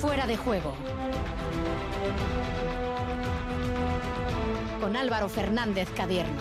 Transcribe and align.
Fuera 0.00 0.28
de 0.28 0.36
juego. 0.36 0.74
Con 4.80 4.96
Álvaro 4.96 5.28
Fernández 5.28 5.88
Cadierno. 5.90 6.40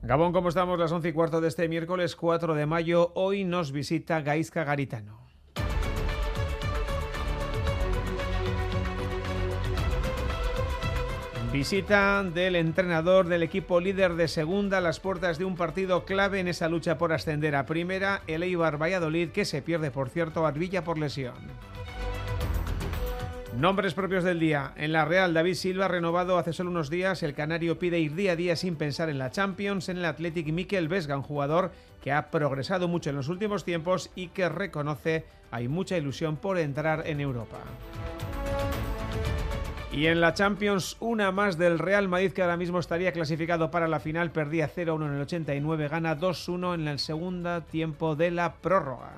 Gabón, 0.00 0.32
¿cómo 0.32 0.48
estamos? 0.48 0.78
Las 0.78 0.90
11 0.90 1.10
y 1.10 1.12
cuarto 1.12 1.42
de 1.42 1.48
este 1.48 1.68
miércoles 1.68 2.16
4 2.16 2.54
de 2.54 2.64
mayo. 2.64 3.12
Hoy 3.14 3.44
nos 3.44 3.72
visita 3.72 4.22
Gaisca 4.22 4.64
Garitano. 4.64 5.23
Visita 11.54 12.24
del 12.24 12.56
entrenador 12.56 13.28
del 13.28 13.44
equipo 13.44 13.78
líder 13.78 14.14
de 14.16 14.26
segunda 14.26 14.78
a 14.78 14.80
las 14.80 14.98
puertas 14.98 15.38
de 15.38 15.44
un 15.44 15.54
partido 15.54 16.04
clave 16.04 16.40
en 16.40 16.48
esa 16.48 16.68
lucha 16.68 16.98
por 16.98 17.12
ascender 17.12 17.54
a 17.54 17.64
primera, 17.64 18.22
el 18.26 18.42
Eibar 18.42 18.76
Valladolid, 18.76 19.28
que 19.28 19.44
se 19.44 19.62
pierde, 19.62 19.92
por 19.92 20.08
cierto, 20.08 20.48
a 20.48 20.50
Villa 20.50 20.82
por 20.82 20.98
lesión. 20.98 21.36
Nombres 23.56 23.94
propios 23.94 24.24
del 24.24 24.40
día. 24.40 24.72
En 24.74 24.90
la 24.92 25.04
Real, 25.04 25.32
David 25.32 25.54
Silva 25.54 25.86
renovado 25.86 26.38
hace 26.38 26.52
solo 26.52 26.70
unos 26.70 26.90
días. 26.90 27.22
El 27.22 27.34
canario 27.34 27.78
pide 27.78 28.00
ir 28.00 28.16
día 28.16 28.32
a 28.32 28.36
día 28.36 28.56
sin 28.56 28.74
pensar 28.74 29.08
en 29.08 29.18
la 29.18 29.30
Champions. 29.30 29.88
En 29.88 29.98
el 29.98 30.06
Athletic, 30.06 30.48
Mikel 30.48 30.88
Vesga, 30.88 31.16
un 31.16 31.22
jugador 31.22 31.70
que 32.02 32.10
ha 32.10 32.32
progresado 32.32 32.88
mucho 32.88 33.10
en 33.10 33.16
los 33.16 33.28
últimos 33.28 33.64
tiempos 33.64 34.10
y 34.16 34.26
que 34.26 34.48
reconoce 34.48 35.24
hay 35.52 35.68
mucha 35.68 35.96
ilusión 35.96 36.36
por 36.36 36.58
entrar 36.58 37.06
en 37.06 37.20
Europa. 37.20 37.58
Y 39.96 40.08
en 40.08 40.20
la 40.20 40.34
Champions, 40.34 40.96
una 40.98 41.30
más 41.30 41.56
del 41.56 41.78
Real 41.78 42.08
Madrid 42.08 42.32
que 42.32 42.42
ahora 42.42 42.56
mismo 42.56 42.80
estaría 42.80 43.12
clasificado 43.12 43.70
para 43.70 43.86
la 43.86 44.00
final. 44.00 44.32
Perdía 44.32 44.68
0-1 44.68 45.06
en 45.06 45.14
el 45.14 45.20
89, 45.20 45.88
gana 45.88 46.18
2-1 46.18 46.74
en 46.74 46.88
el 46.88 46.98
segundo 46.98 47.62
tiempo 47.62 48.16
de 48.16 48.32
la 48.32 48.54
prórroga. 48.54 49.12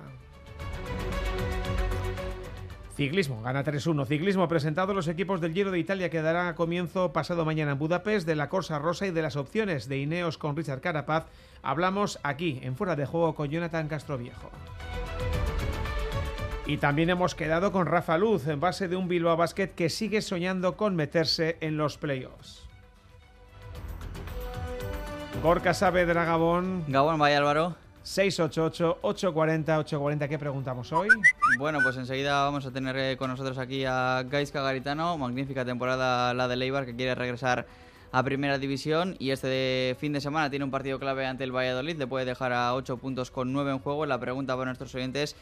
Ciclismo, 2.95 3.41
gana 3.41 3.65
3-1. 3.65 4.07
Ciclismo 4.07 4.49
presentado 4.49 4.93
los 4.93 5.09
equipos 5.09 5.41
del 5.41 5.55
Giro 5.55 5.71
de 5.71 5.79
Italia 5.79 6.11
que 6.11 6.21
dará 6.21 6.55
comienzo 6.55 7.11
pasado 7.11 7.47
mañana 7.47 7.73
en 7.73 7.79
Budapest, 7.79 8.27
de 8.27 8.37
la 8.37 8.51
Corsa 8.51 8.79
Rosa 8.79 9.07
y 9.07 9.13
de 9.13 9.23
las 9.23 9.37
opciones 9.37 9.89
de 9.89 9.97
Ineos 9.97 10.37
con 10.37 10.57
Richard 10.57 10.83
Carapaz. 10.83 11.27
Hablamos 11.63 12.19
aquí, 12.23 12.61
en 12.63 12.77
Fuera 12.77 12.97
de 12.97 13.07
Juego, 13.07 13.35
con 13.35 13.49
Jonathan 13.49 13.89
Castroviejo. 13.89 14.51
Y 16.67 16.79
también 16.79 17.11
hemos 17.11 17.37
quedado 17.37 17.71
con 17.71 17.87
Rafa 17.87 18.19
Luz 18.19 18.49
en 18.49 18.59
base 18.59 18.89
de 18.89 18.97
un 18.97 19.07
Bilbao 19.07 19.37
Basket 19.37 19.69
que 19.69 19.89
sigue 19.89 20.21
soñando 20.21 20.77
con 20.77 20.97
meterse 20.97 21.59
en 21.61 21.77
los 21.77 21.97
playoffs. 21.97 22.67
Gorka 25.43 25.75
Saavedra 25.75 26.25
Gabón. 26.25 26.85
Gabón, 26.89 27.21
vaya 27.21 27.37
Álvaro. 27.39 27.77
688-840-840, 28.05 30.29
¿qué 30.29 30.39
preguntamos 30.39 30.93
hoy? 30.93 31.09
Bueno, 31.59 31.81
pues 31.83 31.97
enseguida 31.97 32.45
vamos 32.45 32.67
a 32.67 32.73
tener 32.73 32.97
eh, 32.97 33.17
con 33.17 33.31
nosotros 33.31 33.59
aquí 33.59 33.85
a 33.85 34.25
Gaisca 34.29 34.63
Garitano, 34.63 35.19
magnífica 35.19 35.65
temporada 35.65 36.33
la 36.33 36.47
de 36.47 36.55
Leibar 36.57 36.87
que 36.87 36.95
quiere 36.95 37.17
regresar 37.17 37.67
a 38.13 38.23
Primera 38.23 38.59
División 38.59 39.17
y 39.19 39.31
este 39.31 39.97
fin 39.99 40.13
de 40.13 40.21
semana 40.21 40.51
tiene 40.51 40.65
un 40.65 40.71
partido 40.71 41.01
clave 41.01 41.27
ante 41.27 41.43
el 41.43 41.51
Valladolid, 41.55 41.97
le 41.97 42.07
puede 42.07 42.25
dejar 42.25 42.53
a 42.53 42.75
8 42.75 42.97
puntos 42.97 43.33
con 43.33 43.53
9 43.53 43.73
en 43.73 43.81
juego. 43.81 44.07
La 44.07 44.21
pregunta 44.21 44.55
para 44.55 44.67
nuestros 44.67 44.95
oyentes 44.95 45.35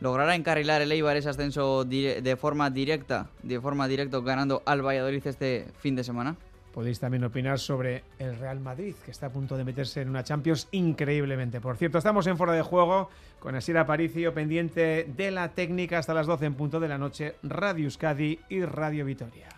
¿Logrará 0.00 0.34
encarrilar 0.34 0.82
el 0.82 0.92
Eibar 0.92 1.16
ese 1.16 1.30
ascenso 1.30 1.84
de 1.84 2.36
forma 2.38 2.70
directa, 2.70 3.30
de 3.42 3.60
forma 3.60 3.88
directa 3.88 4.20
ganando 4.20 4.62
al 4.66 4.82
Valladolid 4.82 5.26
este 5.26 5.66
fin 5.78 5.96
de 5.96 6.04
semana? 6.04 6.36
Podéis 6.74 7.00
también 7.00 7.24
opinar 7.24 7.58
sobre 7.58 8.04
el 8.18 8.36
Real 8.36 8.60
Madrid, 8.60 8.94
que 9.02 9.10
está 9.10 9.28
a 9.28 9.30
punto 9.30 9.56
de 9.56 9.64
meterse 9.64 10.02
en 10.02 10.10
una 10.10 10.22
Champions 10.22 10.68
increíblemente. 10.72 11.58
Por 11.58 11.78
cierto, 11.78 11.96
estamos 11.96 12.26
en 12.26 12.36
Fora 12.36 12.52
de 12.52 12.60
Juego 12.60 13.08
con 13.38 13.54
Asira 13.54 13.80
Aparicio, 13.80 14.34
pendiente 14.34 15.08
de 15.16 15.30
la 15.30 15.48
técnica 15.52 15.98
hasta 15.98 16.12
las 16.12 16.26
12 16.26 16.44
en 16.44 16.54
punto 16.54 16.78
de 16.78 16.88
la 16.88 16.98
noche, 16.98 17.36
Radio 17.42 17.84
Euskadi 17.84 18.38
y 18.50 18.62
Radio 18.62 19.06
Vitoria. 19.06 19.48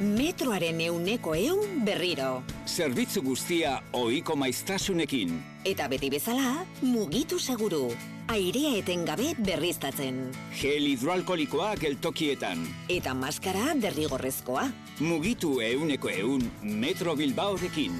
Metroaren 0.00 0.80
euneko 0.82 1.36
eun 1.38 1.84
berriro. 1.86 2.42
Zerbitzu 2.66 3.22
guztia 3.22 3.76
oiko 3.94 4.34
maiztasunekin. 4.34 5.36
Eta 5.64 5.86
beti 5.88 6.10
bezala, 6.10 6.64
mugitu 6.82 7.38
seguru. 7.38 7.92
Airea 8.26 8.72
etengabe 8.80 9.36
berriztatzen. 9.38 10.18
Gel 10.58 10.88
hidroalkolikoa 10.90 11.76
geltokietan. 11.78 12.66
Eta 12.90 13.14
maskara 13.14 13.76
derrigorrezkoa. 13.78 14.66
Mugitu 14.98 15.60
euneko 15.62 16.10
eun 16.10 16.42
Metro 16.62 17.14
Bilbaorekin. 17.14 17.94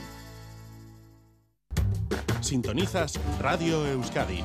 Sintonizas 2.41 3.21
Radio 3.39 3.87
Euskadi. 3.87 4.43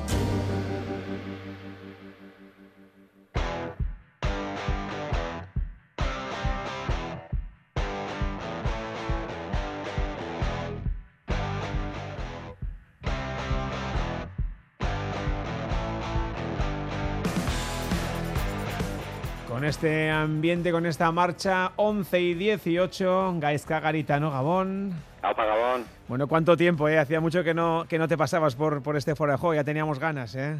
Con 19.60 19.68
este 19.68 20.08
ambiente, 20.08 20.72
con 20.72 20.86
esta 20.86 21.12
marcha, 21.12 21.72
11 21.76 22.18
y 22.18 22.32
18, 22.32 23.34
Gaisca 23.36 23.78
Garitano, 23.78 24.30
Gabón. 24.30 24.94
Aupa, 25.20 25.44
Gabón. 25.44 25.84
Bueno, 26.08 26.26
¿cuánto 26.28 26.56
tiempo, 26.56 26.88
eh? 26.88 26.98
Hacía 26.98 27.20
mucho 27.20 27.44
que 27.44 27.52
no, 27.52 27.84
que 27.86 27.98
no 27.98 28.08
te 28.08 28.16
pasabas 28.16 28.54
por, 28.54 28.82
por 28.82 28.96
este 28.96 29.12
juego, 29.12 29.52
ya 29.52 29.62
teníamos 29.62 29.98
ganas, 29.98 30.34
¿eh? 30.34 30.56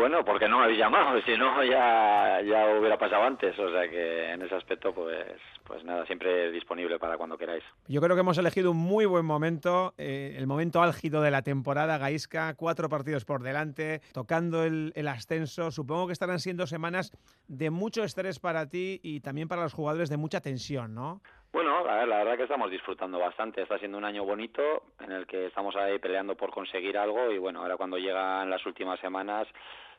Bueno, 0.00 0.24
porque 0.24 0.48
no 0.48 0.56
me 0.56 0.64
habéis 0.64 0.78
llamado, 0.78 1.20
si 1.26 1.36
no 1.36 1.62
ya, 1.62 2.40
ya 2.40 2.74
hubiera 2.78 2.96
pasado 2.96 3.22
antes, 3.22 3.56
o 3.58 3.70
sea 3.70 3.86
que 3.86 4.32
en 4.32 4.40
ese 4.40 4.54
aspecto 4.54 4.94
pues, 4.94 5.36
pues 5.62 5.84
nada, 5.84 6.06
siempre 6.06 6.50
disponible 6.50 6.98
para 6.98 7.18
cuando 7.18 7.36
queráis. 7.36 7.62
Yo 7.86 8.00
creo 8.00 8.16
que 8.16 8.20
hemos 8.20 8.38
elegido 8.38 8.70
un 8.70 8.78
muy 8.78 9.04
buen 9.04 9.26
momento, 9.26 9.92
eh, 9.98 10.36
el 10.38 10.46
momento 10.46 10.80
álgido 10.80 11.20
de 11.20 11.30
la 11.30 11.42
temporada, 11.42 11.98
Gaisca, 11.98 12.54
cuatro 12.54 12.88
partidos 12.88 13.26
por 13.26 13.42
delante, 13.42 14.00
tocando 14.14 14.64
el, 14.64 14.94
el 14.96 15.06
ascenso, 15.06 15.70
supongo 15.70 16.06
que 16.06 16.14
estarán 16.14 16.38
siendo 16.38 16.66
semanas 16.66 17.12
de 17.46 17.68
mucho 17.68 18.02
estrés 18.02 18.38
para 18.38 18.70
ti 18.70 19.00
y 19.02 19.20
también 19.20 19.48
para 19.48 19.64
los 19.64 19.74
jugadores 19.74 20.08
de 20.08 20.16
mucha 20.16 20.40
tensión, 20.40 20.94
¿no? 20.94 21.20
Bueno, 21.52 21.78
a 21.78 21.96
ver, 21.96 22.08
la 22.08 22.18
verdad 22.18 22.36
que 22.36 22.44
estamos 22.44 22.70
disfrutando 22.70 23.18
bastante. 23.18 23.62
Está 23.62 23.76
siendo 23.78 23.98
un 23.98 24.04
año 24.04 24.24
bonito 24.24 24.62
en 25.00 25.10
el 25.10 25.26
que 25.26 25.46
estamos 25.46 25.74
ahí 25.74 25.98
peleando 25.98 26.36
por 26.36 26.50
conseguir 26.50 26.96
algo 26.96 27.30
y 27.32 27.38
bueno, 27.38 27.60
ahora 27.60 27.76
cuando 27.76 27.98
llegan 27.98 28.48
las 28.48 28.64
últimas 28.66 29.00
semanas, 29.00 29.48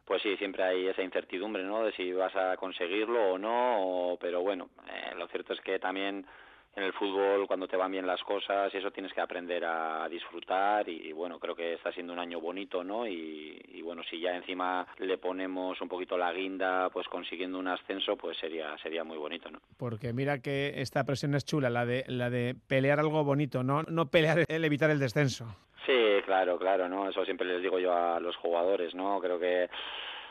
pues 0.05 0.21
sí, 0.21 0.35
siempre 0.37 0.63
hay 0.63 0.87
esa 0.87 1.01
incertidumbre, 1.03 1.63
¿no? 1.63 1.83
De 1.83 1.91
si 1.93 2.11
vas 2.13 2.35
a 2.35 2.57
conseguirlo 2.57 3.33
o 3.33 3.37
no, 3.37 4.11
o- 4.13 4.17
pero 4.17 4.41
bueno, 4.41 4.69
eh, 4.87 5.15
lo 5.17 5.27
cierto 5.27 5.53
es 5.53 5.61
que 5.61 5.79
también 5.79 6.25
en 6.73 6.83
el 6.83 6.93
fútbol 6.93 7.47
cuando 7.47 7.67
te 7.67 7.75
van 7.75 7.91
bien 7.91 8.07
las 8.07 8.21
cosas, 8.23 8.73
eso 8.73 8.91
tienes 8.91 9.11
que 9.11 9.19
aprender 9.19 9.65
a 9.65 10.07
disfrutar 10.09 10.87
y, 10.87 11.09
y, 11.09 11.11
bueno, 11.11 11.37
creo 11.37 11.53
que 11.53 11.73
está 11.73 11.91
siendo 11.91 12.13
un 12.13 12.19
año 12.19 12.39
bonito, 12.39 12.81
¿no? 12.81 13.05
Y, 13.05 13.61
y 13.73 13.81
bueno, 13.81 14.03
si 14.09 14.21
ya 14.21 14.33
encima 14.37 14.87
le 14.99 15.17
ponemos 15.17 15.81
un 15.81 15.89
poquito 15.89 16.17
la 16.17 16.31
guinda, 16.31 16.89
pues 16.89 17.09
consiguiendo 17.09 17.59
un 17.59 17.67
ascenso, 17.67 18.15
pues 18.15 18.37
sería 18.37 18.77
sería 18.77 19.03
muy 19.03 19.17
bonito, 19.17 19.51
¿no? 19.51 19.59
Porque 19.77 20.13
mira 20.13 20.39
que 20.39 20.75
esta 20.77 21.03
presión 21.03 21.35
es 21.35 21.43
chula, 21.43 21.69
la 21.69 21.85
de, 21.85 22.05
la 22.07 22.29
de 22.29 22.55
pelear 22.67 23.01
algo 23.01 23.21
bonito, 23.25 23.63
no, 23.63 23.83
no 23.83 24.05
pelear 24.09 24.45
el 24.47 24.63
evitar 24.63 24.89
el 24.91 24.99
descenso. 24.99 25.53
Sí, 25.85 25.93
claro, 26.25 26.57
claro, 26.59 26.87
¿no? 26.87 27.09
Eso 27.09 27.25
siempre 27.25 27.47
les 27.47 27.61
digo 27.61 27.79
yo 27.79 27.93
a 27.93 28.19
los 28.19 28.35
jugadores, 28.37 28.93
¿no? 28.93 29.19
Creo 29.19 29.39
que, 29.39 29.69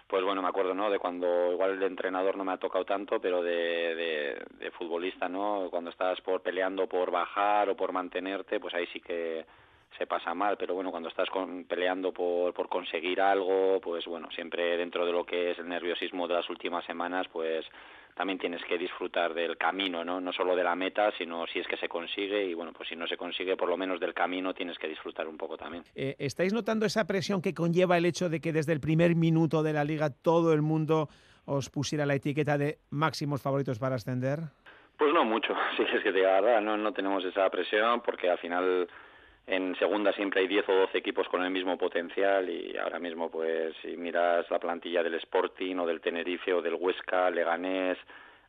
pues 0.06 0.22
bueno, 0.24 0.42
me 0.42 0.48
acuerdo, 0.48 0.74
¿no? 0.74 0.90
De 0.90 0.98
cuando 0.98 1.52
igual 1.52 1.78
de 1.80 1.86
entrenador 1.86 2.36
no 2.36 2.44
me 2.44 2.52
ha 2.52 2.56
tocado 2.58 2.84
tanto, 2.84 3.20
pero 3.20 3.42
de, 3.42 3.94
de, 3.94 4.44
de 4.58 4.70
futbolista, 4.72 5.28
¿no? 5.28 5.68
Cuando 5.70 5.90
estás 5.90 6.20
por 6.20 6.42
peleando 6.42 6.86
por 6.86 7.10
bajar 7.10 7.68
o 7.68 7.76
por 7.76 7.92
mantenerte, 7.92 8.60
pues 8.60 8.74
ahí 8.74 8.86
sí 8.92 9.00
que 9.00 9.44
se 9.98 10.06
pasa 10.06 10.34
mal, 10.34 10.56
pero 10.56 10.74
bueno, 10.74 10.90
cuando 10.90 11.08
estás 11.08 11.28
con, 11.30 11.64
peleando 11.64 12.12
por, 12.12 12.54
por 12.54 12.68
conseguir 12.68 13.20
algo, 13.20 13.80
pues 13.80 14.06
bueno, 14.06 14.30
siempre 14.30 14.76
dentro 14.76 15.04
de 15.04 15.12
lo 15.12 15.24
que 15.26 15.50
es 15.50 15.58
el 15.58 15.68
nerviosismo 15.68 16.28
de 16.28 16.34
las 16.34 16.48
últimas 16.48 16.84
semanas, 16.84 17.26
pues 17.32 17.66
también 18.20 18.38
tienes 18.38 18.62
que 18.64 18.76
disfrutar 18.76 19.32
del 19.32 19.56
camino, 19.56 20.04
¿no? 20.04 20.20
No 20.20 20.30
solo 20.30 20.54
de 20.54 20.62
la 20.62 20.76
meta, 20.76 21.10
sino 21.16 21.46
si 21.46 21.58
es 21.58 21.66
que 21.66 21.78
se 21.78 21.88
consigue 21.88 22.44
y 22.44 22.52
bueno, 22.52 22.70
pues 22.70 22.90
si 22.90 22.94
no 22.94 23.06
se 23.06 23.16
consigue, 23.16 23.56
por 23.56 23.70
lo 23.70 23.78
menos 23.78 23.98
del 23.98 24.12
camino 24.12 24.52
tienes 24.52 24.76
que 24.76 24.88
disfrutar 24.88 25.26
un 25.26 25.38
poco 25.38 25.56
también. 25.56 25.84
Eh, 25.94 26.16
¿Estáis 26.18 26.52
notando 26.52 26.84
esa 26.84 27.06
presión 27.06 27.40
que 27.40 27.54
conlleva 27.54 27.96
el 27.96 28.04
hecho 28.04 28.28
de 28.28 28.42
que 28.42 28.52
desde 28.52 28.74
el 28.74 28.80
primer 28.80 29.16
minuto 29.16 29.62
de 29.62 29.72
la 29.72 29.84
liga 29.84 30.10
todo 30.10 30.52
el 30.52 30.60
mundo 30.60 31.08
os 31.46 31.70
pusiera 31.70 32.04
la 32.04 32.14
etiqueta 32.14 32.58
de 32.58 32.76
máximos 32.90 33.40
favoritos 33.40 33.78
para 33.78 33.94
ascender? 33.94 34.40
Pues 34.98 35.14
no 35.14 35.24
mucho, 35.24 35.54
si 35.78 35.84
es 35.84 36.02
que 36.02 36.10
la 36.10 36.42
verdad, 36.42 36.60
no, 36.60 36.76
no 36.76 36.92
tenemos 36.92 37.24
esa 37.24 37.48
presión 37.48 38.02
porque 38.02 38.28
al 38.28 38.36
final 38.36 38.86
en 39.46 39.74
segunda 39.76 40.12
siempre 40.12 40.40
hay 40.40 40.46
10 40.46 40.68
o 40.68 40.72
12 40.72 40.98
equipos 40.98 41.28
con 41.28 41.42
el 41.42 41.50
mismo 41.50 41.76
potencial 41.76 42.48
y 42.48 42.76
ahora 42.76 42.98
mismo 42.98 43.30
pues 43.30 43.74
si 43.82 43.96
miras 43.96 44.48
la 44.50 44.58
plantilla 44.58 45.02
del 45.02 45.14
Sporting 45.14 45.76
o 45.76 45.86
del 45.86 46.00
Tenerife 46.00 46.52
o 46.52 46.62
del 46.62 46.74
Huesca, 46.74 47.30
Leganés, 47.30 47.98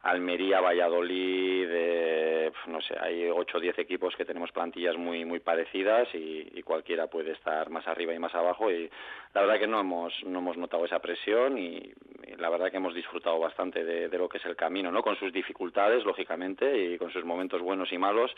Almería, 0.04 0.62
Valladolid, 0.62 1.68
eh, 1.70 2.52
no 2.68 2.82
sé, 2.82 2.96
hay 3.00 3.30
8 3.30 3.58
o 3.58 3.62
10 3.62 3.78
equipos 3.80 4.16
que 4.16 4.26
tenemos 4.26 4.52
plantillas 4.52 4.98
muy 4.98 5.26
muy 5.26 5.40
parecidas 5.40 6.08
y, 6.14 6.62
cualquiera 6.64 7.08
puede 7.08 7.32
estar 7.32 7.70
más 7.70 7.86
arriba 7.88 8.14
y 8.14 8.20
más 8.20 8.34
abajo 8.34 8.72
y 8.72 8.90
la 9.34 9.42
verdad 9.42 9.60
que 9.60 9.68
no 9.68 9.80
hemos 9.80 10.14
no 10.24 10.40
hemos 10.40 10.56
notado 10.58 10.86
esa 10.86 11.00
presión 11.00 11.58
y, 11.58 11.92
la 12.38 12.50
verdad 12.50 12.72
que 12.72 12.78
hemos 12.78 12.96
disfrutado 12.96 13.38
bastante 13.40 13.84
de, 13.84 14.10
de, 14.10 14.18
lo 14.18 14.30
que 14.30 14.38
es 14.38 14.46
el 14.46 14.56
camino, 14.56 14.92
¿no? 14.92 15.04
Con 15.04 15.16
sus 15.18 15.32
dificultades, 15.34 16.04
lógicamente, 16.06 16.94
y 16.94 16.98
con 16.98 17.12
sus 17.12 17.24
momentos 17.24 17.62
buenos 17.62 17.92
y 17.92 17.98
malos, 18.00 18.32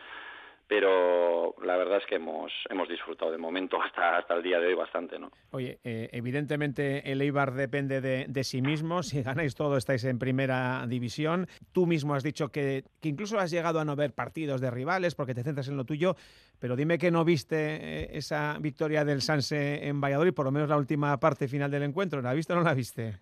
pero 0.67 1.55
la 1.63 1.75
verdad 1.77 1.97
es 1.97 2.05
que 2.05 2.15
hemos, 2.15 2.51
hemos 2.69 2.87
disfrutado 2.87 3.31
de 3.31 3.37
momento 3.37 3.81
hasta, 3.81 4.17
hasta 4.17 4.35
el 4.35 4.43
día 4.43 4.59
de 4.59 4.67
hoy 4.67 4.73
bastante. 4.75 5.19
¿no? 5.19 5.31
Oye, 5.51 5.79
eh, 5.83 6.09
evidentemente 6.13 7.11
el 7.11 7.21
Eibar 7.21 7.53
depende 7.53 8.01
de, 8.01 8.25
de, 8.27 8.43
sí 8.43 8.61
mismo, 8.61 9.03
si 9.03 9.21
ganáis 9.21 9.55
todo 9.55 9.77
estáis 9.77 10.03
en 10.05 10.19
primera 10.19 10.85
división, 10.87 11.47
tú 11.71 11.85
mismo 11.85 12.15
has 12.15 12.23
dicho 12.23 12.49
que, 12.49 12.85
que, 13.01 13.09
incluso 13.09 13.39
has 13.39 13.51
llegado 13.51 13.79
a 13.79 13.85
no 13.85 13.95
ver 13.95 14.13
partidos 14.13 14.61
de 14.61 14.71
rivales 14.71 15.15
porque 15.15 15.35
te 15.35 15.43
centras 15.43 15.67
en 15.67 15.77
lo 15.77 15.85
tuyo, 15.85 16.15
pero 16.59 16.75
dime 16.75 16.97
que 16.97 17.11
no 17.11 17.25
viste 17.25 17.55
eh, 17.57 18.09
esa 18.13 18.57
victoria 18.59 19.03
del 19.03 19.21
Sanse 19.21 19.87
en 19.87 19.99
Valladolid, 19.99 20.33
por 20.33 20.45
lo 20.45 20.51
menos 20.51 20.69
la 20.69 20.77
última 20.77 21.19
parte 21.19 21.47
final 21.47 21.69
del 21.71 21.83
encuentro, 21.83 22.21
¿la 22.21 22.33
viste 22.33 22.53
o 22.53 22.55
no 22.55 22.63
la 22.63 22.73
viste? 22.73 23.19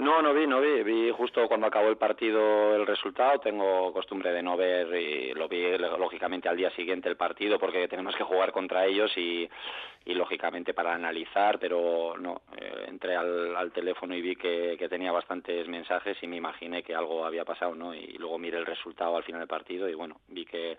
No, 0.00 0.22
no 0.22 0.32
vi, 0.32 0.46
no 0.46 0.62
vi. 0.62 0.82
Vi 0.82 1.10
justo 1.10 1.46
cuando 1.46 1.66
acabó 1.66 1.88
el 1.88 1.98
partido 1.98 2.74
el 2.74 2.86
resultado. 2.86 3.38
Tengo 3.38 3.92
costumbre 3.92 4.32
de 4.32 4.42
no 4.42 4.56
ver 4.56 4.94
y 4.94 5.34
lo 5.34 5.46
vi 5.46 5.76
lógicamente 5.76 6.48
al 6.48 6.56
día 6.56 6.70
siguiente 6.70 7.10
el 7.10 7.16
partido 7.16 7.58
porque 7.58 7.86
tenemos 7.86 8.16
que 8.16 8.24
jugar 8.24 8.50
contra 8.50 8.86
ellos 8.86 9.12
y, 9.18 9.46
y 10.06 10.14
lógicamente 10.14 10.72
para 10.72 10.94
analizar, 10.94 11.58
pero 11.58 12.14
no. 12.18 12.40
Eh, 12.56 12.86
entré 12.88 13.14
al, 13.14 13.54
al, 13.54 13.72
teléfono 13.72 14.14
y 14.14 14.22
vi 14.22 14.36
que, 14.36 14.76
que, 14.78 14.88
tenía 14.88 15.12
bastantes 15.12 15.68
mensajes 15.68 16.16
y 16.22 16.26
me 16.26 16.36
imaginé 16.36 16.82
que 16.82 16.94
algo 16.94 17.26
había 17.26 17.44
pasado, 17.44 17.74
¿no? 17.74 17.94
Y 17.94 18.16
luego 18.18 18.38
miré 18.38 18.56
el 18.56 18.66
resultado 18.66 19.18
al 19.18 19.24
final 19.24 19.40
del 19.40 19.48
partido 19.48 19.86
y 19.86 19.92
bueno, 19.92 20.16
vi 20.28 20.46
que 20.46 20.78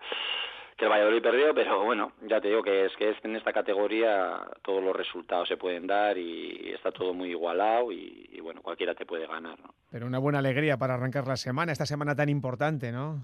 que 0.76 0.84
el 0.84 0.90
Valladolid 0.90 1.22
perdió, 1.22 1.54
pero 1.54 1.84
bueno, 1.84 2.12
ya 2.22 2.40
te 2.40 2.48
digo 2.48 2.62
que 2.62 2.86
es 2.86 2.96
que 2.96 3.14
en 3.22 3.36
esta 3.36 3.52
categoría 3.52 4.40
todos 4.62 4.82
los 4.82 4.94
resultados 4.96 5.48
se 5.48 5.56
pueden 5.56 5.86
dar 5.86 6.16
y 6.18 6.72
está 6.74 6.90
todo 6.92 7.12
muy 7.14 7.30
igualado 7.30 7.92
y, 7.92 8.28
y 8.32 8.40
bueno, 8.40 8.62
cualquiera 8.62 8.94
te 8.94 9.06
puede 9.06 9.26
ganar, 9.26 9.58
¿no? 9.60 9.74
Pero 9.90 10.06
una 10.06 10.18
buena 10.18 10.38
alegría 10.38 10.76
para 10.76 10.94
arrancar 10.94 11.26
la 11.26 11.36
semana, 11.36 11.72
esta 11.72 11.86
semana 11.86 12.14
tan 12.14 12.28
importante, 12.28 12.90
¿no? 12.90 13.20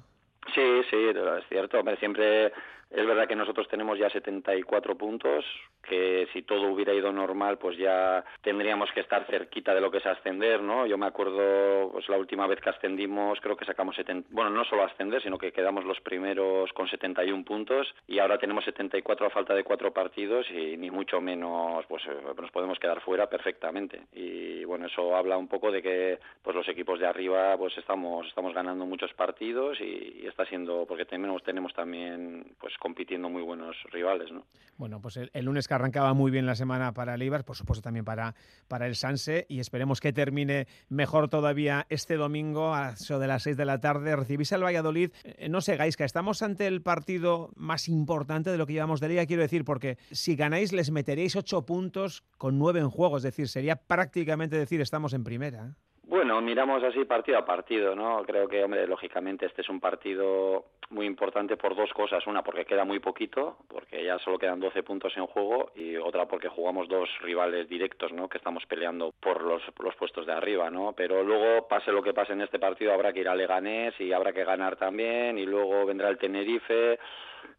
Sí, 0.55 0.83
sí, 0.91 0.97
es 0.97 1.49
cierto. 1.49 1.79
Hombre, 1.79 1.97
siempre 1.97 2.53
es 2.90 3.06
verdad 3.06 3.29
que 3.29 3.37
nosotros 3.37 3.69
tenemos 3.69 3.99
ya 3.99 4.08
74 4.11 4.96
puntos, 4.96 5.44
que 5.82 6.29
si 6.32 6.43
todo 6.43 6.69
hubiera 6.69 6.94
ido 6.94 7.12
normal, 7.12 7.58
pues 7.58 7.76
ya 7.76 8.25
tendríamos 8.43 8.90
que 8.93 9.00
estar 9.00 9.26
cerquita 9.26 9.75
de 9.75 9.81
lo 9.81 9.90
que 9.90 9.99
es 9.99 10.06
ascender, 10.06 10.62
¿no? 10.62 10.87
Yo 10.87 10.96
me 10.96 11.06
acuerdo, 11.06 11.90
pues 11.93 12.08
la 12.08 12.17
última 12.17 12.46
vez 12.46 12.61
que 12.61 12.70
ascendimos, 12.70 13.40
creo 13.40 13.56
que 13.56 13.64
sacamos 13.64 13.96
70, 13.96 14.29
bueno, 14.32 14.50
no 14.50 14.64
solo 14.64 14.85
ascender, 14.85 15.23
sino 15.23 15.38
que 15.38 15.52
quedamos 15.52 15.85
los 15.85 16.00
primeros 16.00 16.73
con 16.73 16.88
71 16.88 17.44
puntos 17.44 17.94
y 18.06 18.19
ahora 18.19 18.38
tenemos 18.38 18.64
74 18.64 19.26
a 19.26 19.31
falta 19.31 19.55
de 19.55 19.64
cuatro 19.64 19.93
partidos 19.93 20.46
y 20.50 20.76
ni 20.76 20.90
mucho 20.90 21.20
menos, 21.20 21.85
pues 21.87 22.02
eh, 22.06 22.17
nos 22.40 22.50
podemos 22.50 22.79
quedar 22.79 23.00
fuera 23.00 23.29
perfectamente. 23.29 24.02
Y 24.12 24.64
bueno, 24.64 24.87
eso 24.87 25.14
habla 25.14 25.37
un 25.37 25.49
poco 25.49 25.70
de 25.70 25.82
que, 25.82 26.19
pues 26.43 26.56
los 26.56 26.69
equipos 26.69 26.99
de 27.00 27.06
arriba, 27.06 27.56
pues 27.56 27.76
estamos 27.76 28.26
estamos 28.26 28.55
ganando 28.55 28.87
muchos 28.87 29.12
partidos 29.14 29.81
y, 29.81 30.26
está 30.26 30.44
siendo, 30.44 30.87
porque 30.87 31.05
tenemos 31.05 31.43
tenemos 31.43 31.73
también, 31.75 32.44
pues 32.61 32.76
compitiendo 32.79 33.29
muy 33.29 33.43
buenos 33.43 33.77
rivales, 33.93 34.31
¿no? 34.33 34.45
Bueno, 34.79 35.01
pues 35.01 35.17
el, 35.17 35.45
lunes 35.45 35.67
que 35.67 35.75
arrancaba 35.75 36.15
muy 36.15 36.31
bien 36.31 36.47
la 36.47 36.55
semana 36.55 36.95
para 36.95 37.15
el 37.15 37.45
por 37.45 37.57
supuesto 37.57 37.83
también 37.83 38.05
para, 38.05 38.37
para 38.69 38.87
el 38.87 38.95
Sanse, 38.95 39.45
y 39.49 39.59
esperemos 39.59 40.01
que 40.01 40.13
termine 40.13 40.69
mejor 40.89 41.29
todavía 41.29 41.85
este 41.89 42.15
domingo 42.15 42.75
a 42.75 42.91
eso 42.91 43.19
de 43.19 43.27
las 43.27 43.43
6 43.43 43.57
de 43.57 43.65
la 43.65 43.81
tarde. 43.81 44.15
Recibís 44.15 44.53
al 44.53 44.63
Valladolid. 44.63 45.11
Eh, 45.25 45.49
no 45.49 45.61
sé, 45.61 45.77
Gaisca, 45.77 46.05
estamos 46.05 46.43
ante 46.43 46.69
el 46.69 46.81
partido 46.81 47.51
más 47.57 47.89
importante 47.89 48.51
de 48.51 48.59
lo 48.59 48.67
que 48.67 48.75
llevamos 48.75 49.01
de 49.01 49.09
liga, 49.09 49.27
quiero 49.27 49.43
decir, 49.43 49.65
porque 49.65 49.99
si 50.13 50.37
ganáis 50.37 50.73
les 50.73 50.93
meteréis 50.93 51.35
8 51.35 51.67
puntos 51.67 52.23
con 52.37 52.59
9 52.59 52.79
en 52.81 52.91
juego, 52.91 53.17
es 53.17 53.25
decir, 53.25 53.49
sería 53.49 53.77
prácticamente 53.77 54.57
decir 54.57 54.81
estamos 54.81 55.13
en 55.13 55.25
primera. 55.25 55.75
Bueno, 56.09 56.41
miramos 56.41 56.83
así 56.83 57.05
partido 57.05 57.37
a 57.37 57.45
partido, 57.45 57.95
¿no? 57.95 58.23
Creo 58.25 58.49
que, 58.49 58.65
hombre, 58.65 58.87
lógicamente 58.87 59.45
este 59.45 59.61
es 59.61 59.69
un 59.69 59.79
partido 59.79 60.65
muy 60.89 61.05
importante 61.05 61.59
por 61.59 61.77
dos 61.77 61.93
cosas. 61.93 62.27
Una, 62.27 62.43
porque 62.43 62.65
queda 62.65 62.87
muy 62.87 62.99
poquito, 62.99 63.59
porque 63.69 64.03
ya 64.03 64.19
solo 64.21 64.39
quedan 64.39 64.59
12 64.59 64.83
puntos 64.85 65.15
en 65.19 65.27
juego, 65.27 65.71
y 65.77 65.97
otra, 65.97 66.25
porque 66.25 66.49
jugamos 66.49 66.89
dos 66.89 67.11
rivales 67.21 67.69
directos, 67.69 68.11
¿no? 68.15 68.27
Que 68.27 68.39
estamos 68.39 68.65
peleando 68.65 69.13
por 69.21 69.43
los, 69.43 69.63
los 69.85 69.95
puestos 69.97 70.25
de 70.25 70.33
arriba, 70.33 70.71
¿no? 70.71 70.95
Pero 70.97 71.23
luego, 71.23 71.69
pase 71.69 71.93
lo 71.93 72.03
que 72.03 72.15
pase 72.15 72.33
en 72.33 72.41
este 72.41 72.59
partido, 72.59 72.95
habrá 72.95 73.13
que 73.13 73.21
ir 73.21 73.29
a 73.29 73.35
Leganés 73.35 73.93
y 74.01 74.11
habrá 74.11 74.33
que 74.33 74.45
ganar 74.45 74.77
también, 74.77 75.37
y 75.37 75.45
luego 75.45 75.85
vendrá 75.85 76.09
el 76.09 76.17
Tenerife 76.17 76.99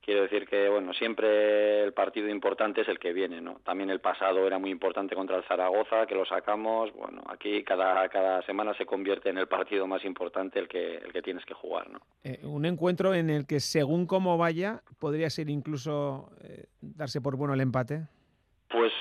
quiero 0.01 0.23
decir 0.23 0.47
que 0.47 0.69
bueno 0.69 0.93
siempre 0.93 1.83
el 1.83 1.93
partido 1.93 2.29
importante 2.29 2.81
es 2.81 2.87
el 2.87 2.99
que 2.99 3.13
viene 3.13 3.41
no 3.41 3.59
también 3.63 3.89
el 3.89 3.99
pasado 3.99 4.45
era 4.45 4.59
muy 4.59 4.71
importante 4.71 5.15
contra 5.15 5.37
el 5.37 5.43
Zaragoza 5.43 6.05
que 6.05 6.15
lo 6.15 6.25
sacamos. 6.25 6.91
Bueno 6.93 7.23
aquí 7.29 7.63
cada 7.63 8.07
cada 8.09 8.41
semana 8.43 8.73
se 8.75 8.85
convierte 8.85 9.29
en 9.29 9.37
el 9.37 9.47
partido 9.47 9.87
más 9.87 10.03
importante 10.05 10.59
el 10.59 10.67
que 10.67 10.95
el 10.95 11.11
que 11.13 11.21
tienes 11.21 11.45
que 11.45 11.53
jugar 11.53 11.89
no 11.89 11.99
eh, 12.23 12.39
un 12.43 12.65
encuentro 12.65 13.13
en 13.13 13.29
el 13.29 13.45
que 13.45 13.59
según 13.59 14.05
cómo 14.05 14.37
vaya 14.37 14.81
podría 14.99 15.29
ser 15.29 15.49
incluso 15.49 16.29
eh, 16.43 16.65
darse 16.81 17.21
por 17.21 17.35
bueno 17.35 17.53
el 17.53 17.61
empate 17.61 18.07
pues 18.69 18.93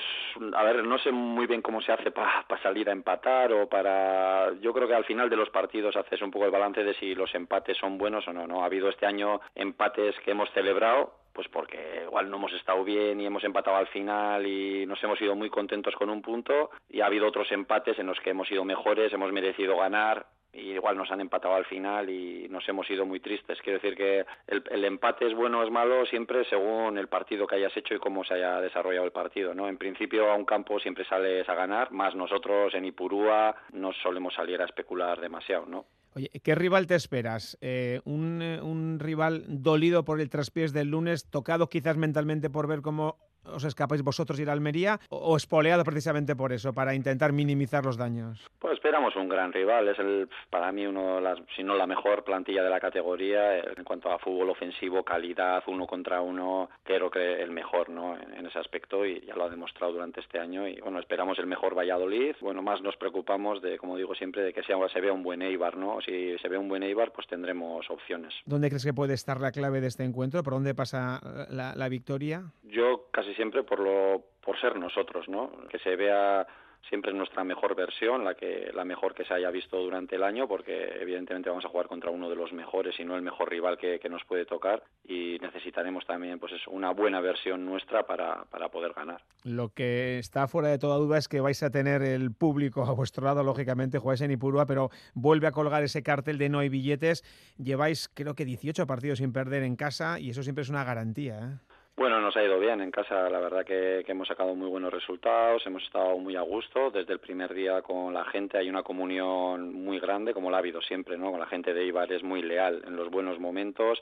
a 0.55 0.63
ver, 0.63 0.83
no 0.83 0.97
sé 0.97 1.11
muy 1.11 1.45
bien 1.45 1.61
cómo 1.61 1.81
se 1.81 1.91
hace 1.91 2.11
para 2.11 2.43
pa 2.47 2.61
salir 2.61 2.89
a 2.89 2.91
empatar 2.91 3.51
o 3.53 3.67
para... 3.67 4.51
Yo 4.61 4.73
creo 4.73 4.87
que 4.87 4.95
al 4.95 5.05
final 5.05 5.29
de 5.29 5.35
los 5.35 5.49
partidos 5.49 5.95
haces 5.95 6.21
un 6.21 6.31
poco 6.31 6.45
el 6.45 6.51
balance 6.51 6.83
de 6.83 6.93
si 6.95 7.13
los 7.13 7.33
empates 7.35 7.77
son 7.77 7.97
buenos 7.97 8.27
o 8.27 8.33
no, 8.33 8.47
¿no? 8.47 8.61
Ha 8.61 8.65
habido 8.65 8.89
este 8.89 9.05
año 9.05 9.41
empates 9.55 10.15
que 10.25 10.31
hemos 10.31 10.49
celebrado, 10.51 11.13
pues 11.39 11.47
porque 11.47 12.01
igual 12.03 12.29
no 12.29 12.35
hemos 12.35 12.51
estado 12.51 12.83
bien 12.83 13.21
y 13.21 13.25
hemos 13.25 13.45
empatado 13.45 13.77
al 13.77 13.87
final 13.87 14.45
y 14.45 14.85
nos 14.85 15.01
hemos 15.01 15.21
ido 15.21 15.37
muy 15.37 15.49
contentos 15.49 15.95
con 15.95 16.09
un 16.09 16.21
punto 16.21 16.69
y 16.89 16.99
ha 16.99 17.05
habido 17.05 17.25
otros 17.27 17.49
empates 17.53 17.97
en 17.97 18.07
los 18.07 18.19
que 18.19 18.31
hemos 18.31 18.51
ido 18.51 18.65
mejores, 18.65 19.13
hemos 19.13 19.31
merecido 19.31 19.77
ganar 19.77 20.25
y 20.51 20.71
igual 20.71 20.97
nos 20.97 21.09
han 21.11 21.21
empatado 21.21 21.55
al 21.55 21.63
final 21.63 22.09
y 22.09 22.49
nos 22.49 22.67
hemos 22.67 22.89
ido 22.89 23.05
muy 23.05 23.21
tristes. 23.21 23.61
Quiero 23.61 23.79
decir 23.79 23.95
que 23.95 24.25
el, 24.47 24.63
el, 24.69 24.83
empate 24.83 25.27
es 25.27 25.33
bueno 25.33 25.61
o 25.61 25.63
es 25.63 25.71
malo 25.71 26.05
siempre 26.07 26.43
según 26.43 26.97
el 26.97 27.07
partido 27.07 27.47
que 27.47 27.55
hayas 27.55 27.77
hecho 27.77 27.93
y 27.93 27.99
cómo 27.99 28.25
se 28.25 28.33
haya 28.33 28.59
desarrollado 28.59 29.05
el 29.05 29.13
partido. 29.13 29.53
¿no? 29.53 29.69
En 29.69 29.77
principio 29.77 30.29
a 30.29 30.35
un 30.35 30.43
campo 30.43 30.77
siempre 30.77 31.05
sales 31.05 31.47
a 31.47 31.55
ganar, 31.55 31.89
más 31.91 32.15
nosotros 32.15 32.73
en 32.73 32.83
Ipurúa 32.83 33.55
no 33.71 33.93
solemos 33.93 34.33
salir 34.33 34.61
a 34.61 34.65
especular 34.65 35.21
demasiado. 35.21 35.65
¿no? 35.67 35.85
Oye, 36.15 36.29
¿qué 36.43 36.55
rival 36.55 36.87
te 36.87 36.95
esperas? 36.95 37.57
Eh, 37.61 38.01
un, 38.03 38.41
un 38.41 38.99
rival 38.99 39.45
dolido 39.47 40.05
por 40.05 40.19
el 40.19 40.29
traspiés 40.29 40.73
del 40.73 40.89
lunes, 40.89 41.25
tocado 41.25 41.69
quizás 41.69 41.97
mentalmente 41.97 42.49
por 42.49 42.67
ver 42.67 42.81
cómo 42.81 43.17
os 43.53 43.63
escapáis 43.63 44.03
vosotros 44.03 44.39
ir 44.39 44.49
a 44.49 44.53
Almería 44.53 44.99
o 45.09 45.35
espoleado 45.35 45.83
precisamente 45.83 46.35
por 46.35 46.53
eso, 46.53 46.73
para 46.73 46.93
intentar 46.93 47.31
minimizar 47.33 47.85
los 47.85 47.97
daños? 47.97 48.49
Pues 48.59 48.73
esperamos 48.73 49.15
un 49.15 49.29
gran 49.29 49.51
rival, 49.53 49.87
es 49.89 49.99
el 49.99 50.29
para 50.49 50.71
mí 50.71 50.85
uno 50.85 51.15
de 51.15 51.21
las, 51.21 51.39
si 51.55 51.63
no 51.63 51.75
la 51.75 51.87
mejor 51.87 52.23
plantilla 52.23 52.63
de 52.63 52.69
la 52.69 52.79
categoría 52.79 53.59
en 53.59 53.83
cuanto 53.83 54.11
a 54.11 54.19
fútbol 54.19 54.49
ofensivo, 54.49 55.03
calidad, 55.03 55.63
uno 55.67 55.85
contra 55.87 56.21
uno, 56.21 56.69
creo 56.83 57.09
que 57.09 57.41
el 57.41 57.51
mejor 57.51 57.89
¿no? 57.89 58.15
en, 58.15 58.45
ese 58.45 58.59
aspecto 58.59 59.05
y 59.05 59.21
ya 59.21 59.35
lo 59.35 59.45
ha 59.45 59.49
demostrado 59.49 59.93
durante 59.93 60.21
este 60.21 60.39
año 60.39 60.67
y 60.67 60.79
bueno, 60.81 60.99
esperamos 60.99 61.37
el 61.39 61.45
mejor 61.45 61.77
Valladolid, 61.77 62.35
bueno, 62.41 62.61
más 62.61 62.81
nos 62.81 62.95
preocupamos 62.97 63.61
de, 63.61 63.77
como 63.77 63.97
digo 63.97 64.15
siempre, 64.15 64.41
de 64.41 64.53
que 64.53 64.63
sea, 64.63 64.77
se 64.89 65.01
vea 65.01 65.13
un 65.13 65.23
buen 65.23 65.41
Eibar, 65.41 65.77
¿no? 65.77 65.99
Si 66.01 66.37
se 66.39 66.47
ve 66.47 66.57
un 66.57 66.67
buen 66.67 66.83
Eibar, 66.83 67.11
pues 67.11 67.27
tendremos 67.27 67.89
opciones. 67.89 68.33
¿Dónde 68.45 68.69
crees 68.69 68.85
que 68.85 68.93
puede 68.93 69.13
estar 69.13 69.39
la 69.39 69.51
clave 69.51 69.81
de 69.81 69.87
este 69.87 70.03
encuentro? 70.03 70.43
¿Por 70.43 70.53
dónde 70.53 70.73
pasa 70.73 71.19
la, 71.49 71.75
la 71.75 71.89
victoria? 71.89 72.51
Yo 72.63 73.07
casi 73.11 73.33
siempre 73.39 73.63
por 73.63 73.79
lo 73.79 74.21
por 74.41 74.59
ser 74.59 74.75
nosotros, 74.75 75.29
¿no? 75.29 75.49
Que 75.69 75.79
se 75.79 75.95
vea 75.95 76.45
siempre 76.89 77.13
nuestra 77.13 77.43
mejor 77.45 77.73
versión, 77.73 78.25
la 78.25 78.35
que 78.35 78.71
la 78.73 78.83
mejor 78.83 79.13
que 79.13 79.23
se 79.23 79.33
haya 79.33 79.49
visto 79.49 79.77
durante 79.77 80.17
el 80.17 80.23
año, 80.23 80.45
porque 80.45 80.97
evidentemente 80.99 81.49
vamos 81.49 81.63
a 81.63 81.69
jugar 81.69 81.87
contra 81.87 82.09
uno 82.11 82.29
de 82.29 82.35
los 82.35 82.51
mejores 82.51 82.99
y 82.99 83.05
no 83.05 83.15
el 83.15 83.21
mejor 83.21 83.49
rival 83.49 83.77
que, 83.77 83.99
que 83.99 84.09
nos 84.09 84.25
puede 84.25 84.45
tocar 84.45 84.83
y 85.05 85.37
necesitaremos 85.39 86.05
también 86.05 86.37
pues 86.39 86.53
eso, 86.53 86.69
una 86.71 86.91
buena 86.91 87.21
versión 87.21 87.65
nuestra 87.65 88.05
para, 88.05 88.43
para 88.45 88.69
poder 88.69 88.93
ganar. 88.93 89.21
Lo 89.43 89.69
que 89.69 90.19
está 90.19 90.47
fuera 90.47 90.67
de 90.67 90.79
toda 90.79 90.97
duda 90.97 91.17
es 91.17 91.27
que 91.29 91.39
vais 91.39 91.61
a 91.63 91.69
tener 91.69 92.01
el 92.01 92.33
público 92.33 92.83
a 92.83 92.91
vuestro 92.91 93.23
lado, 93.23 93.43
lógicamente, 93.43 93.99
jugáis 93.99 94.21
en 94.21 94.31
Ipurúa, 94.31 94.65
pero 94.65 94.89
vuelve 95.13 95.47
a 95.47 95.51
colgar 95.51 95.83
ese 95.83 96.03
cartel 96.03 96.37
de 96.37 96.49
no 96.49 96.59
hay 96.59 96.67
billetes. 96.67 97.23
Lleváis 97.57 98.09
creo 98.13 98.35
que 98.35 98.43
18 98.43 98.85
partidos 98.85 99.19
sin 99.19 99.31
perder 99.31 99.63
en 99.63 99.77
casa 99.77 100.19
y 100.19 100.31
eso 100.31 100.43
siempre 100.43 100.63
es 100.63 100.69
una 100.69 100.83
garantía. 100.83 101.39
¿eh? 101.39 101.68
Bueno, 101.99 102.21
nos 102.21 102.33
ha 102.37 102.43
ido 102.45 102.57
bien 102.61 102.79
en 102.79 102.91
casa, 102.91 103.29
la 103.29 103.41
verdad 103.41 103.65
que, 103.65 104.03
que, 104.05 104.13
hemos 104.13 104.29
sacado 104.29 104.55
muy 104.55 104.69
buenos 104.69 104.93
resultados, 104.93 105.67
hemos 105.67 105.83
estado 105.83 106.17
muy 106.17 106.37
a 106.37 106.41
gusto 106.43 106.91
desde 106.91 107.11
el 107.11 107.19
primer 107.19 107.53
día 107.53 107.81
con 107.81 108.13
la 108.13 108.23
gente, 108.23 108.57
hay 108.57 108.69
una 108.69 108.83
comunión 108.83 109.73
muy 109.73 109.99
grande, 109.99 110.33
como 110.33 110.49
la 110.49 110.55
ha 110.55 110.59
habido 110.61 110.81
siempre, 110.81 111.17
¿no? 111.17 111.29
Con 111.29 111.41
la 111.41 111.45
gente 111.47 111.73
de 111.73 111.85
Ibar 111.85 112.09
es 112.13 112.23
muy 112.23 112.41
leal 112.41 112.83
en 112.87 112.95
los 112.95 113.09
buenos 113.09 113.37
momentos, 113.37 114.01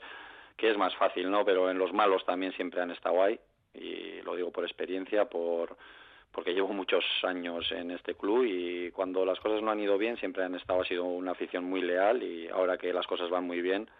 que 0.56 0.70
es 0.70 0.78
más 0.78 0.94
fácil, 0.94 1.28
¿no? 1.28 1.44
Pero 1.44 1.72
en 1.72 1.78
los 1.78 1.92
malos 1.92 2.24
también 2.24 2.52
siempre 2.52 2.80
han 2.80 2.92
estado 2.92 3.20
ahí, 3.20 3.36
y 3.74 4.22
lo 4.22 4.36
digo 4.36 4.52
por 4.52 4.62
experiencia, 4.62 5.24
por 5.24 5.76
porque 6.30 6.54
llevo 6.54 6.68
muchos 6.68 7.04
años 7.24 7.66
en 7.72 7.90
este 7.90 8.14
club 8.14 8.44
y 8.44 8.92
cuando 8.92 9.24
las 9.24 9.40
cosas 9.40 9.60
no 9.60 9.72
han 9.72 9.80
ido 9.80 9.98
bien 9.98 10.16
siempre 10.18 10.44
han 10.44 10.54
estado, 10.54 10.82
ha 10.82 10.84
sido 10.84 11.02
una 11.02 11.32
afición 11.32 11.64
muy 11.64 11.80
leal 11.80 12.22
y 12.22 12.46
ahora 12.46 12.78
que 12.78 12.92
las 12.92 13.08
cosas 13.08 13.28
van 13.28 13.44
muy 13.44 13.60
bien, 13.60 13.90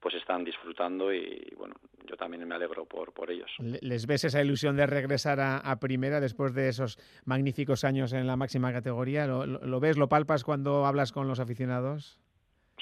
pues 0.00 0.14
están 0.14 0.44
disfrutando 0.44 1.12
y 1.12 1.52
bueno, 1.56 1.74
yo 2.06 2.16
también 2.16 2.46
me 2.46 2.54
alegro 2.54 2.84
por, 2.84 3.12
por 3.12 3.30
ellos. 3.30 3.50
¿Les 3.58 4.06
ves 4.06 4.24
esa 4.24 4.42
ilusión 4.42 4.76
de 4.76 4.86
regresar 4.86 5.38
a, 5.40 5.76
primera 5.80 6.20
después 6.20 6.54
de 6.54 6.68
esos 6.68 6.98
magníficos 7.24 7.84
años 7.84 8.12
en 8.12 8.26
la 8.26 8.36
máxima 8.36 8.72
categoría? 8.72 9.26
¿Lo, 9.26 9.80
ves, 9.80 9.96
lo 9.96 10.08
palpas 10.08 10.44
cuando 10.44 10.86
hablas 10.86 11.12
con 11.12 11.28
los 11.28 11.40
aficionados? 11.40 12.18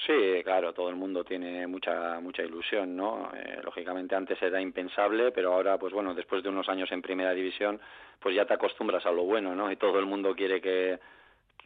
Sí, 0.05 0.43
claro, 0.43 0.73
todo 0.73 0.89
el 0.89 0.95
mundo 0.95 1.23
tiene 1.23 1.65
mucha 1.67 2.19
mucha 2.19 2.43
ilusión, 2.43 2.97
¿no? 2.97 3.31
Eh, 3.33 3.61
lógicamente 3.63 4.13
antes 4.13 4.41
era 4.41 4.59
impensable, 4.59 5.31
pero 5.31 5.53
ahora, 5.53 5.77
pues 5.77 5.93
bueno, 5.93 6.13
después 6.13 6.43
de 6.43 6.49
unos 6.49 6.67
años 6.67 6.91
en 6.91 7.01
primera 7.01 7.31
división, 7.31 7.79
pues 8.19 8.35
ya 8.35 8.45
te 8.45 8.53
acostumbras 8.53 9.05
a 9.05 9.11
lo 9.11 9.23
bueno, 9.23 9.55
¿no? 9.55 9.71
Y 9.71 9.77
todo 9.77 9.97
el 9.99 10.05
mundo 10.05 10.35
quiere 10.35 10.59
que, 10.59 10.99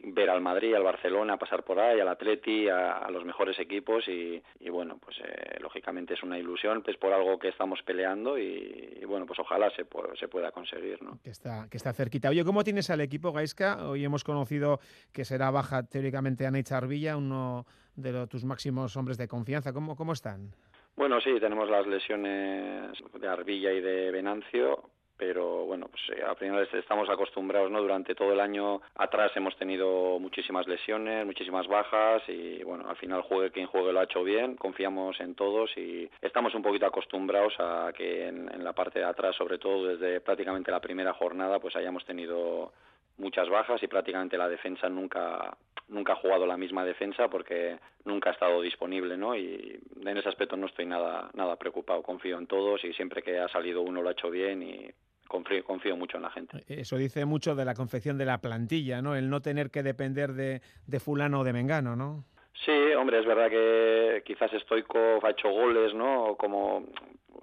ver 0.02 0.30
al 0.30 0.40
Madrid, 0.40 0.74
al 0.74 0.82
Barcelona, 0.82 1.36
pasar 1.36 1.62
por 1.62 1.78
ahí, 1.78 2.00
al 2.00 2.08
Atleti, 2.08 2.68
a, 2.68 3.08
los 3.10 3.24
mejores 3.24 3.58
equipos 3.58 4.06
y, 4.08 4.42
bueno, 4.70 4.98
pues 4.98 5.16
eh, 5.18 5.58
lógicamente 5.60 6.14
es 6.14 6.22
una 6.22 6.38
ilusión, 6.38 6.82
pues 6.82 6.96
por 6.96 7.12
algo 7.12 7.38
que 7.38 7.48
estamos 7.48 7.80
peleando 7.84 8.38
y, 8.38 9.02
bueno, 9.06 9.26
pues 9.26 9.38
ojalá 9.38 9.70
se, 9.70 9.86
se 10.18 10.28
pueda 10.28 10.52
conseguir, 10.52 11.02
¿no? 11.02 11.18
Que 11.22 11.30
está, 11.30 11.68
que 11.70 11.76
está 11.76 11.92
cerquita. 11.92 12.30
Oye, 12.30 12.44
¿cómo 12.44 12.64
tienes 12.64 12.90
al 12.90 13.00
equipo, 13.00 13.32
Gaisca? 13.32 13.88
Hoy 13.88 14.04
hemos 14.04 14.24
conocido 14.24 14.80
que 15.12 15.24
será 15.24 15.50
baja 15.50 15.82
teóricamente 15.84 16.46
a 16.46 16.50
Neicha 16.50 16.76
Arvilla, 16.76 17.16
uno 17.16 17.66
de 17.96 18.26
tus 18.26 18.44
máximos 18.44 18.96
hombres 18.96 19.18
de 19.18 19.28
confianza. 19.28 19.72
¿Cómo, 19.72 19.96
cómo 19.96 20.12
están? 20.12 20.54
Bueno, 20.96 21.20
sí, 21.20 21.30
tenemos 21.40 21.68
las 21.70 21.86
lesiones 21.86 22.92
de 23.18 23.28
Arvilla 23.28 23.72
y 23.72 23.80
de 23.80 24.10
Venancio, 24.10 24.90
pero 25.20 25.66
bueno, 25.66 25.86
pues 25.88 26.18
eh, 26.18 26.22
al 26.26 26.34
final 26.36 26.66
estamos 26.72 27.10
acostumbrados, 27.10 27.70
¿no? 27.70 27.82
Durante 27.82 28.14
todo 28.14 28.32
el 28.32 28.40
año 28.40 28.80
atrás 28.94 29.30
hemos 29.34 29.54
tenido 29.54 30.18
muchísimas 30.18 30.66
lesiones, 30.66 31.26
muchísimas 31.26 31.68
bajas 31.68 32.22
y 32.26 32.64
bueno, 32.64 32.88
al 32.88 32.96
final 32.96 33.20
juegue 33.20 33.50
quien 33.50 33.66
juegue 33.66 33.92
lo 33.92 34.00
ha 34.00 34.04
hecho 34.04 34.24
bien, 34.24 34.56
confiamos 34.56 35.20
en 35.20 35.34
todos 35.34 35.76
y 35.76 36.10
estamos 36.22 36.54
un 36.54 36.62
poquito 36.62 36.86
acostumbrados 36.86 37.52
a 37.58 37.92
que 37.94 38.28
en, 38.28 38.64
la 38.64 38.72
parte 38.72 39.00
de 39.00 39.04
atrás, 39.04 39.36
sobre 39.36 39.58
todo 39.58 39.88
desde 39.88 40.22
prácticamente 40.22 40.70
la 40.70 40.80
primera 40.80 41.12
jornada, 41.12 41.58
pues 41.58 41.76
hayamos 41.76 42.02
tenido 42.06 42.72
muchas 43.18 43.50
bajas 43.50 43.82
y 43.82 43.88
prácticamente 43.88 44.38
la 44.38 44.48
defensa 44.48 44.88
nunca 44.88 45.54
nunca 45.88 46.14
ha 46.14 46.16
jugado 46.16 46.46
la 46.46 46.56
misma 46.56 46.84
defensa 46.84 47.28
porque 47.28 47.78
nunca 48.06 48.30
ha 48.30 48.32
estado 48.32 48.62
disponible, 48.62 49.18
¿no? 49.18 49.36
Y 49.36 49.78
en 50.00 50.16
ese 50.16 50.30
aspecto 50.30 50.56
no 50.56 50.66
estoy 50.66 50.86
nada 50.86 51.28
nada 51.34 51.56
preocupado, 51.56 52.02
confío 52.02 52.38
en 52.38 52.46
todos 52.46 52.82
y 52.84 52.94
siempre 52.94 53.22
que 53.22 53.38
ha 53.38 53.48
salido 53.48 53.82
uno 53.82 54.00
lo 54.00 54.08
ha 54.08 54.12
hecho 54.12 54.30
bien 54.30 54.62
y 54.62 54.90
confío, 55.30 55.64
confío 55.64 55.96
mucho 55.96 56.16
en 56.16 56.24
la 56.24 56.30
gente. 56.30 56.64
Eso 56.68 56.96
dice 56.96 57.24
mucho 57.24 57.54
de 57.54 57.64
la 57.64 57.74
confección 57.74 58.18
de 58.18 58.26
la 58.26 58.38
plantilla, 58.38 59.00
¿no? 59.00 59.14
El 59.14 59.30
no 59.30 59.40
tener 59.40 59.70
que 59.70 59.82
depender 59.82 60.32
de, 60.32 60.60
de 60.86 61.00
fulano 61.00 61.40
o 61.40 61.44
de 61.44 61.52
mengano, 61.52 61.94
¿no? 61.96 62.24
Sí, 62.64 62.72
hombre, 62.98 63.20
es 63.20 63.26
verdad 63.26 63.48
que 63.48 64.22
quizás 64.26 64.50
Stoikov 64.50 65.24
ha 65.24 65.30
hecho 65.30 65.48
goles, 65.48 65.94
¿no? 65.94 66.34
Como 66.36 66.84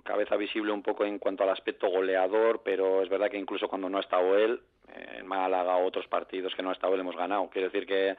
cabeza 0.03 0.36
visible 0.36 0.72
un 0.72 0.84
poco 0.84 1.06
en 1.06 1.17
cuanto 1.17 1.44
al 1.44 1.50
aspecto 1.50 1.89
goleador, 1.89 2.62
pero 2.63 3.01
es 3.01 3.10
verdad 3.10 3.29
que 3.29 3.38
incluso 3.38 3.67
cuando 3.67 3.89
no 3.89 3.98
ha 3.98 4.01
estado 4.01 4.38
él, 4.38 4.62
en 5.15 5.25
Málaga 5.25 5.77
o 5.77 5.86
otros 5.86 6.08
partidos 6.08 6.53
que 6.56 6.62
no 6.62 6.70
ha 6.70 6.74
estado 6.74 6.94
él 6.94 7.01
hemos 7.01 7.15
ganado. 7.15 7.50
Quiero 7.50 7.70
decir 7.70 7.88
que 7.88 8.15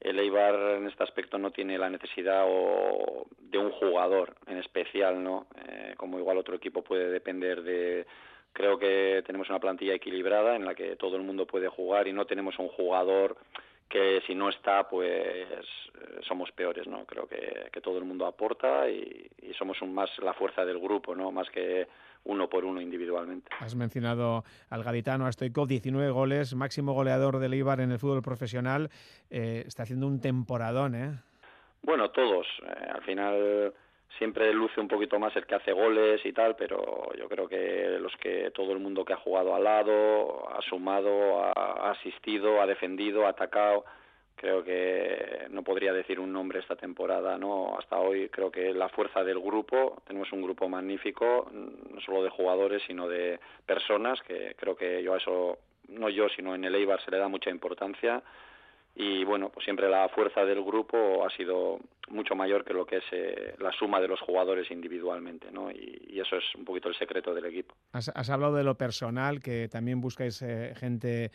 el 0.00 0.18
Eibar 0.18 0.54
en 0.78 0.86
este 0.88 1.02
aspecto 1.02 1.36
no 1.36 1.50
tiene 1.50 1.76
la 1.78 1.90
necesidad 1.90 2.46
de 2.46 3.58
un 3.58 3.70
jugador 3.72 4.34
en 4.46 4.58
especial, 4.58 5.22
¿no? 5.22 5.46
Eh, 5.66 5.94
como 5.96 6.18
igual 6.18 6.38
otro 6.38 6.56
equipo 6.56 6.82
puede 6.82 7.10
depender 7.10 7.62
de 7.62 8.06
Creo 8.52 8.78
que 8.78 9.22
tenemos 9.26 9.48
una 9.48 9.60
plantilla 9.60 9.94
equilibrada 9.94 10.56
en 10.56 10.64
la 10.64 10.74
que 10.74 10.96
todo 10.96 11.16
el 11.16 11.22
mundo 11.22 11.46
puede 11.46 11.68
jugar 11.68 12.08
y 12.08 12.12
no 12.12 12.26
tenemos 12.26 12.58
un 12.58 12.68
jugador 12.68 13.36
que 13.88 14.22
si 14.26 14.34
no 14.34 14.48
está, 14.48 14.88
pues 14.88 15.12
eh, 15.12 16.20
somos 16.26 16.50
peores, 16.52 16.86
¿no? 16.86 17.04
Creo 17.04 17.26
que, 17.26 17.68
que 17.72 17.80
todo 17.80 17.98
el 17.98 18.04
mundo 18.04 18.24
aporta 18.24 18.88
y, 18.88 19.28
somos 19.58 19.82
un, 19.82 19.92
más 19.92 20.08
la 20.22 20.32
fuerza 20.32 20.64
del 20.64 20.78
grupo, 20.78 21.14
¿no? 21.14 21.32
Más 21.32 21.50
que 21.50 21.86
uno 22.24 22.48
por 22.48 22.64
uno 22.64 22.80
individualmente. 22.80 23.50
Has 23.58 23.74
mencionado 23.74 24.44
al 24.70 24.84
gaditano, 24.84 25.26
a 25.26 25.32
Stoikov, 25.32 25.66
19 25.66 26.10
goles, 26.10 26.54
máximo 26.54 26.92
goleador 26.92 27.38
del 27.38 27.52
Eibar 27.52 27.80
en 27.80 27.90
el 27.90 27.98
fútbol 27.98 28.22
profesional. 28.22 28.90
Eh, 29.28 29.64
está 29.66 29.82
haciendo 29.82 30.06
un 30.06 30.20
temporadón, 30.20 30.94
¿eh? 30.94 31.18
Bueno, 31.82 32.10
todos. 32.10 32.46
Eh, 32.62 32.88
al 32.94 33.02
final 33.02 33.74
siempre 34.18 34.52
luce 34.52 34.80
un 34.80 34.88
poquito 34.88 35.18
más 35.18 35.34
el 35.36 35.46
que 35.46 35.54
hace 35.54 35.72
goles 35.72 36.24
y 36.24 36.32
tal, 36.32 36.56
pero 36.56 37.12
yo 37.16 37.28
creo 37.28 37.48
que 37.48 37.98
los 38.00 38.14
que 38.16 38.50
todo 38.50 38.72
el 38.72 38.78
mundo 38.78 39.04
que 39.04 39.12
ha 39.12 39.16
jugado 39.16 39.54
al 39.54 39.64
lado, 39.64 40.48
ha 40.50 40.60
sumado, 40.62 41.44
ha 41.44 41.90
asistido, 41.90 42.60
ha 42.60 42.66
defendido, 42.66 43.26
ha 43.26 43.30
atacado, 43.30 43.84
creo 44.40 44.64
que 44.64 45.46
no 45.50 45.62
podría 45.62 45.92
decir 45.92 46.18
un 46.18 46.32
nombre 46.32 46.60
esta 46.60 46.74
temporada, 46.74 47.36
¿no? 47.36 47.76
Hasta 47.78 47.98
hoy 47.98 48.30
creo 48.30 48.50
que 48.50 48.72
la 48.72 48.88
fuerza 48.88 49.22
del 49.22 49.38
grupo, 49.38 50.02
tenemos 50.06 50.32
un 50.32 50.40
grupo 50.40 50.68
magnífico, 50.68 51.50
no 51.52 52.00
solo 52.00 52.22
de 52.22 52.30
jugadores, 52.30 52.82
sino 52.86 53.06
de 53.06 53.38
personas, 53.66 54.20
que 54.22 54.54
creo 54.56 54.74
que 54.76 55.02
yo 55.02 55.12
a 55.12 55.18
eso, 55.18 55.58
no 55.88 56.08
yo, 56.08 56.28
sino 56.30 56.54
en 56.54 56.64
el 56.64 56.74
Eibar 56.74 57.04
se 57.04 57.10
le 57.10 57.18
da 57.18 57.28
mucha 57.28 57.50
importancia 57.50 58.22
y 58.94 59.24
bueno, 59.24 59.50
pues 59.50 59.64
siempre 59.64 59.88
la 59.88 60.08
fuerza 60.08 60.44
del 60.44 60.62
grupo 60.62 61.24
ha 61.24 61.30
sido 61.30 61.78
mucho 62.08 62.34
mayor 62.34 62.64
que 62.64 62.74
lo 62.74 62.84
que 62.84 62.98
es 62.98 63.04
eh, 63.12 63.54
la 63.58 63.72
suma 63.72 64.00
de 64.00 64.08
los 64.08 64.20
jugadores 64.20 64.70
individualmente, 64.70 65.50
¿no? 65.50 65.70
Y, 65.70 66.20
eso 66.20 66.36
es 66.36 66.44
un 66.54 66.66
poquito 66.66 66.88
el 66.90 66.94
secreto 66.96 67.32
del 67.32 67.46
equipo. 67.46 67.74
Has, 67.92 68.28
hablado 68.28 68.54
de 68.54 68.62
lo 68.62 68.74
personal, 68.74 69.40
que 69.40 69.68
también 69.68 70.02
buscáis 70.02 70.42
eh, 70.42 70.74
gente, 70.76 71.30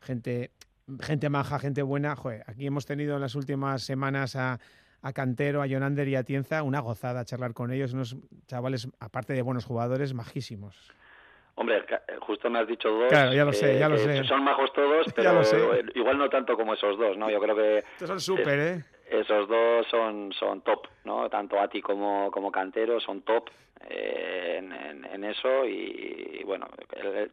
gente, 0.00 0.52
gente 1.00 1.28
maja, 1.28 1.58
gente 1.58 1.82
buena. 1.82 2.16
Joder, 2.16 2.42
aquí 2.46 2.66
hemos 2.66 2.86
tenido 2.86 3.16
en 3.16 3.20
las 3.20 3.34
últimas 3.34 3.82
semanas 3.82 4.34
a, 4.34 4.58
a 5.02 5.12
Cantero, 5.12 5.60
a 5.60 5.66
Jonander 5.66 6.08
y 6.08 6.16
a 6.16 6.24
Tienza, 6.24 6.62
una 6.62 6.80
gozada 6.80 7.26
charlar 7.26 7.52
con 7.52 7.70
ellos, 7.70 7.92
unos 7.92 8.16
chavales, 8.46 8.88
aparte 8.98 9.34
de 9.34 9.42
buenos 9.42 9.66
jugadores, 9.66 10.14
majísimos. 10.14 10.90
Hombre, 11.54 11.84
justo 12.20 12.48
me 12.48 12.60
has 12.60 12.68
dicho 12.68 12.88
dos. 12.88 13.08
Claro, 13.08 13.32
ya 13.32 13.44
lo 13.44 13.52
sé, 13.52 13.78
ya 13.78 13.88
lo 13.88 13.96
sé. 13.98 14.24
Son 14.24 14.42
majos 14.42 14.72
todos, 14.72 15.06
pero 15.16 15.42
igual 15.94 16.18
no 16.18 16.28
tanto 16.28 16.56
como 16.56 16.74
esos 16.74 16.98
dos, 16.98 17.16
¿no? 17.16 17.30
Yo 17.30 17.40
creo 17.40 17.56
que... 17.56 17.78
Estos 17.78 18.08
son 18.08 18.20
súper, 18.20 18.58
¿eh? 18.58 18.84
Esos 19.10 19.48
dos 19.48 19.86
son, 19.90 20.32
son 20.32 20.62
top, 20.62 20.86
¿no? 21.04 21.28
Tanto 21.28 21.60
Ati 21.60 21.82
como, 21.82 22.30
como 22.30 22.52
Cantero 22.52 23.00
son 23.00 23.22
top 23.22 23.50
eh, 23.88 24.56
en, 24.58 25.04
en, 25.04 25.24
eso 25.24 25.64
y, 25.66 26.42
bueno, 26.44 26.68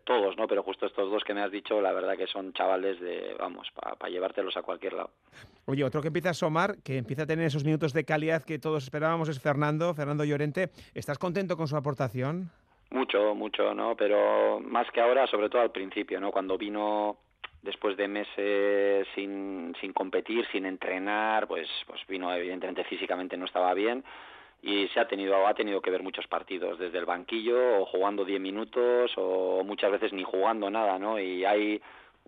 todos, 0.03 0.35
¿no? 0.37 0.47
Pero 0.47 0.63
justo 0.63 0.87
estos 0.87 1.11
dos 1.11 1.23
que 1.23 1.33
me 1.33 1.43
has 1.43 1.51
dicho, 1.51 1.79
la 1.79 1.91
verdad 1.91 2.17
que 2.17 2.25
son 2.25 2.51
chavales 2.53 2.99
de, 2.99 3.35
vamos, 3.37 3.67
para 3.75 4.09
llevártelos 4.09 4.57
a 4.57 4.63
cualquier 4.63 4.93
lado. 4.93 5.11
Oye, 5.65 5.83
otro 5.83 6.01
que 6.01 6.07
empieza 6.07 6.29
a 6.29 6.31
asomar, 6.31 6.77
que 6.83 6.97
empieza 6.97 7.23
a 7.23 7.25
tener 7.27 7.45
esos 7.45 7.63
minutos 7.63 7.93
de 7.93 8.05
calidad 8.05 8.43
que 8.43 8.57
todos 8.57 8.83
esperábamos 8.83 9.29
es 9.29 9.39
Fernando, 9.39 9.93
Fernando 9.93 10.23
Llorente. 10.23 10.69
¿Estás 10.93 11.19
contento 11.19 11.57
con 11.57 11.67
su 11.67 11.75
aportación? 11.75 12.49
Mucho, 12.89 13.35
mucho, 13.35 13.73
¿no? 13.73 13.95
Pero 13.95 14.59
más 14.61 14.89
que 14.91 15.01
ahora, 15.01 15.27
sobre 15.27 15.49
todo 15.49 15.61
al 15.61 15.71
principio, 15.71 16.19
¿no? 16.19 16.31
Cuando 16.31 16.57
vino 16.57 17.17
después 17.61 17.97
de 17.97 18.07
meses 18.07 19.07
sin, 19.13 19.75
sin 19.81 19.91
competir, 19.93 20.45
sin 20.51 20.65
entrenar, 20.65 21.47
pues, 21.47 21.67
pues 21.85 21.99
vino 22.07 22.33
evidentemente 22.33 22.83
físicamente 22.85 23.35
no 23.35 23.45
estaba 23.45 23.73
bien 23.73 24.03
y 24.61 24.87
se 24.89 24.99
ha 24.99 25.07
tenido 25.07 25.47
ha 25.47 25.53
tenido 25.53 25.81
que 25.81 25.91
ver 25.91 26.01
muchos 26.01 26.27
partidos 26.27 26.79
desde 26.79 26.97
el 26.97 27.05
banquillo 27.05 27.81
o 27.81 27.85
jugando 27.85 28.25
10 28.25 28.41
minutos 28.41 29.11
o 29.15 29.63
muchas 29.63 29.91
veces 29.91 30.13
ni 30.13 30.23
jugando 30.23 30.69
nada, 30.69 30.97
¿no? 30.97 31.19
Y 31.19 31.45
hay 31.45 31.81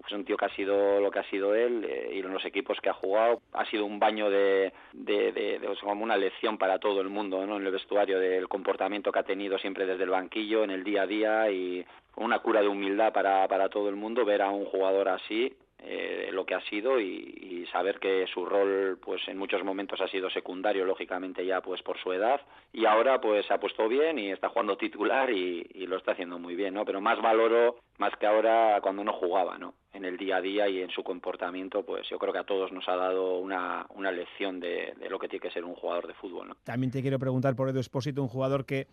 es 0.06 0.14
un 0.14 0.26
tío 0.26 0.38
que 0.38 0.46
ha 0.46 0.56
sido 0.56 1.00
lo 1.00 1.12
que 1.12 1.20
ha 1.20 1.30
sido 1.30 1.56
él 1.56 1.86
eh, 1.88 2.12
y 2.14 2.20
en 2.20 2.34
los 2.34 2.46
equipos 2.46 2.80
que 2.82 2.90
ha 2.90 2.94
jugado 2.94 3.42
ha 3.54 3.66
sido 3.66 3.86
un 3.86 4.00
baño 4.00 4.30
de, 4.30 4.74
de, 4.94 5.32
de, 5.32 5.60
como 5.82 6.04
una 6.04 6.18
lección 6.18 6.58
para 6.58 6.80
todo 6.80 7.02
el 7.02 7.10
mundo 7.10 7.46
¿no? 7.46 7.58
en 7.58 7.66
el 7.66 7.72
vestuario 7.72 8.20
del 8.20 8.48
comportamiento 8.48 9.12
que 9.12 9.20
ha 9.20 9.24
tenido 9.24 9.58
siempre 9.58 9.86
desde 9.86 10.04
el 10.04 10.10
banquillo 10.10 10.64
en 10.64 10.72
el 10.72 10.84
día 10.84 11.04
a 11.04 11.08
día 11.08 11.52
y 11.52 11.86
una 12.16 12.40
cura 12.40 12.62
de 12.62 12.68
humildad 12.68 13.14
para, 13.14 13.48
para 13.48 13.70
todo 13.70 13.90
el 13.90 13.96
mundo 13.96 14.26
ver 14.26 14.42
a 14.42 14.50
un 14.50 14.66
jugador 14.66 15.10
así 15.10 15.56
eh, 15.82 16.30
lo 16.34 16.46
que 16.46 16.56
ha 16.56 16.62
sido 16.62 17.00
y, 17.00 17.49
saber 17.68 18.00
que 18.00 18.26
su 18.34 18.46
rol 18.46 19.00
pues 19.04 19.22
en 19.28 19.38
muchos 19.38 19.64
momentos 19.64 20.00
ha 20.02 20.08
sido 20.08 20.30
secundario 20.30 20.86
lógicamente 20.86 21.46
ya 21.46 21.62
pues 21.62 21.82
por 21.82 21.98
su 22.00 22.12
edad 22.12 22.42
y 22.74 22.86
ahora 22.86 23.20
pues 23.20 23.46
se 23.46 23.54
ha 23.54 23.60
puesto 23.60 23.88
bien 23.88 24.20
y 24.20 24.32
está 24.32 24.50
jugando 24.50 24.78
titular 24.78 25.30
y, 25.30 25.64
lo 25.90 25.98
está 25.98 26.12
haciendo 26.12 26.38
muy 26.38 26.56
bien 26.56 26.76
no 26.76 26.86
pero 26.86 27.02
más 27.02 27.20
valoro 27.20 27.78
más 27.98 28.16
que 28.20 28.28
ahora 28.28 28.80
cuando 28.82 29.04
no 29.04 29.14
jugaba 29.14 29.58
no 29.58 29.74
en 29.92 30.06
el 30.06 30.18
día 30.18 30.38
a 30.38 30.42
día 30.42 30.70
y 30.70 30.82
en 30.82 30.92
su 30.92 31.04
comportamiento 31.04 31.84
pues 31.84 32.08
yo 32.10 32.20
creo 32.20 32.32
que 32.32 32.40
a 32.40 32.44
todos 32.44 32.72
nos 32.72 32.88
ha 32.88 32.96
dado 32.96 33.40
una, 33.40 33.88
una 33.96 34.12
lección 34.12 34.60
de, 34.60 34.94
lo 35.10 35.18
que 35.18 35.28
tiene 35.28 35.42
que 35.42 35.52
ser 35.52 35.66
un 35.66 35.74
jugador 35.74 36.06
de 36.06 36.14
fútbol 36.14 36.50
¿no? 36.50 36.56
también 36.64 36.92
te 36.92 37.02
quiero 37.02 37.18
preguntar 37.18 37.56
por 37.56 37.70
Edu 37.70 37.80
Espósito 37.80 38.22
un 38.22 38.28
jugador 38.28 38.66
que 38.66 38.88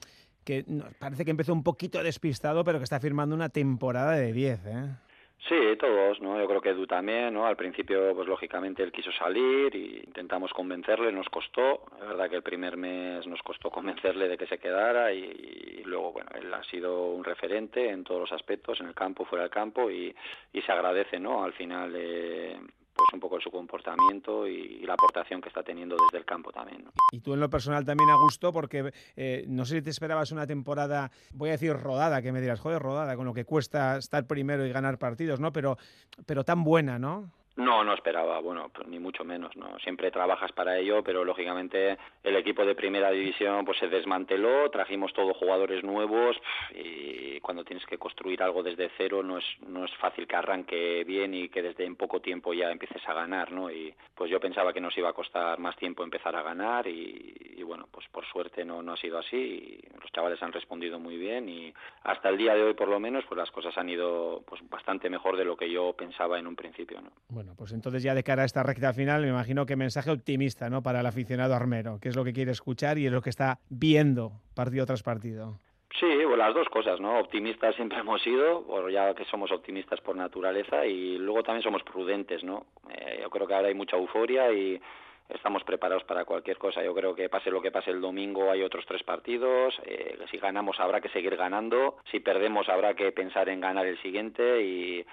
que 0.44 0.64
parece 1.00 1.24
que 1.24 1.32
empezó 1.32 1.52
un 1.52 1.64
poquito 1.64 2.02
despistado 2.02 2.64
pero 2.64 2.78
que 2.78 2.84
está 2.84 3.00
firmando 3.00 3.34
una 3.34 3.50
temporada 3.50 4.12
de 4.12 4.32
10 4.32 4.66
¿eh? 4.66 5.05
Sí, 5.38 5.76
todos, 5.78 6.20
¿no? 6.20 6.40
Yo 6.40 6.48
creo 6.48 6.60
que 6.60 6.70
Edu 6.70 6.86
también, 6.86 7.32
¿no? 7.32 7.46
Al 7.46 7.56
principio, 7.56 8.14
pues 8.16 8.26
lógicamente 8.26 8.82
él 8.82 8.90
quiso 8.90 9.12
salir 9.12 9.74
y 9.76 10.02
intentamos 10.04 10.52
convencerle, 10.52 11.12
nos 11.12 11.28
costó, 11.28 11.82
es 12.00 12.08
verdad 12.08 12.28
que 12.28 12.36
el 12.36 12.42
primer 12.42 12.76
mes 12.76 13.24
nos 13.28 13.40
costó 13.42 13.70
convencerle 13.70 14.28
de 14.28 14.36
que 14.36 14.46
se 14.46 14.58
quedara 14.58 15.12
y, 15.12 15.82
luego, 15.84 16.12
bueno, 16.12 16.30
él 16.34 16.52
ha 16.52 16.64
sido 16.64 17.12
un 17.12 17.22
referente 17.22 17.88
en 17.90 18.02
todos 18.02 18.22
los 18.22 18.32
aspectos, 18.32 18.80
en 18.80 18.88
el 18.88 18.94
campo, 18.94 19.24
fuera 19.24 19.44
del 19.44 19.52
campo, 19.52 19.88
y, 19.88 20.12
y 20.52 20.62
se 20.62 20.72
agradece, 20.72 21.20
¿no? 21.20 21.44
Al 21.44 21.52
final, 21.52 21.92
eh, 21.94 22.58
pues 22.96 23.08
un 23.12 23.20
poco 23.20 23.40
su 23.40 23.50
comportamiento 23.50 24.46
y, 24.46 24.84
la 24.86 24.94
aportación 24.94 25.40
que 25.40 25.48
está 25.48 25.62
teniendo 25.62 25.96
desde 25.96 26.18
el 26.18 26.24
campo 26.24 26.52
también. 26.52 26.84
Y 27.12 27.20
tú 27.20 27.34
en 27.34 27.40
lo 27.40 27.50
personal 27.50 27.84
también 27.84 28.08
a 28.08 28.16
gusto, 28.16 28.52
porque 28.52 28.92
eh, 29.16 29.44
no 29.48 29.64
sé 29.64 29.76
si 29.76 29.82
te 29.82 29.90
esperabas 29.90 30.30
una 30.30 30.46
temporada, 30.46 31.10
voy 31.32 31.48
a 31.48 31.52
decir 31.52 31.72
rodada, 31.72 32.22
que 32.22 32.30
me 32.30 32.40
dirás, 32.40 32.60
joder, 32.60 32.80
rodada, 32.80 33.16
con 33.16 33.26
lo 33.26 33.34
que 33.34 33.44
cuesta 33.44 33.96
estar 33.96 34.26
primero 34.26 34.64
y 34.64 34.70
ganar 34.70 34.98
partidos, 34.98 35.40
¿no? 35.40 35.52
Pero, 35.52 35.76
pero 36.24 36.44
tan 36.44 36.62
buena, 36.62 36.98
¿no? 36.98 37.32
No, 37.56 37.82
no 37.82 37.94
esperaba, 37.94 38.38
bueno, 38.40 38.68
pues 38.68 38.86
ni 38.86 38.98
mucho 38.98 39.24
menos, 39.24 39.56
¿no? 39.56 39.78
Siempre 39.78 40.10
trabajas 40.10 40.52
para 40.52 40.76
ello, 40.78 41.02
pero 41.02 41.24
lógicamente 41.24 41.96
el 42.22 42.36
equipo 42.36 42.66
de 42.66 42.74
primera 42.74 43.10
división 43.10 43.64
pues 43.64 43.78
se 43.78 43.88
desmanteló, 43.88 44.70
trajimos 44.70 45.14
todos 45.14 45.38
jugadores 45.38 45.82
nuevos 45.82 46.36
y 46.74 47.40
cuando 47.40 47.64
tienes 47.64 47.86
que 47.86 47.96
construir 47.96 48.42
algo 48.42 48.62
desde 48.62 48.90
cero 48.98 49.22
no 49.22 49.38
es, 49.38 49.44
no 49.66 49.86
es 49.86 49.94
fácil 49.96 50.26
que 50.26 50.36
arranque 50.36 51.02
bien 51.04 51.32
y 51.32 51.48
que 51.48 51.62
desde 51.62 51.86
en 51.86 51.96
poco 51.96 52.20
tiempo 52.20 52.52
ya 52.52 52.70
empieces 52.70 53.02
a 53.08 53.14
ganar, 53.14 53.50
¿no? 53.50 53.70
Y 53.70 53.94
pues 54.14 54.30
yo 54.30 54.38
pensaba 54.38 54.74
que 54.74 54.80
nos 54.82 54.96
iba 54.98 55.08
a 55.08 55.14
costar 55.14 55.58
más 55.58 55.76
tiempo 55.76 56.04
empezar 56.04 56.36
a 56.36 56.42
ganar 56.42 56.86
y, 56.86 57.45
bueno, 57.62 57.88
pues 57.90 58.06
por 58.08 58.24
suerte 58.26 58.64
no, 58.64 58.82
no 58.82 58.92
ha 58.92 58.96
sido 58.96 59.18
así 59.18 59.36
y 59.36 60.00
los 60.00 60.10
chavales 60.12 60.42
han 60.42 60.52
respondido 60.52 60.98
muy 60.98 61.16
bien 61.16 61.48
y 61.48 61.72
hasta 62.02 62.28
el 62.28 62.36
día 62.36 62.54
de 62.54 62.62
hoy 62.62 62.74
por 62.74 62.88
lo 62.88 63.00
menos 63.00 63.24
pues 63.26 63.38
las 63.38 63.50
cosas 63.50 63.76
han 63.78 63.88
ido 63.88 64.42
pues 64.46 64.60
bastante 64.68 65.08
mejor 65.10 65.36
de 65.36 65.44
lo 65.44 65.56
que 65.56 65.70
yo 65.70 65.92
pensaba 65.94 66.38
en 66.38 66.46
un 66.46 66.56
principio, 66.56 67.00
¿no? 67.00 67.10
Bueno, 67.28 67.54
pues 67.56 67.72
entonces 67.72 68.02
ya 68.02 68.14
de 68.14 68.22
cara 68.22 68.42
a 68.42 68.46
esta 68.46 68.62
recta 68.62 68.92
final, 68.92 69.22
me 69.22 69.28
imagino 69.28 69.66
que 69.66 69.76
mensaje 69.76 70.10
optimista, 70.10 70.68
¿no? 70.70 70.82
Para 70.82 71.00
el 71.00 71.06
aficionado 71.06 71.54
armero, 71.54 71.98
que 72.00 72.08
es 72.08 72.16
lo 72.16 72.24
que 72.24 72.32
quiere 72.32 72.52
escuchar 72.52 72.98
y 72.98 73.06
es 73.06 73.12
lo 73.12 73.22
que 73.22 73.30
está 73.30 73.58
viendo 73.68 74.32
partido 74.54 74.86
tras 74.86 75.02
partido. 75.02 75.58
Sí, 75.98 76.06
pues 76.24 76.36
las 76.36 76.54
dos 76.54 76.68
cosas, 76.68 77.00
¿no? 77.00 77.18
Optimistas 77.18 77.74
siempre 77.74 77.98
hemos 78.00 78.22
sido, 78.22 78.88
ya 78.90 79.14
que 79.14 79.24
somos 79.24 79.50
optimistas 79.50 80.00
por 80.00 80.16
naturaleza, 80.16 80.86
y 80.86 81.18
luego 81.18 81.42
también 81.42 81.62
somos 81.62 81.82
prudentes, 81.82 82.44
¿no? 82.44 82.66
Eh, 82.90 83.20
yo 83.22 83.30
creo 83.30 83.46
que 83.46 83.54
ahora 83.54 83.68
hay 83.68 83.74
mucha 83.74 83.96
euforia 83.96 84.52
y 84.52 84.80
estamos 85.28 85.64
preparados 85.64 86.04
para 86.04 86.24
cualquier 86.24 86.58
cosa. 86.58 86.82
Yo 86.82 86.94
creo 86.94 87.14
que 87.14 87.28
pase 87.28 87.50
lo 87.50 87.60
que 87.60 87.70
pase 87.70 87.90
el 87.90 88.00
domingo, 88.00 88.50
hay 88.50 88.62
otros 88.62 88.84
tres 88.86 89.02
partidos. 89.02 89.74
Eh, 89.84 90.18
si 90.30 90.38
ganamos 90.38 90.78
habrá 90.80 91.00
que 91.00 91.08
seguir 91.08 91.36
ganando. 91.36 91.96
Si 92.10 92.20
perdemos 92.20 92.68
habrá 92.68 92.94
que 92.94 93.12
pensar 93.12 93.48
en 93.48 93.60
ganar 93.60 93.86
el 93.86 94.00
siguiente 94.02 94.62
y 94.62 95.06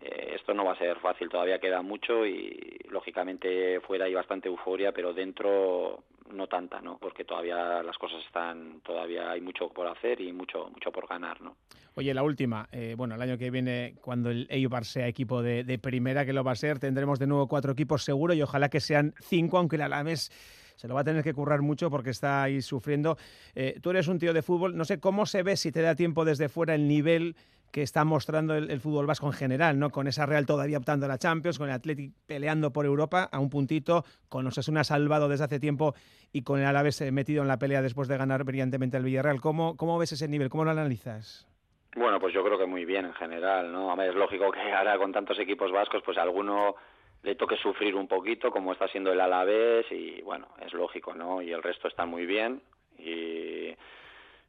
eh, 0.00 0.34
esto 0.36 0.52
no 0.52 0.64
va 0.64 0.72
a 0.72 0.78
ser 0.78 0.98
fácil, 1.00 1.28
todavía 1.28 1.58
queda 1.58 1.82
mucho 1.82 2.26
y 2.26 2.78
lógicamente 2.90 3.80
fuera 3.80 4.04
hay 4.04 4.14
bastante 4.14 4.48
euforia, 4.48 4.92
pero 4.92 5.12
dentro 5.12 6.04
no 6.32 6.46
tanta, 6.48 6.80
¿no? 6.80 6.98
Porque 6.98 7.24
todavía 7.24 7.82
las 7.82 7.96
cosas 7.98 8.22
están, 8.26 8.80
todavía 8.80 9.30
hay 9.30 9.40
mucho 9.40 9.68
por 9.68 9.86
hacer 9.86 10.20
y 10.20 10.32
mucho, 10.32 10.68
mucho 10.70 10.90
por 10.90 11.06
ganar, 11.06 11.40
¿no? 11.40 11.56
Oye, 11.94 12.12
la 12.12 12.22
última, 12.22 12.68
eh, 12.72 12.94
bueno, 12.96 13.14
el 13.14 13.22
año 13.22 13.38
que 13.38 13.50
viene, 13.50 13.94
cuando 14.02 14.30
el 14.30 14.46
Eibar 14.50 14.84
sea 14.84 15.06
equipo 15.08 15.42
de, 15.42 15.78
primera, 15.78 16.26
que 16.26 16.34
lo 16.34 16.44
va 16.44 16.52
a 16.52 16.56
ser, 16.56 16.78
tendremos 16.78 17.18
de 17.18 17.26
nuevo 17.26 17.48
cuatro 17.48 17.72
equipos 17.72 18.04
seguro 18.04 18.34
y 18.34 18.42
ojalá 18.42 18.68
que 18.68 18.80
sean 18.80 19.14
cinco, 19.20 19.56
aunque 19.56 19.76
el 19.76 19.82
Alaves 19.82 20.30
se 20.76 20.88
lo 20.88 20.94
va 20.94 21.00
a 21.00 21.04
tener 21.04 21.24
que 21.24 21.32
currar 21.32 21.62
mucho 21.62 21.88
porque 21.88 22.10
está 22.10 22.42
ahí 22.42 22.60
sufriendo. 22.60 23.16
Eh, 23.54 23.78
tú 23.80 23.90
eres 23.90 24.08
un 24.08 24.18
tío 24.18 24.34
de 24.34 24.42
fútbol, 24.42 24.76
no 24.76 24.84
sé 24.84 25.00
cómo 25.00 25.24
se 25.24 25.42
ve 25.42 25.56
si 25.56 25.72
te 25.72 25.80
da 25.80 25.94
tiempo 25.94 26.26
desde 26.26 26.50
fuera 26.50 26.74
el 26.74 26.86
nivel 26.86 27.34
que 27.76 27.82
está 27.82 28.06
mostrando 28.06 28.54
el, 28.54 28.80
fútbol 28.80 29.04
vasco 29.04 29.26
en 29.26 29.34
general, 29.34 29.78
¿no? 29.78 29.90
Con 29.90 30.06
esa 30.06 30.24
Real 30.24 30.46
todavía 30.46 30.78
optando 30.78 31.04
a 31.04 31.10
la 31.10 31.18
Champions, 31.18 31.58
con 31.58 31.68
el 31.68 31.74
Athletic 31.74 32.10
peleando 32.26 32.72
por 32.72 32.86
Europa 32.86 33.28
a 33.30 33.38
un 33.38 33.50
puntito, 33.50 34.02
con 34.30 34.46
Osasuna 34.46 34.82
salvado 34.82 35.28
desde 35.28 35.44
hace 35.44 35.60
tiempo 35.60 35.94
y 36.32 36.42
con 36.42 36.58
el 36.58 36.64
Alavés 36.64 37.02
eh, 37.02 37.12
metido 37.12 37.42
en 37.42 37.48
la 37.48 37.58
pelea 37.58 37.82
después 37.82 38.08
de 38.08 38.16
ganar 38.16 38.44
brillantemente 38.44 38.96
el 38.96 39.02
Villarreal. 39.02 39.42
¿Cómo, 39.42 39.76
cómo 39.76 39.98
ves 39.98 40.12
ese 40.12 40.26
nivel? 40.26 40.48
¿Cómo 40.48 40.64
lo 40.64 40.70
analizas? 40.70 41.46
Bueno, 41.94 42.18
pues 42.18 42.32
yo 42.32 42.42
creo 42.42 42.56
que 42.56 42.64
muy 42.64 42.86
bien 42.86 43.04
en 43.04 43.12
general, 43.12 43.70
¿no? 43.70 43.92
A 43.92 44.06
es 44.06 44.14
lógico 44.14 44.50
que 44.50 44.72
ahora 44.72 44.96
con 44.96 45.12
tantos 45.12 45.38
equipos 45.38 45.70
vascos, 45.70 46.02
pues 46.02 46.16
a 46.16 46.22
alguno 46.22 46.76
le 47.24 47.34
toque 47.34 47.58
sufrir 47.58 47.94
un 47.94 48.08
poquito, 48.08 48.50
como 48.50 48.72
está 48.72 48.88
siendo 48.88 49.12
el 49.12 49.20
Alavés, 49.20 49.84
y 49.92 50.22
bueno, 50.22 50.48
es 50.64 50.72
lógico, 50.72 51.14
¿no? 51.14 51.42
Y 51.42 51.52
el 51.52 51.62
resto 51.62 51.88
está 51.88 52.06
muy 52.06 52.24
bien. 52.24 52.62
Y 52.98 53.76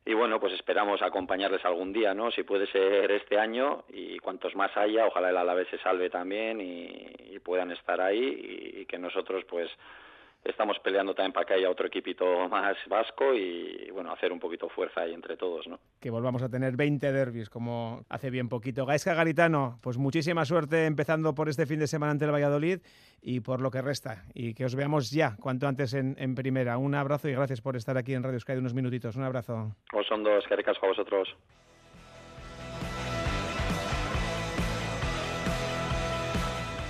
y 0.08 0.14
bueno, 0.14 0.40
pues 0.40 0.54
esperamos 0.54 1.02
acompañarles 1.02 1.66
algún 1.66 1.92
día, 1.92 2.14
¿no? 2.14 2.32
Si 2.32 2.44
puede 2.44 2.66
ser 2.68 3.12
este 3.12 3.38
año 3.38 3.84
y 3.90 4.18
cuantos 4.20 4.56
más 4.56 4.72
haya, 4.78 5.06
ojalá 5.06 5.32
el 5.32 5.36
Alavés 5.36 5.68
se 5.68 5.78
salve 5.80 6.10
también 6.10 6.62
y, 6.62 7.40
puedan 7.44 7.72
estar 7.72 8.02
ahí 8.02 8.74
y, 8.80 8.86
que 8.86 8.98
nosotros 8.98 9.46
pues 9.46 9.70
estamos 10.48 10.80
peleando 10.80 11.14
también 11.14 11.34
para 11.34 11.46
que 11.46 11.54
haya 11.56 11.70
otro 11.70 11.88
equipito 11.88 12.48
más 12.50 12.78
vasco 12.88 13.34
y 13.34 13.90
bueno, 13.92 14.12
hacer 14.12 14.32
un 14.32 14.40
poquito 14.40 14.70
fuerza 14.70 15.02
ahí 15.02 15.14
entre 15.14 15.38
todos, 15.38 15.68
¿no? 15.68 15.80
Que 16.00 16.10
volvamos 16.10 16.42
a 16.42 16.50
tener 16.50 16.76
20 16.76 17.12
derbis 17.12 17.50
como 17.50 18.06
hace 18.10 18.30
bien 18.30 18.50
poquito. 18.50 18.86
Gaisca 18.86 19.14
Garitano, 19.14 19.80
pues 19.82 19.98
muchísima 19.98 20.46
suerte 20.46 20.86
empezando 20.86 21.36
por 21.36 21.50
este 21.50 21.66
fin 21.66 21.80
de 21.80 21.88
semana 21.88 22.12
ante 22.12 22.26
el 22.26 22.32
Valladolid 22.32 22.80
y 23.22 23.42
por 23.42 23.62
lo 23.62 23.72
que 23.72 23.82
resta 23.82 24.24
y 24.34 24.54
que 24.54 24.66
os 24.66 24.76
veamos 24.76 25.12
ya 25.12 25.36
cuanto 25.40 25.68
antes 25.68 25.94
en, 25.94 26.36
primera. 26.36 26.78
Un 26.78 26.96
abrazo 26.96 27.30
y 27.30 27.34
gracias 27.34 27.62
por 27.62 27.76
estar 27.76 27.98
aquí 27.98 28.14
en 28.14 28.24
Radio 28.24 28.40
Sky 28.40 28.54
unos 28.54 28.74
minutitos. 28.74 29.16
Un 29.16 29.24
abrazo. 29.24 29.76
Os 29.94 30.08
son 30.08 30.24
dos, 30.24 30.46
que 30.48 30.54
a 30.54 30.88
vosotros. 30.88 31.36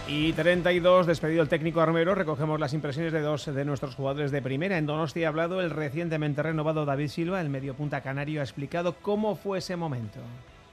Y 0.10 0.32
32, 0.32 1.06
despedido 1.06 1.42
el 1.42 1.50
técnico 1.50 1.82
armero, 1.82 2.16
recogemos 2.16 2.62
las 2.62 2.74
impresiones 2.74 3.12
de 3.12 3.20
dos 3.20 3.46
de 3.46 3.66
nuestros 3.66 3.96
jugadores 3.96 4.32
de 4.32 4.42
primera. 4.42 4.78
En 4.78 4.86
Donosti 4.86 5.26
ha 5.26 5.28
hablado 5.28 5.60
el 5.60 5.70
recientemente 5.70 6.42
renovado 6.42 6.86
David 6.86 7.10
Silva, 7.10 7.42
el 7.42 7.50
mediopunta 7.50 8.00
canario, 8.00 8.40
ha 8.40 8.44
explicado 8.44 8.96
cómo 9.02 9.36
fue 9.36 9.58
ese 9.58 9.76
momento. 9.76 10.20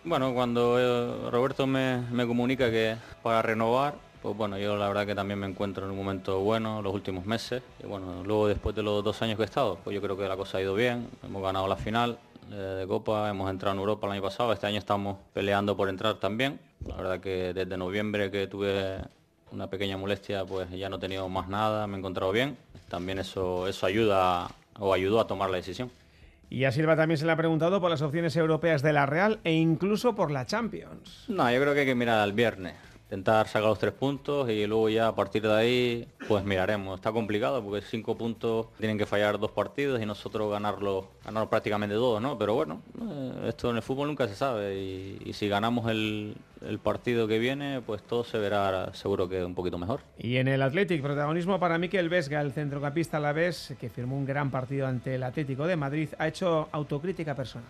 Bueno, 0.04 0.32
cuando 0.34 0.78
eh, 0.78 1.30
Roberto 1.32 1.66
me, 1.66 2.02
me 2.12 2.28
comunica 2.28 2.70
que 2.70 2.94
para 3.24 3.42
renovar, 3.42 3.94
pues 4.22 4.36
bueno, 4.36 4.56
yo 4.56 4.76
la 4.76 4.86
verdad 4.86 5.04
que 5.04 5.16
también 5.16 5.40
me 5.40 5.48
encuentro 5.48 5.84
en 5.84 5.90
un 5.90 5.96
momento 5.96 6.38
bueno 6.38 6.80
los 6.80 6.94
últimos 6.94 7.26
meses. 7.26 7.60
Y 7.82 7.86
bueno, 7.88 8.22
luego 8.24 8.46
después 8.46 8.76
de 8.76 8.84
los 8.84 9.02
dos 9.02 9.20
años 9.22 9.36
que 9.36 9.42
he 9.42 9.46
estado, 9.46 9.78
pues 9.82 9.94
yo 9.94 10.00
creo 10.00 10.16
que 10.16 10.28
la 10.28 10.36
cosa 10.36 10.58
ha 10.58 10.60
ido 10.62 10.74
bien. 10.74 11.08
Hemos 11.24 11.42
ganado 11.42 11.66
la 11.66 11.76
final 11.76 12.18
eh, 12.52 12.54
de 12.54 12.86
Copa, 12.86 13.28
hemos 13.28 13.50
entrado 13.50 13.74
en 13.74 13.80
Europa 13.80 14.06
el 14.06 14.12
año 14.12 14.22
pasado, 14.22 14.52
este 14.52 14.68
año 14.68 14.78
estamos 14.78 15.16
peleando 15.32 15.76
por 15.76 15.88
entrar 15.88 16.14
también. 16.20 16.60
La 16.86 16.96
verdad 16.96 17.20
que 17.20 17.52
desde 17.52 17.76
noviembre 17.76 18.30
que 18.30 18.46
tuve 18.46 18.98
una 19.54 19.68
pequeña 19.68 19.96
molestia, 19.96 20.44
pues 20.44 20.70
ya 20.70 20.88
no 20.88 20.96
he 20.96 20.98
tenido 20.98 21.28
más 21.28 21.48
nada, 21.48 21.86
me 21.86 21.96
he 21.96 21.98
encontrado 21.98 22.32
bien. 22.32 22.56
También 22.88 23.18
eso, 23.18 23.66
eso 23.66 23.86
ayuda 23.86 24.48
o 24.78 24.92
ayudó 24.92 25.20
a 25.20 25.26
tomar 25.26 25.50
la 25.50 25.56
decisión. 25.56 25.90
Y 26.50 26.64
a 26.64 26.72
Silva 26.72 26.96
también 26.96 27.18
se 27.18 27.26
le 27.26 27.32
ha 27.32 27.36
preguntado 27.36 27.80
por 27.80 27.90
las 27.90 28.02
opciones 28.02 28.36
europeas 28.36 28.82
de 28.82 28.92
la 28.92 29.06
Real 29.06 29.40
e 29.44 29.52
incluso 29.52 30.14
por 30.14 30.30
la 30.30 30.46
Champions. 30.46 31.24
No, 31.28 31.50
yo 31.50 31.60
creo 31.60 31.74
que 31.74 31.80
hay 31.80 31.86
que 31.86 31.94
mirar 31.94 32.20
al 32.20 32.32
viernes 32.32 32.74
intentar 33.04 33.46
sacar 33.46 33.68
los 33.68 33.78
tres 33.78 33.92
puntos 33.92 34.48
y 34.50 34.66
luego 34.66 34.88
ya 34.88 35.08
a 35.08 35.14
partir 35.14 35.42
de 35.42 35.52
ahí 35.52 36.08
pues 36.26 36.44
miraremos. 36.44 36.96
Está 36.96 37.12
complicado 37.12 37.62
porque 37.62 37.84
cinco 37.86 38.16
puntos 38.16 38.66
tienen 38.78 38.98
que 38.98 39.06
fallar 39.06 39.38
dos 39.38 39.50
partidos 39.50 40.02
y 40.02 40.06
nosotros 40.06 40.50
ganarlo, 40.50 41.10
ganarlo 41.24 41.48
prácticamente 41.48 41.94
todos, 41.94 42.20
¿no? 42.20 42.38
Pero 42.38 42.54
bueno, 42.54 42.80
eh, 43.00 43.48
esto 43.48 43.70
en 43.70 43.76
el 43.76 43.82
fútbol 43.82 44.08
nunca 44.08 44.26
se 44.26 44.34
sabe 44.34 44.76
y, 44.76 45.32
si 45.32 45.48
ganamos 45.48 45.90
el, 45.90 46.36
partido 46.82 47.28
que 47.28 47.38
viene, 47.38 47.82
pues 47.84 48.02
todo 48.02 48.24
se 48.24 48.38
verá 48.38 48.92
seguro 48.94 49.28
que 49.28 49.44
un 49.44 49.54
poquito 49.54 49.76
mejor. 49.76 50.00
Y 50.18 50.36
en 50.36 50.48
el 50.48 50.62
Athletic, 50.62 51.02
protagonismo 51.02 51.60
para 51.60 51.76
Miquel 51.78 52.08
Vesga, 52.08 52.40
el 52.40 52.52
centrocampista 52.52 53.18
a 53.18 53.20
la 53.20 53.32
vez, 53.32 53.74
que 53.78 53.90
firmó 53.90 54.16
un 54.16 54.24
gran 54.24 54.50
partido 54.50 54.86
ante 54.86 55.16
el 55.16 55.22
Atlético 55.22 55.66
de 55.66 55.76
Madrid, 55.76 56.08
ha 56.18 56.26
hecho 56.26 56.68
autocrítica 56.72 57.34
personal. 57.34 57.68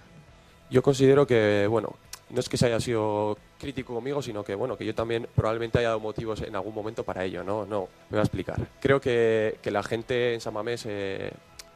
Yo 0.70 0.80
considero 0.82 1.26
que, 1.26 1.66
bueno, 1.68 1.96
no 2.30 2.40
es 2.40 2.48
que 2.48 2.56
se 2.56 2.66
haya 2.66 2.80
sido 2.80 3.36
crítico 3.58 3.94
conmigo, 3.94 4.22
sino 4.22 4.44
que 4.44 4.54
bueno, 4.54 4.76
que 4.76 4.84
yo 4.84 4.94
también 4.94 5.26
probablemente 5.34 5.78
haya 5.78 5.88
dado 5.88 6.00
motivos 6.00 6.40
en 6.42 6.56
algún 6.56 6.74
momento 6.74 7.04
para 7.04 7.24
ello, 7.24 7.44
¿no? 7.44 7.64
No, 7.66 7.88
me 8.10 8.16
voy 8.16 8.18
a 8.18 8.22
explicar. 8.22 8.60
Creo 8.80 9.00
que, 9.00 9.58
que 9.62 9.70
la 9.70 9.82
gente 9.82 10.34
en 10.34 10.40
San 10.40 10.54
Mamés 10.54 10.84
eh, 10.86 11.30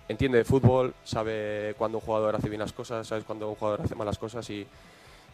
entiende 0.08 0.38
de 0.38 0.44
fútbol, 0.44 0.94
sabe 1.04 1.74
cuándo 1.76 1.98
un 1.98 2.04
jugador 2.04 2.34
hace 2.36 2.48
bien 2.48 2.60
las 2.60 2.72
cosas, 2.72 3.06
sabe 3.06 3.22
cuándo 3.22 3.48
un 3.48 3.54
jugador 3.54 3.82
hace 3.82 3.94
malas 3.94 4.18
cosas 4.18 4.48
y, 4.50 4.66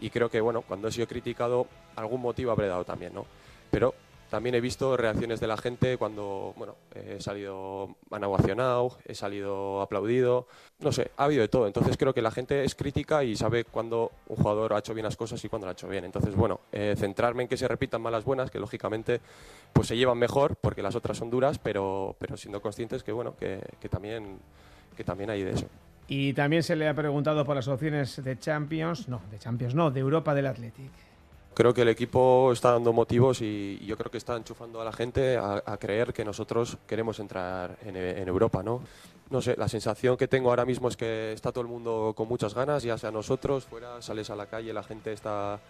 y 0.01 0.11
creo 0.11 0.29
que 0.29 0.41
bueno, 0.41 0.63
cuando 0.63 0.89
he 0.89 0.93
sido 0.93 1.07
criticado, 1.07 1.67
algún 1.97 2.21
motivo 2.21 2.51
habré 2.51 2.69
dado 2.69 2.85
también, 2.85 3.15
¿no? 3.15 3.25
Pero 3.71 3.95
también 4.35 4.57
he 4.57 4.61
visto 4.61 4.97
reacciones 4.97 5.39
de 5.39 5.47
la 5.47 5.57
gente 5.57 5.97
cuando, 5.97 6.55
bueno, 6.57 6.75
he 6.93 7.21
salido, 7.21 7.95
han 8.11 8.25
ovacionado, 8.25 8.99
he 9.07 9.15
salido 9.15 9.81
aplaudido, 9.81 10.49
no 10.81 10.91
sé, 10.91 11.13
ha 11.17 11.27
habido 11.27 11.43
de 11.43 11.47
todo. 11.47 11.69
Entonces 11.69 11.97
creo 11.97 12.13
que 12.13 12.21
la 12.21 12.33
gente 12.33 12.65
es 12.65 12.75
crítica 12.75 13.23
y 13.23 13.37
sabe 13.37 13.63
cuándo 13.63 14.11
un 14.27 14.35
jugador 14.35 14.73
ha 14.73 14.81
hecho 14.81 14.93
bien 14.93 15.05
las 15.05 15.17
cosas 15.17 15.45
y 15.45 15.49
cuándo 15.49 15.67
lo 15.67 15.71
ha 15.71 15.75
hecho 15.75 15.87
bien. 15.87 16.05
Entonces, 16.05 16.35
bueno, 16.35 16.59
eh, 16.73 16.97
centrarme 16.99 17.45
en 17.45 17.49
que 17.49 17.57
se 17.57 17.69
repitan 17.69 18.03
malas 18.03 18.25
buenas, 18.25 18.51
que 18.51 18.59
lógicamente 18.59 19.21
pues 19.73 19.87
se 19.87 19.97
llevan 19.97 20.19
mejor 20.19 20.57
porque 20.57 20.83
las 20.83 20.97
otras 20.97 21.17
son 21.17 21.31
duras, 21.31 21.61
pero, 21.61 22.17
pero 22.19 22.37
siendo 22.37 22.61
conscientes 22.61 23.05
que, 23.05 23.13
bueno, 23.13 23.37
que, 23.37 23.61
que 23.79 23.89
también, 23.89 24.41
que 24.97 25.05
también 25.05 25.31
hay 25.31 25.45
de 25.45 25.53
eso. 25.53 25.67
Y 26.09 26.33
también 26.33 26.65
se 26.65 26.75
le 26.75 26.89
ha 26.89 26.95
preguntado 26.95 27.45
por 27.45 27.55
las 27.55 27.69
opciones 27.69 28.21
de 28.25 28.37
Champions, 28.37 29.09
no, 29.09 29.23
de 29.31 29.39
Champions 29.39 29.77
no, 29.77 29.93
de 29.93 30.01
Europa 30.01 30.35
del 30.35 30.49
Athletic 30.49 30.91
creo 31.55 31.73
que 31.73 31.83
el 31.83 31.89
equipo 31.89 32.53
está 32.53 32.73
dando 32.73 32.93
motivos 32.93 33.41
y, 33.41 33.79
yo 33.87 33.97
creo 33.97 34.11
que 34.11 34.19
está 34.19 34.37
enchufando 34.37 34.81
a 34.81 34.85
la 34.85 34.93
gente 34.93 35.37
a, 35.37 35.77
creer 35.79 36.13
que 36.13 36.25
nosotros 36.25 36.77
queremos 36.87 37.19
entrar 37.21 37.79
en, 37.85 38.29
Europa, 38.29 38.63
¿no? 38.63 38.83
no 39.31 39.41
sé, 39.41 39.57
la 39.57 39.69
sensación 39.69 40.17
que 40.17 40.29
tengo 40.29 40.51
ahora 40.51 40.65
mismo 40.65 40.89
es 40.89 40.97
que 40.97 41.33
está 41.33 41.53
todo 41.53 41.63
el 41.63 41.69
mundo 41.69 42.13
con 42.17 42.29
muchas 42.29 42.55
ganas, 42.55 42.83
ya 42.83 42.99
sea 42.99 43.11
nosotros, 43.11 43.65
fuera, 43.65 44.01
sales 44.03 44.31
a 44.31 44.37
la 44.37 44.47
calle, 44.47 44.73
la 44.73 44.83
gente 44.83 45.13
está, 45.13 45.61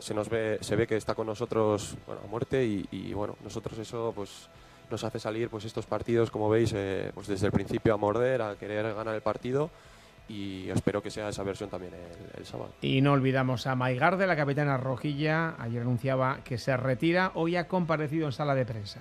se 0.00 0.14
nos 0.14 0.28
ve, 0.28 0.58
se 0.60 0.76
ve 0.76 0.86
que 0.86 0.96
está 0.96 1.14
con 1.14 1.26
nosotros 1.26 1.96
a 2.08 2.26
muerte 2.26 2.64
y, 2.64 2.86
y, 2.90 3.12
bueno, 3.12 3.36
nosotros 3.42 3.78
eso 3.78 4.12
pues 4.14 4.48
nos 4.90 5.02
hace 5.02 5.18
salir 5.18 5.48
pues 5.48 5.64
estos 5.64 5.86
partidos, 5.86 6.30
como 6.30 6.48
veis, 6.48 6.72
eh, 6.74 7.10
pues 7.14 7.26
desde 7.26 7.46
el 7.46 7.52
principio 7.52 7.94
a 7.94 7.96
morder, 7.96 8.42
a 8.42 8.56
querer 8.56 8.94
ganar 8.94 9.14
el 9.14 9.22
partido 9.22 9.70
y 10.28 10.68
espero 10.70 11.02
que 11.02 11.10
sea 11.10 11.28
esa 11.28 11.42
versión 11.42 11.70
también 11.70 11.94
el, 11.94 12.40
el 12.40 12.46
sábado. 12.46 12.72
Y 12.80 13.00
no 13.00 13.12
olvidamos 13.12 13.66
a 13.66 13.74
Maigarde, 13.74 14.26
la 14.26 14.36
capitana 14.36 14.76
rojilla. 14.76 15.54
Ayer 15.58 15.82
anunciaba 15.82 16.40
que 16.42 16.58
se 16.58 16.76
retira. 16.76 17.32
Hoy 17.34 17.56
ha 17.56 17.68
comparecido 17.68 18.26
en 18.26 18.32
sala 18.32 18.54
de 18.54 18.64
prensa. 18.64 19.00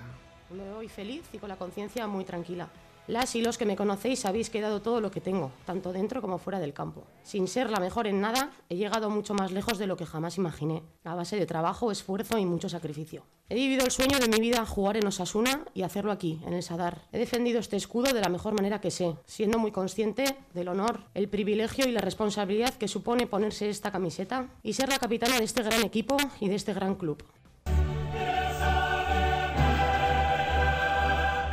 Me 0.51 0.71
voy 0.71 0.87
feliz 0.87 1.23
y 1.33 1.37
con 1.37 1.49
la 1.49 1.55
conciencia 1.55 2.07
muy 2.07 2.23
tranquila. 2.23 2.69
Las 3.07 3.35
y 3.35 3.41
los 3.41 3.59
que 3.59 3.67
me 3.67 3.75
conocéis 3.75 4.21
sabéis 4.21 4.49
que 4.49 4.57
he 4.57 4.61
dado 4.61 4.81
todo 4.81 4.99
lo 4.99 5.11
que 5.11 5.21
tengo, 5.21 5.51
tanto 5.63 5.93
dentro 5.93 6.21
como 6.21 6.39
fuera 6.39 6.59
del 6.59 6.73
campo. 6.73 7.03
Sin 7.21 7.47
ser 7.47 7.69
la 7.69 7.79
mejor 7.79 8.07
en 8.07 8.19
nada, 8.19 8.51
he 8.67 8.77
llegado 8.77 9.11
mucho 9.11 9.35
más 9.35 9.51
lejos 9.51 9.77
de 9.77 9.85
lo 9.85 9.95
que 9.95 10.07
jamás 10.07 10.37
imaginé, 10.37 10.81
a 11.03 11.13
base 11.13 11.35
de 11.35 11.45
trabajo, 11.45 11.91
esfuerzo 11.91 12.39
y 12.39 12.45
mucho 12.45 12.67
sacrificio. 12.67 13.23
He 13.47 13.53
vivido 13.53 13.85
el 13.85 13.91
sueño 13.91 14.17
de 14.17 14.27
mi 14.27 14.39
vida 14.39 14.65
jugar 14.65 14.97
en 14.97 15.05
Osasuna 15.05 15.65
y 15.75 15.83
hacerlo 15.83 16.11
aquí, 16.11 16.41
en 16.47 16.53
el 16.53 16.63
Sadar. 16.63 17.03
He 17.11 17.19
defendido 17.19 17.59
este 17.59 17.77
escudo 17.77 18.11
de 18.11 18.21
la 18.21 18.29
mejor 18.29 18.55
manera 18.55 18.81
que 18.81 18.89
sé, 18.89 19.15
siendo 19.27 19.59
muy 19.59 19.71
consciente 19.71 20.37
del 20.55 20.69
honor, 20.69 21.01
el 21.13 21.29
privilegio 21.29 21.87
y 21.87 21.91
la 21.91 22.01
responsabilidad 22.01 22.73
que 22.73 22.87
supone 22.87 23.27
ponerse 23.27 23.69
esta 23.69 23.91
camiseta 23.91 24.49
y 24.63 24.73
ser 24.73 24.89
la 24.89 24.97
capitana 24.97 25.37
de 25.37 25.43
este 25.43 25.61
gran 25.61 25.83
equipo 25.83 26.17
y 26.39 26.49
de 26.49 26.55
este 26.55 26.73
gran 26.73 26.95
club. 26.95 27.23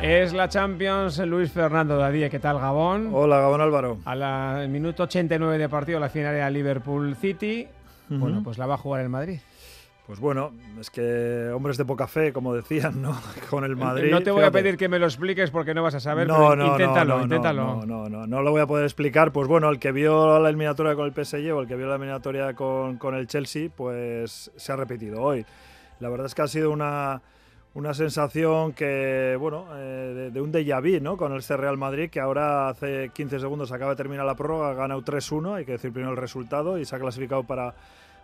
Es 0.03 0.33
la 0.33 0.49
Champions, 0.49 1.17
Luis 1.19 1.49
Fernando 1.49 1.95
Dadie, 1.95 2.29
¿qué 2.29 2.37
tal 2.37 2.59
Gabón? 2.59 3.11
Hola, 3.13 3.39
Gabón 3.39 3.61
Álvaro. 3.61 3.99
A 4.03 4.13
la 4.15 4.57
al 4.57 4.67
minuto 4.67 5.03
89 5.03 5.57
de 5.57 5.69
partido, 5.69 5.97
la 5.97 6.09
final 6.09 6.35
era 6.35 6.49
Liverpool 6.49 7.15
City. 7.15 7.65
Bueno, 8.09 8.41
pues 8.43 8.57
la 8.57 8.65
va 8.65 8.73
a 8.73 8.77
jugar 8.77 8.99
el 8.99 9.07
Madrid. 9.07 9.39
Pues 10.05 10.19
bueno, 10.19 10.51
es 10.77 10.89
que 10.89 11.49
hombres 11.55 11.77
de 11.77 11.85
poca 11.85 12.07
fe, 12.07 12.33
como 12.33 12.53
decían, 12.53 13.01
¿no? 13.01 13.17
Con 13.49 13.63
el 13.63 13.77
Madrid. 13.77 14.11
no 14.11 14.19
te 14.19 14.31
voy 14.31 14.43
a 14.43 14.51
pedir 14.51 14.75
que 14.75 14.89
me 14.89 14.99
lo 14.99 15.05
expliques 15.05 15.51
porque 15.51 15.73
no 15.73 15.81
vas 15.81 15.95
a 15.95 16.01
saber, 16.01 16.27
no, 16.27 16.35
pero 16.35 16.55
no, 16.57 16.71
inténtalo, 16.73 17.13
no, 17.13 17.17
no, 17.19 17.23
inténtalo. 17.23 17.63
No, 17.63 17.85
no, 17.85 18.09
no, 18.09 18.27
no 18.27 18.41
lo 18.41 18.51
voy 18.51 18.59
a 18.59 18.67
poder 18.67 18.83
explicar. 18.83 19.31
Pues 19.31 19.47
bueno, 19.47 19.69
el 19.69 19.79
que 19.79 19.93
vio 19.93 20.37
la 20.37 20.49
eliminatoria 20.49 20.95
con 20.95 21.05
el 21.05 21.13
PSG 21.13 21.53
o 21.53 21.61
el 21.61 21.67
que 21.69 21.77
vio 21.77 21.87
la 21.87 21.95
eliminatoria 21.95 22.53
con, 22.55 22.97
con 22.97 23.15
el 23.15 23.25
Chelsea, 23.27 23.69
pues 23.73 24.51
se 24.53 24.71
ha 24.73 24.75
repetido 24.75 25.21
hoy. 25.21 25.45
La 26.01 26.09
verdad 26.09 26.25
es 26.25 26.35
que 26.35 26.41
ha 26.41 26.47
sido 26.47 26.71
una, 26.71 27.21
una 27.75 27.93
sensación 27.93 28.73
que, 28.73 29.35
bueno, 29.39 29.65
eh, 29.75 30.29
de, 30.31 30.41
un 30.41 30.51
déjà 30.51 30.79
vu, 30.79 31.01
¿no? 31.01 31.17
Con 31.17 31.35
este 31.35 31.57
Real 31.57 31.77
Madrid, 31.77 32.09
que 32.09 32.19
ahora 32.19 32.69
hace 32.69 33.09
15 33.13 33.39
segundos 33.39 33.71
acaba 33.71 33.91
de 33.91 33.97
terminar 33.97 34.25
la 34.25 34.35
prórroga, 34.35 34.69
ha 34.69 34.73
ganado 34.73 35.01
3-1, 35.01 35.55
hay 35.55 35.65
que 35.65 35.73
decir 35.73 35.91
primero 35.91 36.11
el 36.11 36.17
resultado, 36.17 36.77
y 36.77 36.85
se 36.85 36.95
ha 36.95 36.99
clasificado 36.99 37.43
para, 37.43 37.73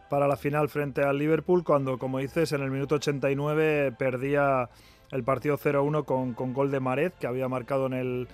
para 0.08 0.28
la 0.28 0.36
final 0.36 0.70
frente 0.70 1.02
al 1.02 1.18
Liverpool, 1.18 1.64
cuando, 1.64 1.98
como 1.98 2.20
dices, 2.20 2.52
en 2.52 2.62
el 2.62 2.70
minuto 2.70 2.96
89 2.96 3.94
perdía 3.98 4.70
el 5.12 5.24
partido 5.24 5.58
0-1 5.58 6.06
con, 6.06 6.34
con 6.34 6.54
gol 6.54 6.70
de 6.70 6.80
Maret, 6.80 7.16
que 7.20 7.26
había 7.26 7.48
marcado 7.48 7.88
en 7.88 7.94
el, 7.94 8.28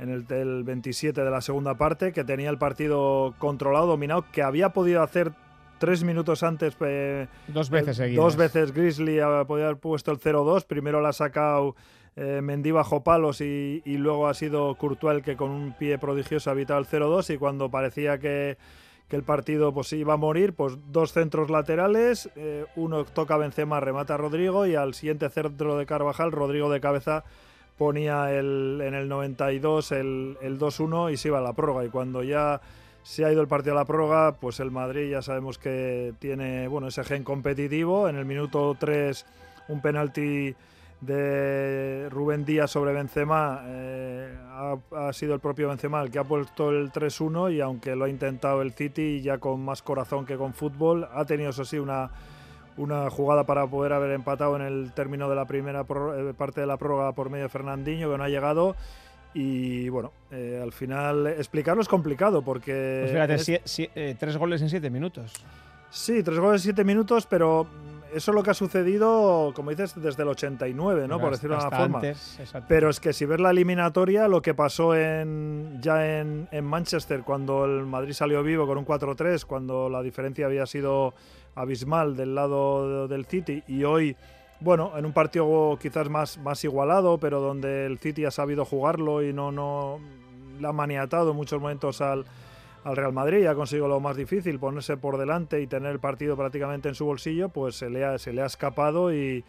en 0.00 0.08
el 0.08 0.26
del 0.26 0.64
27 0.64 1.22
de 1.22 1.30
la 1.30 1.42
segunda 1.42 1.74
parte, 1.74 2.12
que 2.12 2.24
tenía 2.24 2.50
el 2.50 2.58
partido 2.58 3.34
controlado, 3.38 3.86
dominado, 3.86 4.24
que 4.32 4.42
había 4.42 4.70
podido 4.70 5.02
hacer 5.02 5.30
tres 5.78 6.04
minutos 6.04 6.42
antes. 6.42 6.76
eh, 6.80 7.26
Dos 7.48 7.70
veces 7.70 7.98
eh, 7.98 8.02
seguidas. 8.04 8.24
Dos 8.24 8.36
veces 8.36 8.72
Grizzly 8.72 9.20
ha 9.20 9.44
podido 9.44 9.66
haber 9.68 9.78
puesto 9.80 10.10
el 10.12 10.18
0-2. 10.18 10.64
Primero 10.66 11.00
la 11.00 11.10
ha 11.10 11.12
sacado 11.12 11.76
eh, 12.16 12.40
Mendy 12.42 12.70
bajo 12.70 13.02
palos 13.04 13.40
y, 13.40 13.82
y 13.84 13.96
luego 13.98 14.26
ha 14.28 14.34
sido 14.34 14.74
Courtois 14.76 15.16
el 15.16 15.22
que 15.22 15.36
con 15.36 15.50
un 15.50 15.72
pie 15.72 15.98
prodigioso 15.98 16.50
ha 16.50 16.54
evitado 16.54 16.80
el 16.80 16.86
0-2. 16.86 17.34
Y 17.34 17.38
cuando 17.38 17.70
parecía 17.70 18.18
que, 18.18 18.56
que 19.08 19.16
el 19.16 19.22
partido 19.22 19.72
pues 19.74 19.92
iba 19.92 20.14
a 20.14 20.16
morir, 20.16 20.54
pues 20.54 20.78
dos 20.90 21.12
centros 21.12 21.50
laterales, 21.50 22.30
eh, 22.36 22.64
uno 22.74 23.04
toca 23.04 23.36
Benzema, 23.36 23.78
remata 23.80 24.14
a 24.14 24.16
Rodrigo 24.16 24.66
y 24.66 24.74
al 24.74 24.94
siguiente 24.94 25.28
centro 25.28 25.76
de 25.76 25.86
Carvajal, 25.86 26.32
Rodrigo 26.32 26.70
de 26.70 26.80
cabeza 26.80 27.24
ponía 27.76 28.32
el, 28.32 28.80
en 28.82 28.94
el 28.94 29.06
92 29.06 29.92
el, 29.92 30.38
el 30.40 30.58
2-1 30.58 31.12
y 31.12 31.18
se 31.18 31.28
iba 31.28 31.38
a 31.38 31.42
la 31.42 31.52
prórroga. 31.52 31.84
Y 31.84 31.90
cuando 31.90 32.22
ya 32.22 32.62
se 33.06 33.24
ha 33.24 33.30
ido 33.30 33.40
el 33.40 33.46
partido 33.46 33.76
a 33.76 33.78
la 33.78 33.84
prórroga, 33.84 34.32
pues 34.32 34.58
el 34.58 34.72
Madrid 34.72 35.08
ya 35.08 35.22
sabemos 35.22 35.58
que 35.58 36.12
tiene 36.18 36.66
bueno 36.66 36.88
ese 36.88 37.04
gen 37.04 37.22
competitivo. 37.22 38.08
En 38.08 38.16
el 38.16 38.24
minuto 38.24 38.76
3 38.76 39.24
un 39.68 39.80
penalti 39.80 40.56
de 41.00 42.08
Rubén 42.10 42.44
Díaz 42.44 42.72
sobre 42.72 42.92
Benzema 42.92 43.62
eh, 43.64 44.36
ha, 44.92 45.12
sido 45.12 45.34
el 45.34 45.40
propio 45.40 45.68
Benzema 45.68 46.02
el 46.02 46.10
que 46.10 46.18
ha 46.18 46.24
puesto 46.24 46.70
el 46.70 46.90
3-1 46.90 47.54
y 47.54 47.60
aunque 47.60 47.94
lo 47.94 48.06
ha 48.06 48.08
intentado 48.08 48.60
el 48.60 48.72
City 48.72 49.22
ya 49.22 49.38
con 49.38 49.64
más 49.64 49.82
corazón 49.82 50.26
que 50.26 50.36
con 50.36 50.52
fútbol, 50.52 51.08
ha 51.12 51.24
tenido 51.24 51.50
eso 51.50 51.64
sí 51.64 51.78
una 51.78 52.10
una 52.76 53.08
jugada 53.08 53.44
para 53.44 53.66
poder 53.68 53.92
haber 53.92 54.10
empatado 54.10 54.56
en 54.56 54.62
el 54.62 54.92
término 54.92 55.30
de 55.30 55.36
la 55.36 55.46
primera 55.46 55.82
eh, 55.82 56.34
parte 56.36 56.60
de 56.60 56.66
la 56.66 56.76
prórroga 56.76 57.12
por 57.12 57.30
medio 57.30 57.44
de 57.44 57.50
Fernandinho 57.50 58.10
que 58.10 58.18
no 58.18 58.24
ha 58.24 58.28
llegado 58.28 58.74
y 59.38 59.88
bueno, 59.90 60.12
eh, 60.30 60.58
al 60.62 60.72
final 60.72 61.26
explicarlo 61.26 61.82
es 61.82 61.88
complicado 61.88 62.40
porque 62.42 63.00
Pues 63.02 63.12
fíjate, 63.12 63.60
sie- 63.66 63.90
eh, 63.94 64.16
tres 64.18 64.36
goles 64.38 64.62
en 64.62 64.70
siete 64.70 64.88
minutos. 64.88 65.32
Sí, 65.90 66.22
tres 66.22 66.38
goles 66.38 66.62
en 66.62 66.64
siete 66.64 66.84
minutos, 66.84 67.26
pero 67.26 67.66
eso 68.14 68.30
es 68.30 68.34
lo 68.34 68.42
que 68.42 68.50
ha 68.50 68.54
sucedido, 68.54 69.52
como 69.54 69.70
dices, 69.70 69.92
desde 70.00 70.22
el 70.22 70.28
89, 70.30 71.06
¿no? 71.06 71.16
Por 71.20 71.26
Hasta- 71.32 71.36
decirlo 71.36 71.56
de 71.56 71.62
hasta 71.64 71.68
una 71.76 71.78
forma. 71.84 71.98
antes, 71.98 72.38
pero 72.66 72.88
es 72.88 72.98
que 72.98 73.12
si 73.12 73.26
ves 73.26 73.40
la 73.40 73.50
eliminatoria, 73.50 74.26
lo 74.26 74.40
que 74.40 74.54
pasó 74.54 74.94
en, 74.94 75.78
ya 75.82 76.18
en, 76.20 76.48
en 76.50 76.64
Manchester, 76.64 77.20
cuando 77.22 77.64
el 77.66 77.84
Madrid 77.86 78.12
salió 78.14 78.42
vivo 78.42 78.66
con 78.66 78.78
un 78.78 78.84
4-3, 78.86 79.44
cuando 79.44 79.88
la 79.90 80.02
diferencia 80.02 80.46
había 80.46 80.64
sido 80.66 81.14
abismal 81.54 82.16
del 82.16 82.34
lado 82.34 83.06
del 83.08 83.26
City, 83.26 83.62
y 83.68 83.84
hoy, 83.84 84.16
bueno, 84.60 84.92
en 84.96 85.04
un 85.06 85.12
partido 85.12 85.78
quizás 85.80 86.08
más, 86.08 86.38
más 86.38 86.62
igualado, 86.64 87.18
pero 87.18 87.40
donde 87.40 87.86
el 87.86 87.98
City 87.98 88.24
ha 88.24 88.30
sabido 88.30 88.64
jugarlo 88.64 89.22
y 89.22 89.32
no, 89.32 89.52
no 89.52 89.98
le 90.58 90.66
ha 90.66 90.72
maniatado 90.72 91.30
en 91.32 91.36
muchos 91.36 91.60
momentos 91.60 92.00
al, 92.00 92.24
al 92.84 92.96
Real 92.96 93.12
Madrid 93.12 93.40
y 93.42 93.46
ha 93.46 93.54
conseguido 93.54 93.88
lo 93.88 94.00
más 94.00 94.16
difícil, 94.16 94.58
ponerse 94.58 94.96
por 94.96 95.18
delante 95.18 95.60
y 95.60 95.66
tener 95.66 95.92
el 95.92 96.00
partido 96.00 96.36
prácticamente 96.36 96.88
en 96.88 96.94
su 96.94 97.04
bolsillo, 97.04 97.48
pues 97.50 97.76
se 97.76 97.90
le 97.90 98.04
ha, 98.04 98.18
se 98.18 98.32
le 98.32 98.40
ha 98.42 98.46
escapado 98.46 99.12
y, 99.12 99.44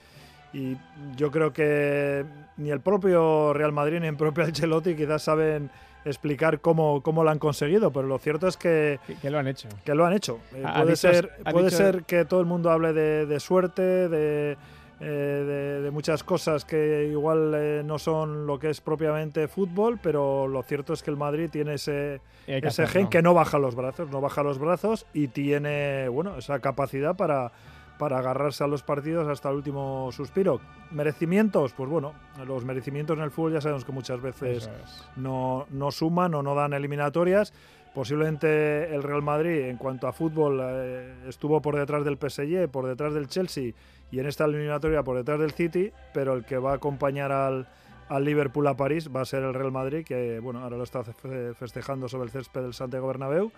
y 0.54 0.76
yo 1.16 1.32
creo 1.32 1.54
que 1.54 2.26
ni 2.58 2.72
el 2.72 2.82
propio 2.82 3.54
Real 3.54 3.72
Madrid 3.72 4.00
ni 4.02 4.08
el 4.08 4.18
propio 4.18 4.44
Ancelotti 4.46 4.96
quizás 4.96 5.24
saben 5.24 5.70
explicar 6.04 6.62
cómo, 6.62 7.02
cómo 7.04 7.24
lo 7.24 7.30
han 7.32 7.40
conseguido, 7.40 7.92
pero 7.92 8.08
lo 8.08 8.18
cierto 8.18 8.48
es 8.48 8.56
que, 8.56 9.00
Que, 9.08 9.16
que 9.16 9.30
lo 9.30 9.40
han 9.40 9.48
hecho. 9.48 9.68
que 9.84 9.94
lo 9.94 10.06
han 10.06 10.14
hecho. 10.14 10.40
Eh, 10.54 10.64
puede 10.64 10.86
dicho- 10.92 10.96
ser, 10.96 11.30
puede 11.52 11.66
dicho- 11.66 11.78
ser 11.78 12.04
que 12.04 12.24
todo 12.26 12.40
el 12.40 12.46
mundo 12.46 12.72
hable 12.72 12.94
de, 12.94 13.26
de 13.26 13.40
suerte, 13.42 13.82
de, 13.82 14.56
eh, 15.00 15.06
de, 15.06 15.82
de 15.82 15.92
muchas 15.92 16.24
cosas 16.24 16.66
que 16.66 17.08
igual 17.12 17.54
eh, 17.56 17.84
no 17.86 18.00
son 18.00 18.48
lo 18.48 18.58
que 18.58 18.72
es 18.72 18.82
propiamente 18.82 19.48
fútbol, 19.48 20.00
pero 20.02 20.48
lo 20.48 20.64
cierto 20.64 20.94
es 20.94 21.04
que 21.04 21.12
el 21.12 21.18
Madrid 21.18 21.50
tiene 21.52 21.76
ese, 21.76 22.20
que 22.46 22.58
ese 22.58 22.88
gen 22.88 23.08
que 23.08 23.22
no 23.22 23.36
baja 23.36 23.60
los 23.60 23.76
brazos, 23.76 24.10
no 24.10 24.22
baja 24.22 24.42
los 24.42 24.58
brazos 24.58 25.06
y 25.14 25.28
tiene 25.28 26.10
bueno 26.10 26.38
esa 26.38 26.60
capacidad 26.60 27.16
para, 27.16 27.52
para 28.00 28.18
agarrarse 28.18 28.64
a 28.64 28.68
los 28.68 28.82
partidos 28.82 29.28
hasta 29.28 29.50
el 29.50 29.58
último 29.58 30.10
suspiro. 30.12 30.60
¿Merecimientos? 30.90 31.74
Pues 31.74 31.90
bueno, 31.90 32.14
los 32.48 32.66
merecimientos 32.66 33.18
en 33.18 33.24
el 33.24 33.30
fútbol 33.32 33.54
ya 33.54 33.62
sabemos 33.62 33.86
que 33.86 33.92
muchas 33.92 34.20
veces 34.20 34.68
es. 34.68 35.04
no, 35.16 35.68
no 35.70 35.92
suman 35.92 36.34
o 36.34 36.42
no 36.42 36.56
dan 36.56 36.74
eliminatorias. 36.74 37.54
Posiblemente 37.94 38.94
el 38.94 39.02
Real 39.02 39.24
Madrid, 39.24 39.62
en 39.62 39.78
cuanto 39.78 40.08
a 40.08 40.14
fútbol, 40.14 40.60
eh, 40.62 41.16
estuvo 41.28 41.62
por 41.64 41.76
detrás 41.76 42.06
del 42.06 42.18
PSG, 42.18 42.70
por 42.70 42.86
detrás 42.86 43.14
del 43.14 43.28
Chelsea 43.28 43.74
y 44.12 44.20
en 44.20 44.26
esta 44.28 44.46
eliminatoria 44.46 45.04
por 45.04 45.18
detrás 45.18 45.40
del 45.40 45.52
City, 45.52 45.92
pero 46.14 46.34
el 46.34 46.46
que 46.46 46.58
va 46.58 46.72
a 46.72 46.76
acompañar 46.76 47.32
al, 47.32 47.68
al 48.10 48.24
Liverpool 48.24 48.66
a 48.68 48.76
París 48.78 49.10
va 49.14 49.22
a 49.22 49.26
ser 49.26 49.44
el 49.44 49.54
Real 49.54 49.72
Madrid, 49.72 50.06
que 50.06 50.40
bueno, 50.40 50.60
ahora 50.64 50.78
lo 50.78 50.84
está 50.84 51.04
fe- 51.04 51.54
festejando 51.54 52.08
sobre 52.08 52.26
el 52.26 52.32
césped 52.32 52.62
del 52.62 52.74
Santiago 52.74 53.08
Bernabéu. 53.08 53.52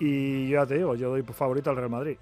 Y 0.00 0.48
yo 0.48 0.60
ya 0.60 0.66
te 0.66 0.74
digo, 0.74 0.94
yo 0.94 1.10
doy 1.10 1.22
favorito 1.22 1.70
al 1.70 1.76
Real 1.76 1.90
Madrid. 1.90 2.16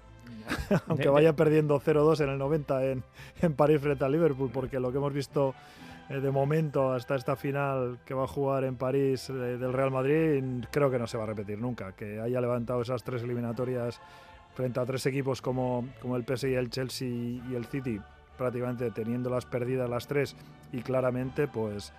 Aunque 0.87 1.09
vaya 1.09 1.35
perdiendo 1.35 1.79
0-2 1.79 2.21
en 2.23 2.29
el 2.29 2.37
90 2.37 2.85
en, 2.85 3.03
en 3.41 3.53
París 3.53 3.81
frente 3.81 4.03
al 4.05 4.11
Liverpool, 4.11 4.49
porque 4.53 4.79
lo 4.79 4.91
que 4.91 4.97
hemos 4.97 5.13
visto 5.13 5.53
eh, 6.09 6.19
de 6.19 6.31
momento 6.31 6.91
hasta 6.93 7.15
esta 7.15 7.35
final 7.35 7.99
que 8.05 8.13
va 8.13 8.23
a 8.23 8.27
jugar 8.27 8.63
en 8.63 8.75
París 8.75 9.29
eh, 9.29 9.33
del 9.33 9.73
Real 9.73 9.91
Madrid, 9.91 10.43
creo 10.71 10.89
que 10.91 10.99
no 10.99 11.07
se 11.07 11.17
va 11.17 11.23
a 11.23 11.27
repetir 11.27 11.59
nunca. 11.59 11.93
Que 11.93 12.19
haya 12.19 12.41
levantado 12.41 12.81
esas 12.81 13.03
tres 13.03 13.23
eliminatorias 13.23 14.01
frente 14.55 14.79
a 14.79 14.85
tres 14.85 15.05
equipos 15.05 15.41
como, 15.41 15.85
como 16.01 16.15
el 16.15 16.23
PSG, 16.23 16.57
el 16.57 16.69
Chelsea 16.69 17.07
y 17.07 17.55
el 17.55 17.65
City, 17.65 17.99
prácticamente 18.37 18.91
teniéndolas 18.91 19.45
perdidas 19.45 19.89
las 19.89 20.07
tres 20.07 20.35
y 20.71 20.81
claramente, 20.81 21.47
pues 21.47 21.91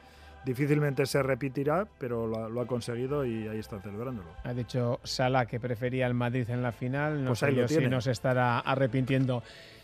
difícilmente 0.44 1.06
se 1.06 1.22
repetirá, 1.22 1.86
pero 1.98 2.26
lo, 2.26 2.44
ha- 2.44 2.48
lo 2.48 2.60
ha 2.60 2.66
conseguido 2.66 3.24
y 3.24 3.48
ahí 3.48 3.58
están 3.58 3.80
celebrándolo. 3.80 4.28
Ha 4.44 4.52
dicho 4.52 5.00
Sala 5.02 5.46
que 5.46 5.58
prefería 5.58 6.06
el 6.06 6.14
Madrid 6.14 6.48
en 6.50 6.62
la 6.62 6.70
final. 6.72 7.22
No 7.22 7.28
Pues 7.30 7.38
sé 7.38 7.46
ahí 7.46 7.54
lo 7.54 7.62
yo 7.62 7.68
si 7.68 7.74
tiene. 7.76 7.88
nos 7.90 8.06
estará 8.06 8.58
arrepintiendo. 8.60 9.42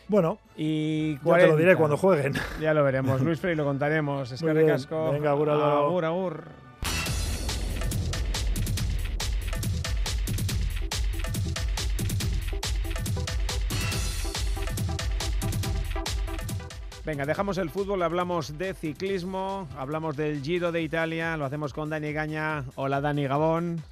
Bueno, 0.08 0.38
Y 0.56 1.14
ya 1.14 1.20
te 1.38 1.46
lo 1.46 1.56
diré 1.56 1.76
40. 1.76 1.76
cuando 1.76 1.96
jueguen. 1.96 2.32
Ya 2.60 2.74
lo 2.74 2.82
veremos. 2.84 3.22
Luis 3.22 3.38
Frey, 3.40 3.54
lo 3.54 3.64
contaremos. 3.64 4.30
Es 4.32 4.40
que. 4.40 4.52
Venga. 4.52 5.30
Agur, 5.30 6.04
agur. 6.04 6.44
Venga, 17.10 17.26
dejamos 17.26 17.58
el 17.58 17.70
fútbol, 17.70 18.04
hablamos 18.04 18.56
de 18.56 18.72
ciclismo, 18.72 19.66
hablamos 19.76 20.16
del 20.16 20.40
Giro 20.42 20.70
de 20.70 20.80
Italia, 20.80 21.36
lo 21.36 21.44
hacemos 21.44 21.72
con 21.72 21.90
Dani 21.90 22.12
Gaña. 22.12 22.62
Hola 22.76 23.00
Dani 23.00 23.26
Gabón. 23.26 23.82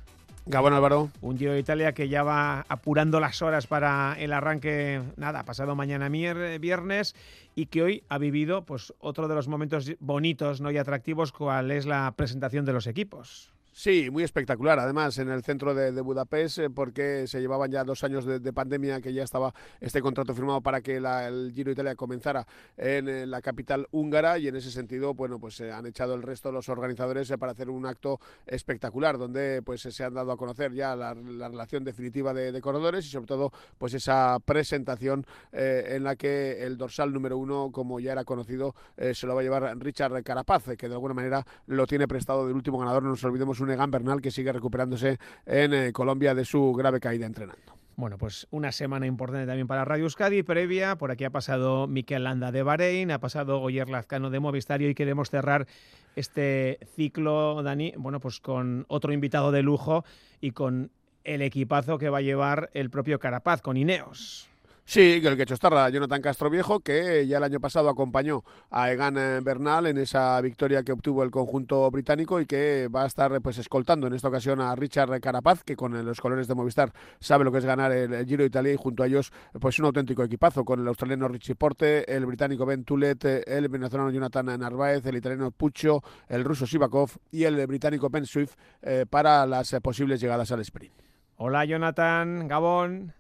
Gabón 0.47 0.73
Álvaro. 0.73 1.11
Un 1.21 1.37
Giro 1.37 1.53
de 1.53 1.59
Italia 1.59 1.95
que 1.95 2.09
ya 2.09 2.23
va 2.23 2.65
apurando 2.69 3.19
las 3.19 3.43
horas 3.43 3.67
para 3.67 4.15
el 4.21 4.33
arranque, 4.33 5.03
nada, 5.17 5.43
pasado 5.43 5.75
mañana 5.75 6.09
viernes 6.09 7.17
y 7.57 7.67
que 7.67 7.83
hoy 7.83 8.05
ha 8.09 8.19
vivido 8.19 8.63
pues 8.65 8.95
otro 9.01 9.27
de 9.27 9.35
los 9.35 9.49
momentos 9.49 9.91
bonitos 9.99 10.61
¿no? 10.61 10.71
y 10.71 10.79
atractivos, 10.79 11.33
cuál 11.33 11.73
es 11.73 11.87
la 11.87 12.15
presentación 12.17 12.65
de 12.67 12.73
los 12.73 12.87
equipos. 12.87 13.53
Sí, 13.79 14.11
muy 14.11 14.25
espectacular. 14.25 14.81
Además, 14.81 15.19
en 15.19 15.29
el 15.29 15.45
centro 15.45 15.73
de, 15.73 15.93
Budapest, 16.01 16.59
eh, 16.59 16.69
porque 16.69 17.29
se 17.29 17.41
llevaban 17.41 17.71
ya 17.71 17.85
dos 17.85 18.03
años 18.03 18.25
de, 18.25 18.53
pandemia 18.53 19.01
que 19.01 19.13
ya 19.13 19.23
estaba 19.23 19.55
este 19.81 20.03
contrato 20.03 20.35
firmado 20.35 20.61
para 20.61 20.81
que 20.81 20.97
el 20.97 21.53
Giro 21.55 21.69
de 21.69 21.75
Italia 21.75 21.95
comenzara 21.95 22.45
en, 22.77 23.31
la 23.31 23.41
capital 23.41 23.87
húngara 23.93 24.37
y 24.41 24.49
en 24.49 24.57
ese 24.57 24.73
sentido, 24.73 25.15
bueno, 25.15 25.39
pues 25.39 25.55
se 25.55 25.71
han 25.71 25.87
echado 25.87 26.17
el 26.17 26.23
resto 26.23 26.51
los 26.51 26.69
organizadores 26.69 27.31
eh, 27.31 27.39
para 27.39 27.53
hacer 27.53 27.71
un 27.71 27.87
acto 27.87 28.19
espectacular 28.49 29.17
donde 29.17 29.63
pues 29.63 29.83
se 29.83 30.03
han 30.03 30.13
dado 30.13 30.33
a 30.33 30.37
conocer 30.37 30.73
ya 30.73 30.97
la, 30.97 31.15
relación 31.15 31.85
definitiva 31.85 32.35
de, 32.35 32.61
corredores 32.61 33.07
y 33.07 33.11
sobre 33.11 33.29
todo 33.29 33.53
pues 33.79 33.95
esa 33.95 34.39
presentación 34.45 35.25
eh, 35.53 35.91
en 35.91 36.03
la 36.03 36.17
que 36.17 36.65
el 36.65 36.77
dorsal 36.79 37.13
número 37.13 37.39
uno, 37.39 37.71
como 37.71 38.01
ya 38.01 38.11
era 38.11 38.25
conocido, 38.25 38.75
se 38.97 39.25
lo 39.29 39.37
va 39.37 39.43
a 39.43 39.45
llevar 39.45 39.79
Richard 39.79 40.21
Carapaz, 40.25 40.65
que 40.77 40.89
de 40.89 40.95
alguna 40.95 41.15
manera 41.15 41.47
lo 41.69 41.87
tiene 41.87 42.09
prestado 42.09 42.45
del 42.45 42.57
último 42.57 42.81
ganador. 42.81 43.05
No 43.05 43.11
nos 43.11 43.23
olvidemos 43.23 43.61
Egan 43.71 43.91
Bernal 43.91 44.21
que 44.21 44.31
sigue 44.31 44.53
recuperándose 44.53 45.19
en 45.47 45.75
eh, 45.75 45.93
Colombia 45.93 46.35
de 46.35 46.45
su 46.45 46.73
grave 46.73 47.01
caída 47.01 47.27
entrenando. 47.27 47.79
Bueno, 47.97 48.17
pues 48.17 48.47
una 48.53 48.71
semana 48.71 49.07
importante 49.07 49.45
también 49.47 49.67
para 49.67 49.85
Radio 49.85 50.05
Euskadi, 50.05 50.45
previa. 50.45 50.97
Por 50.97 51.11
aquí 51.11 51.25
ha 51.25 51.31
pasado 51.31 51.89
Miquel 51.89 52.23
Landa 52.23 52.53
de 52.53 52.63
Bahrein, 52.63 53.11
ha 53.11 53.19
pasado 53.19 53.59
Goyer 53.59 53.89
Lazcano 53.89 54.31
de 54.31 54.39
Movistario 54.39 54.89
y 54.89 54.95
queremos 54.95 55.31
cerrar 55.31 55.67
este 56.15 56.79
ciclo, 56.95 57.61
Dani, 57.65 57.95
bueno, 57.97 58.21
pues 58.21 58.39
con 58.39 58.85
otro 58.87 59.13
invitado 59.13 59.51
de 59.51 59.63
lujo 59.63 60.05
y 60.41 60.53
con 60.53 60.93
el 61.25 61.43
equipazo 61.43 61.99
que 61.99 62.09
va 62.09 62.19
a 62.19 62.23
llevar 62.23 62.71
el 62.73 62.89
propio 62.89 63.19
Carapaz, 63.19 63.63
con 63.63 63.77
Ineos. 63.77 64.49
Sí, 64.91 65.21
que 65.21 65.29
el 65.29 65.37
que 65.37 65.45
Chostarra, 65.45 65.91
Jonathan 65.91 66.23
Castro 66.23 66.49
Viejo, 66.49 66.81
que 66.81 67.27
ya 67.27 67.37
el 67.37 67.45
año 67.45 67.61
pasado 67.61 67.91
acompañó 67.91 68.43
a 68.71 68.91
Egan 68.91 69.19
eh, 69.19 69.41
Bernal 69.43 69.87
en 69.87 69.99
esa 69.99 70.41
victoria 70.41 70.83
que 70.83 70.93
obtuvo 70.93 71.23
el 71.23 71.31
conjunto 71.31 71.91
británico 71.91 72.41
y 72.41 72.47
que 72.47 72.89
va 72.89 73.03
a 73.03 73.07
estar 73.07 73.39
pues 73.43 73.59
escoltando 73.59 74.07
en 74.07 74.15
esta 74.15 74.29
ocasión 74.29 74.63
a 74.63 74.75
Richard 74.75 75.21
Carapaz, 75.21 75.63
que 75.63 75.77
con 75.77 76.03
los 76.07 76.23
colores 76.23 76.49
de 76.49 76.55
Movistar 76.55 76.91
sabe 77.21 77.45
lo 77.45 77.53
que 77.53 77.59
es 77.59 77.67
ganar 77.67 77.93
el, 77.93 78.25
Giro 78.25 78.45
de 78.45 78.47
Italia 78.47 78.73
y 78.73 78.77
junto 78.77 79.03
a 79.03 79.09
ellos 79.09 79.31
pues 79.61 79.79
un 79.79 79.85
auténtico 79.85 80.25
equipazo 80.25 80.65
con 80.65 80.81
el 80.81 80.89
australiano 80.89 81.29
Richie 81.29 81.55
Porte, 81.55 82.11
el 82.11 82.25
británico 82.25 82.65
Ben 82.65 82.85
Tulet, 82.85 83.23
el 83.47 83.69
venezolano 83.69 84.11
Jonathan 84.11 84.59
Narváez, 84.59 85.05
el 85.05 85.17
italiano 85.17 85.51
Puccio, 85.51 86.03
el 86.29 86.45
ruso 86.45 86.67
Sivakov 86.67 87.11
y 87.31 87.45
el 87.45 87.67
británico 87.67 88.09
Ben 88.09 88.25
Swift 88.25 88.55
eh, 88.81 89.05
para 89.05 89.45
las 89.45 89.71
eh, 89.75 89.83
posibles 89.83 90.19
llegadas 90.19 90.51
al 90.51 90.61
sprint. 90.61 90.95
Hola 91.37 91.67
Jonathan, 91.67 92.49
Gabón. 92.49 93.13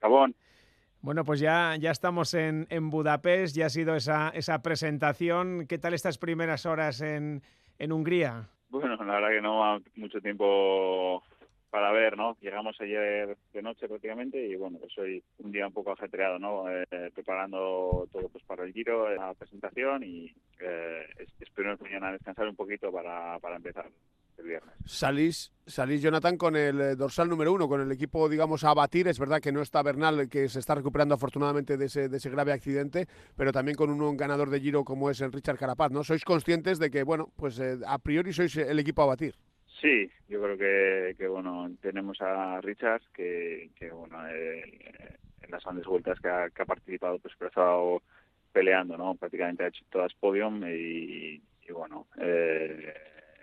Gabón. 0.00 0.36
Bueno, 1.04 1.22
pues 1.22 1.38
ya, 1.38 1.76
ya 1.78 1.90
estamos 1.90 2.32
en, 2.32 2.66
en 2.70 2.88
Budapest, 2.88 3.54
ya 3.54 3.66
ha 3.66 3.68
sido 3.68 3.94
esa, 3.94 4.30
esa 4.30 4.62
presentación. 4.62 5.66
¿Qué 5.66 5.76
tal 5.76 5.92
estas 5.92 6.16
primeras 6.16 6.64
horas 6.64 7.02
en, 7.02 7.42
en 7.78 7.92
Hungría? 7.92 8.48
Bueno, 8.70 8.96
la 8.96 9.16
verdad 9.16 9.28
que 9.28 9.42
no 9.42 9.58
va 9.58 9.82
mucho 9.96 10.22
tiempo 10.22 11.22
para 11.68 11.92
ver, 11.92 12.16
¿no? 12.16 12.38
Llegamos 12.40 12.80
ayer 12.80 13.36
de 13.52 13.60
noche 13.60 13.86
prácticamente 13.86 14.46
y 14.46 14.56
bueno, 14.56 14.78
pues 14.78 14.96
hoy 14.96 15.22
un 15.40 15.52
día 15.52 15.66
un 15.66 15.74
poco 15.74 15.92
ajetreado, 15.92 16.38
¿no? 16.38 16.70
Eh, 16.70 17.10
preparando 17.14 18.08
todo 18.10 18.30
pues 18.30 18.42
para 18.44 18.64
el 18.64 18.72
giro, 18.72 19.14
la 19.14 19.34
presentación 19.34 20.04
y 20.04 20.34
eh, 20.58 21.04
espero 21.38 21.76
mañana 21.82 22.12
descansar 22.12 22.48
un 22.48 22.56
poquito 22.56 22.90
para, 22.90 23.38
para 23.40 23.56
empezar 23.56 23.90
el 24.38 24.46
viernes. 24.46 24.74
Salís, 24.84 25.52
salís, 25.66 26.02
Jonathan, 26.02 26.36
con 26.36 26.56
el 26.56 26.80
eh, 26.80 26.96
dorsal 26.96 27.28
número 27.28 27.52
uno, 27.52 27.68
con 27.68 27.80
el 27.80 27.90
equipo, 27.92 28.28
digamos, 28.28 28.64
a 28.64 28.74
batir. 28.74 29.08
Es 29.08 29.18
verdad 29.18 29.40
que 29.40 29.52
no 29.52 29.62
está 29.62 29.82
Bernal, 29.82 30.28
que 30.28 30.48
se 30.48 30.58
está 30.58 30.74
recuperando 30.74 31.14
afortunadamente 31.14 31.76
de 31.76 31.86
ese, 31.86 32.08
de 32.08 32.16
ese 32.16 32.30
grave 32.30 32.52
accidente, 32.52 33.06
pero 33.36 33.52
también 33.52 33.76
con 33.76 33.90
un, 33.90 34.16
ganador 34.16 34.50
de 34.50 34.60
Giro 34.60 34.84
como 34.84 35.10
es 35.10 35.20
el 35.20 35.32
Richard 35.32 35.58
Carapaz, 35.58 35.90
¿no? 35.90 36.04
¿Sois 36.04 36.24
conscientes 36.24 36.78
de 36.78 36.90
que, 36.90 37.02
bueno, 37.02 37.30
pues 37.36 37.58
eh, 37.58 37.78
a 37.86 37.98
priori 37.98 38.32
sois 38.32 38.56
el 38.56 38.78
equipo 38.78 39.02
a 39.02 39.06
batir? 39.06 39.34
Sí, 39.80 40.10
yo 40.28 40.40
creo 40.42 40.56
que, 40.56 41.14
que 41.16 41.28
bueno, 41.28 41.70
tenemos 41.80 42.20
a 42.20 42.60
Richard, 42.60 43.02
que, 43.12 43.70
que 43.76 43.90
bueno, 43.90 44.16
eh, 44.28 45.18
en 45.42 45.50
las 45.50 45.62
grandes 45.64 45.86
vueltas 45.86 46.18
que 46.20 46.28
ha, 46.28 46.64
participado, 46.64 47.18
pues 47.18 47.34
que 47.36 47.44
ha 47.44 47.48
estado 47.48 48.02
peleando, 48.52 48.96
¿no? 48.96 49.14
Prácticamente 49.16 49.64
ha 49.64 49.68
hecho 49.68 49.84
todas 49.90 50.14
podium 50.14 50.62
y, 50.64 51.42
y 51.68 51.72
bueno, 51.72 52.06
eh, 52.18 52.94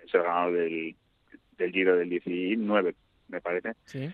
es 0.06 0.14
el 0.14 0.24
ganador 0.24 0.54
del, 0.54 0.96
del 1.58 1.72
Giro 1.72 1.96
del 1.96 2.10
19, 2.10 2.96
me 3.30 3.42
parece. 3.42 3.74
Sí. 3.86 4.10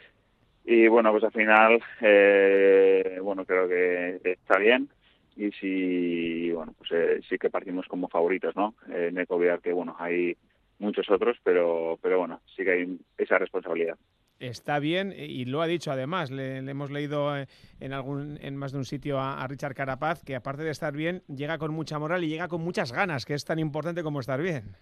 Y 0.65 0.87
bueno, 0.87 1.11
pues 1.11 1.23
al 1.23 1.31
final, 1.31 1.81
eh, 2.01 3.19
bueno, 3.21 3.45
creo 3.45 3.67
que 3.69 4.19
está 4.23 4.57
bien. 4.57 4.89
Y 5.37 5.51
sí, 5.51 6.51
bueno, 6.51 6.73
pues 6.77 6.91
eh, 6.91 7.21
sí 7.29 7.37
que 7.37 7.49
partimos 7.49 7.87
como 7.87 8.09
favoritos, 8.09 8.55
¿no? 8.55 8.73
Eh, 8.89 9.11
no 9.13 9.19
hay 9.19 9.25
que 9.25 9.33
olvidar 9.33 9.61
que, 9.61 9.71
bueno, 9.71 9.95
hay 9.99 10.35
muchos 10.79 11.09
otros, 11.09 11.37
pero, 11.43 11.99
pero 12.01 12.19
bueno, 12.19 12.41
sí 12.55 12.63
que 12.63 12.71
hay 12.71 12.99
esa 13.17 13.37
responsabilidad. 13.37 13.97
Está 14.39 14.79
bien 14.79 15.13
y 15.17 15.45
lo 15.45 15.61
ha 15.61 15.67
dicho 15.67 15.91
además, 15.91 16.29
le, 16.31 16.57
hemos 16.57 16.91
leído 16.91 17.35
eh, 17.35 17.47
en 17.79 17.93
algún 17.93 18.37
en 18.41 18.55
más 18.55 18.71
de 18.71 18.77
un 18.77 18.85
sitio 18.85 19.19
a, 19.19 19.41
a, 19.41 19.47
Richard 19.47 19.73
Carapaz 19.73 20.23
que 20.23 20.35
aparte 20.35 20.63
de 20.63 20.69
estar 20.69 20.93
bien, 20.95 21.23
llega 21.27 21.57
con 21.57 21.73
mucha 21.73 21.97
moral 21.97 22.23
y 22.23 22.29
llega 22.29 22.47
con 22.47 22.61
muchas 22.61 22.91
ganas, 22.91 23.25
que 23.25 23.33
es 23.33 23.45
tan 23.45 23.57
importante 23.57 24.03
como 24.03 24.19
estar 24.19 24.41
bien. 24.41 24.75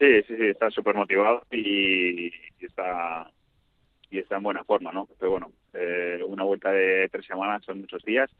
Sí, 0.00 0.22
sí, 0.26 0.36
sí, 0.36 0.46
está 0.46 0.70
súper 0.70 0.94
motivado 0.96 1.42
y, 1.52 2.32
está 2.58 3.30
y 4.10 4.18
está 4.18 4.36
en 4.38 4.42
buena 4.44 4.64
forma, 4.64 4.92
¿no? 4.92 5.06
Pero 5.18 5.32
bueno, 5.32 5.52
eh, 5.74 6.22
una 6.26 6.44
vuelta 6.44 6.72
de 6.72 7.08
tres 7.10 7.26
semanas 7.26 7.62
son 7.66 7.82
muchos 7.82 8.02
días 8.04 8.30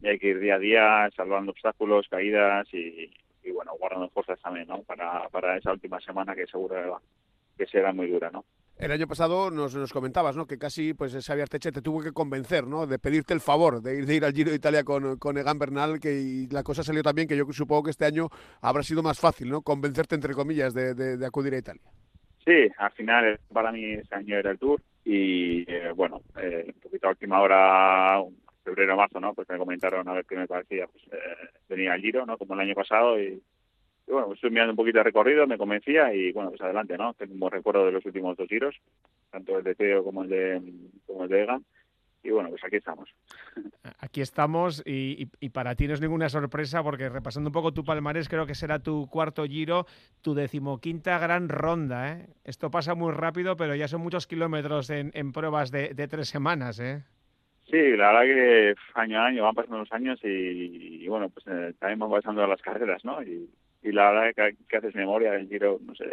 y 0.00 0.08
hay 0.08 0.18
que 0.18 0.28
ir 0.28 0.40
día 0.40 0.56
a 0.56 0.58
día 0.58 1.10
salvando 1.16 1.52
obstáculos, 1.52 2.08
caídas 2.08 2.66
y, 2.74 3.12
bueno, 3.52 3.72
guardando 3.78 4.08
fuerzas 4.10 4.40
también, 4.40 4.66
¿no? 4.68 4.82
Para, 4.82 5.28
para 5.28 5.56
esa 5.56 5.72
última 5.72 6.00
semana 6.00 6.34
que 6.34 6.46
seguro 6.48 7.00
que 7.56 7.66
será 7.66 7.92
muy 7.92 8.08
dura, 8.08 8.30
¿no? 8.32 8.44
El 8.76 8.90
año 8.90 9.06
pasado 9.06 9.52
nos, 9.52 9.74
nos 9.76 9.92
comentabas, 9.92 10.36
¿no? 10.36 10.46
Que 10.46 10.58
casi, 10.58 10.94
pues, 10.94 11.14
Xavier 11.24 11.48
Teche 11.48 11.70
te 11.70 11.80
tuvo 11.80 12.02
que 12.02 12.10
convencer, 12.10 12.66
¿no? 12.66 12.86
De 12.86 12.98
pedirte 12.98 13.32
el 13.32 13.40
favor 13.40 13.80
de 13.80 13.98
ir, 13.98 14.06
de 14.06 14.16
ir 14.16 14.24
al 14.24 14.32
Giro 14.32 14.50
de 14.50 14.56
Italia 14.56 14.82
con, 14.82 15.16
con 15.16 15.38
Egan 15.38 15.60
Bernal, 15.60 16.00
que 16.00 16.12
y 16.12 16.48
la 16.48 16.64
cosa 16.64 16.82
salió 16.82 17.02
también, 17.02 17.28
que 17.28 17.36
yo 17.36 17.44
supongo 17.52 17.84
que 17.84 17.90
este 17.90 18.04
año 18.04 18.28
habrá 18.60 18.82
sido 18.82 19.00
más 19.02 19.20
fácil, 19.20 19.48
¿no? 19.48 19.62
Convencerte, 19.62 20.16
entre 20.16 20.34
comillas, 20.34 20.74
de, 20.74 20.94
de, 20.94 21.24
acudir 21.24 21.54
a 21.54 21.58
Italia. 21.58 21.82
Sí, 22.44 22.68
al 22.76 22.90
final, 22.92 23.38
para 23.52 23.70
mí 23.70 23.92
ese 23.92 24.14
año 24.14 24.36
era 24.36 24.50
el 24.50 24.58
Tour 24.58 24.82
y, 25.04 25.62
eh, 25.70 25.92
bueno, 25.94 26.22
eh, 26.36 26.64
un 26.74 26.80
poquito 26.80 27.06
a 27.06 27.10
última 27.10 27.40
hora, 27.40 28.22
febrero, 28.64 28.96
marzo, 28.96 29.20
¿no? 29.20 29.34
Pues 29.34 29.48
me 29.48 29.56
comentaron 29.56 30.08
a 30.08 30.14
ver 30.14 30.26
qué 30.26 30.36
me 30.36 30.48
parecía, 30.48 30.88
pues 30.88 31.04
eh, 31.12 31.48
venía 31.68 31.92
al 31.92 32.00
Giro, 32.00 32.26
¿no? 32.26 32.36
Como 32.36 32.54
el 32.54 32.60
año 32.60 32.74
pasado 32.74 33.20
y 33.20 33.40
y 34.06 34.12
bueno, 34.12 34.32
estoy 34.32 34.50
mirando 34.50 34.72
un 34.72 34.76
poquito 34.76 34.98
de 34.98 35.04
recorrido, 35.04 35.46
me 35.46 35.58
convencía 35.58 36.14
y 36.14 36.32
bueno, 36.32 36.50
pues 36.50 36.60
adelante, 36.60 36.96
¿no? 36.98 37.14
Tengo 37.14 37.46
un 37.46 37.50
recuerdo 37.50 37.86
de 37.86 37.92
los 37.92 38.04
últimos 38.04 38.36
dos 38.36 38.48
giros, 38.48 38.76
tanto 39.30 39.58
el 39.58 39.64
de 39.64 39.74
Teo 39.74 40.04
como 40.04 40.24
el 40.24 40.28
de, 40.28 40.62
como 41.06 41.24
el 41.24 41.30
de 41.30 41.42
Egan. 41.42 41.64
Y 42.22 42.30
bueno, 42.30 42.48
pues 42.48 42.64
aquí 42.64 42.76
estamos. 42.76 43.14
Aquí 43.98 44.22
estamos 44.22 44.82
y, 44.86 45.26
para 45.50 45.74
ti 45.74 45.86
no 45.86 45.92
es 45.94 46.00
ninguna 46.00 46.30
sorpresa 46.30 46.82
porque 46.82 47.10
repasando 47.10 47.48
un 47.48 47.52
poco 47.52 47.72
tu 47.74 47.84
palmarés 47.84 48.30
creo 48.30 48.46
que 48.46 48.54
será 48.54 48.78
tu 48.78 49.08
cuarto 49.08 49.44
giro, 49.44 49.86
tu 50.22 50.34
decimoquinta 50.34 51.18
gran 51.18 51.50
ronda. 51.50 52.12
¿eh? 52.12 52.26
Esto 52.44 52.70
pasa 52.70 52.94
muy 52.94 53.12
rápido, 53.12 53.56
pero 53.56 53.74
ya 53.74 53.88
son 53.88 54.00
muchos 54.00 54.26
kilómetros 54.26 54.88
en, 54.88 55.10
en 55.12 55.32
pruebas 55.32 55.70
de, 55.70 55.92
de, 55.92 56.08
tres 56.08 56.28
semanas. 56.28 56.80
¿eh? 56.80 57.02
Sí, 57.70 57.96
la 57.96 58.12
verdad 58.12 58.22
que 58.22 58.74
año 58.94 59.20
a 59.20 59.26
año 59.26 59.42
van 59.42 59.54
pasando 59.54 59.78
los 59.78 59.92
años 59.92 60.18
y, 60.22 61.06
bueno, 61.08 61.28
pues 61.28 61.46
eh, 61.46 61.74
también 61.78 61.98
van 61.98 62.10
pasando 62.10 62.46
las 62.46 62.62
carreras, 62.62 63.04
¿no? 63.04 63.22
Y, 63.22 63.50
y 63.84 63.92
la 63.92 64.10
verdad 64.10 64.34
que, 64.34 64.56
que 64.68 64.76
haces 64.76 64.94
memoria 64.94 65.32
del 65.32 65.48
Giro, 65.48 65.78
no 65.84 65.94
sé, 65.94 66.06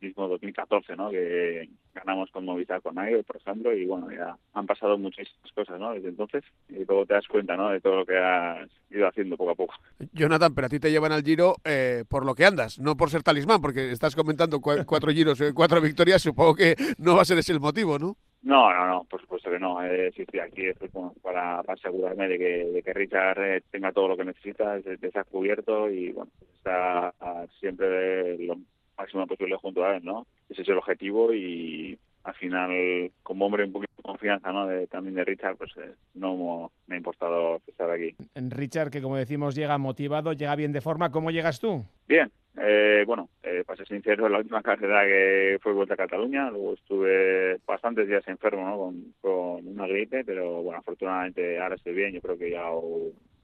mismo 0.00 0.28
2014, 0.28 0.96
¿no? 0.96 1.10
Que 1.10 1.68
ganamos 1.94 2.30
con 2.30 2.44
Movistar 2.44 2.80
con 2.82 2.98
Aire, 2.98 3.24
por 3.24 3.36
ejemplo, 3.36 3.74
y 3.74 3.84
bueno, 3.86 4.10
ya 4.10 4.36
han 4.54 4.66
pasado 4.66 4.96
muchísimas 4.98 5.50
cosas, 5.52 5.80
¿no? 5.80 5.92
Desde 5.92 6.08
entonces, 6.08 6.44
y 6.68 6.84
luego 6.84 7.06
te 7.06 7.14
das 7.14 7.26
cuenta, 7.26 7.56
¿no? 7.56 7.70
De 7.70 7.80
todo 7.80 7.96
lo 7.96 8.06
que 8.06 8.16
has 8.16 8.68
ido 8.90 9.08
haciendo 9.08 9.36
poco 9.36 9.50
a 9.50 9.54
poco. 9.54 9.74
Jonathan, 10.12 10.54
pero 10.54 10.66
a 10.66 10.70
ti 10.70 10.78
te 10.78 10.90
llevan 10.90 11.12
al 11.12 11.22
Giro 11.22 11.56
eh, 11.64 12.04
por 12.08 12.24
lo 12.24 12.34
que 12.34 12.44
andas, 12.44 12.78
no 12.78 12.96
por 12.96 13.10
ser 13.10 13.22
talismán, 13.22 13.60
porque 13.60 13.90
estás 13.90 14.14
comentando 14.14 14.60
cuatro 14.60 15.12
giros, 15.12 15.40
eh, 15.40 15.52
cuatro 15.54 15.80
victorias, 15.80 16.22
supongo 16.22 16.54
que 16.54 16.76
no 16.98 17.16
va 17.16 17.22
a 17.22 17.24
ser 17.24 17.38
ese 17.38 17.52
el 17.52 17.60
motivo, 17.60 17.98
¿no? 17.98 18.16
No, 18.48 18.72
no, 18.72 18.86
no, 18.86 19.04
por 19.04 19.20
supuesto 19.20 19.50
que 19.50 19.58
no. 19.58 19.82
Eh, 19.84 20.10
sí, 20.16 20.24
sí, 20.32 20.38
aquí 20.38 20.64
estoy 20.64 20.88
para, 20.88 21.62
para, 21.62 21.74
asegurarme 21.74 22.28
de 22.28 22.38
que, 22.38 22.64
de 22.72 22.82
que 22.82 22.94
Richard 22.94 23.38
eh, 23.42 23.62
tenga 23.70 23.92
todo 23.92 24.08
lo 24.08 24.16
que 24.16 24.24
necesita, 24.24 24.80
de, 24.80 24.96
de 24.96 25.24
cubierto 25.30 25.90
y 25.90 26.12
bueno, 26.12 26.30
está 26.56 27.12
siempre 27.60 28.38
lo 28.38 28.56
máximo 28.96 29.26
posible 29.26 29.56
junto 29.56 29.84
a 29.84 29.96
él, 29.96 30.02
¿no? 30.02 30.26
Ese 30.48 30.62
es 30.62 30.68
el 30.70 30.78
objetivo 30.78 31.34
y 31.34 31.98
al 32.28 32.34
final, 32.34 33.10
como 33.22 33.46
hombre 33.46 33.64
un 33.64 33.72
poquito 33.72 33.92
de 33.96 34.02
confianza, 34.02 34.52
¿no? 34.52 34.66
De, 34.66 34.86
también 34.86 35.14
de 35.14 35.24
Richard, 35.24 35.56
pues 35.56 35.72
eh, 35.78 35.94
no 36.14 36.70
me 36.86 36.94
ha 36.94 36.98
importado 36.98 37.60
estar 37.66 37.90
aquí. 37.90 38.14
Richard, 38.34 38.90
que 38.90 39.00
como 39.00 39.16
decimos, 39.16 39.54
llega 39.54 39.78
motivado, 39.78 40.34
llega 40.34 40.54
bien 40.54 40.72
de 40.72 40.82
forma. 40.82 41.10
¿Cómo 41.10 41.30
llegas 41.30 41.58
tú? 41.58 41.84
Bien, 42.06 42.30
eh, 42.58 43.04
bueno, 43.06 43.30
eh, 43.42 43.64
para 43.66 43.78
ser 43.78 43.88
sincero, 43.88 44.28
la 44.28 44.38
última 44.38 44.62
carrera 44.62 45.04
que 45.06 45.58
fue 45.62 45.72
Vuelta 45.72 45.94
a 45.94 45.96
Cataluña, 45.96 46.50
luego 46.50 46.74
estuve 46.74 47.58
bastantes 47.66 48.06
días 48.06 48.28
enfermo 48.28 48.68
¿no? 48.68 48.76
con, 48.76 49.14
con 49.20 49.66
una 49.66 49.86
gripe, 49.86 50.22
pero 50.24 50.62
bueno, 50.62 50.80
afortunadamente 50.80 51.58
ahora 51.58 51.76
estoy 51.76 51.94
bien, 51.94 52.12
yo 52.12 52.20
creo 52.20 52.36
que 52.36 52.50
ya 52.50 52.70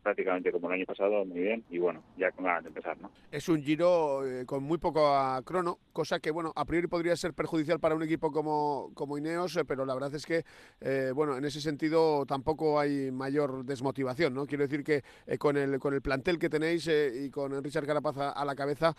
prácticamente 0.05 0.53
como 0.53 0.69
el 0.69 0.75
año 0.75 0.87
pasado, 0.87 1.25
muy 1.25 1.41
bien, 1.41 1.65
y 1.71 1.79
bueno, 1.79 2.03
ya 2.17 2.31
con 2.31 2.45
ganas 2.45 2.63
de 2.63 2.69
empezar, 2.69 2.97
¿no? 3.01 3.11
Es 3.33 3.49
un 3.49 3.63
giro 3.63 4.25
eh, 4.25 4.47
con 4.47 4.63
muy 4.63 4.79
poco 4.79 5.09
a 5.09 5.43
crono, 5.43 5.79
cosa 5.93 6.21
que, 6.21 6.31
bueno, 6.31 6.53
a 6.55 6.65
priori 6.65 6.87
podría 6.87 7.17
ser 7.17 7.35
perjudicial 7.35 7.81
para 7.81 7.97
un 7.97 8.03
equipo 8.03 8.31
como, 8.31 8.93
como 8.95 9.19
Ineos, 9.19 9.57
eh, 9.57 9.65
pero 9.65 9.85
la 9.85 9.95
verdad 9.95 10.15
es 10.15 10.27
que, 10.27 10.45
eh, 10.81 11.11
bueno, 11.15 11.37
en 11.37 11.45
ese 11.45 11.61
sentido 11.61 12.25
tampoco 12.27 12.79
hay 12.79 13.11
mayor 13.11 13.65
desmotivación, 13.65 14.35
¿no? 14.35 14.47
Quiero 14.47 14.65
decir 14.65 14.85
que 14.85 15.03
con, 15.39 15.57
el, 15.57 15.79
con 15.81 15.95
el 15.95 16.03
plantel 16.03 16.39
que 16.39 16.49
tenéis 16.49 16.89
y 16.89 17.31
con 17.31 17.63
Richard 17.65 17.87
Carapaz 17.87 18.17
a, 18.19 18.45
la 18.45 18.55
cabeza, 18.55 18.95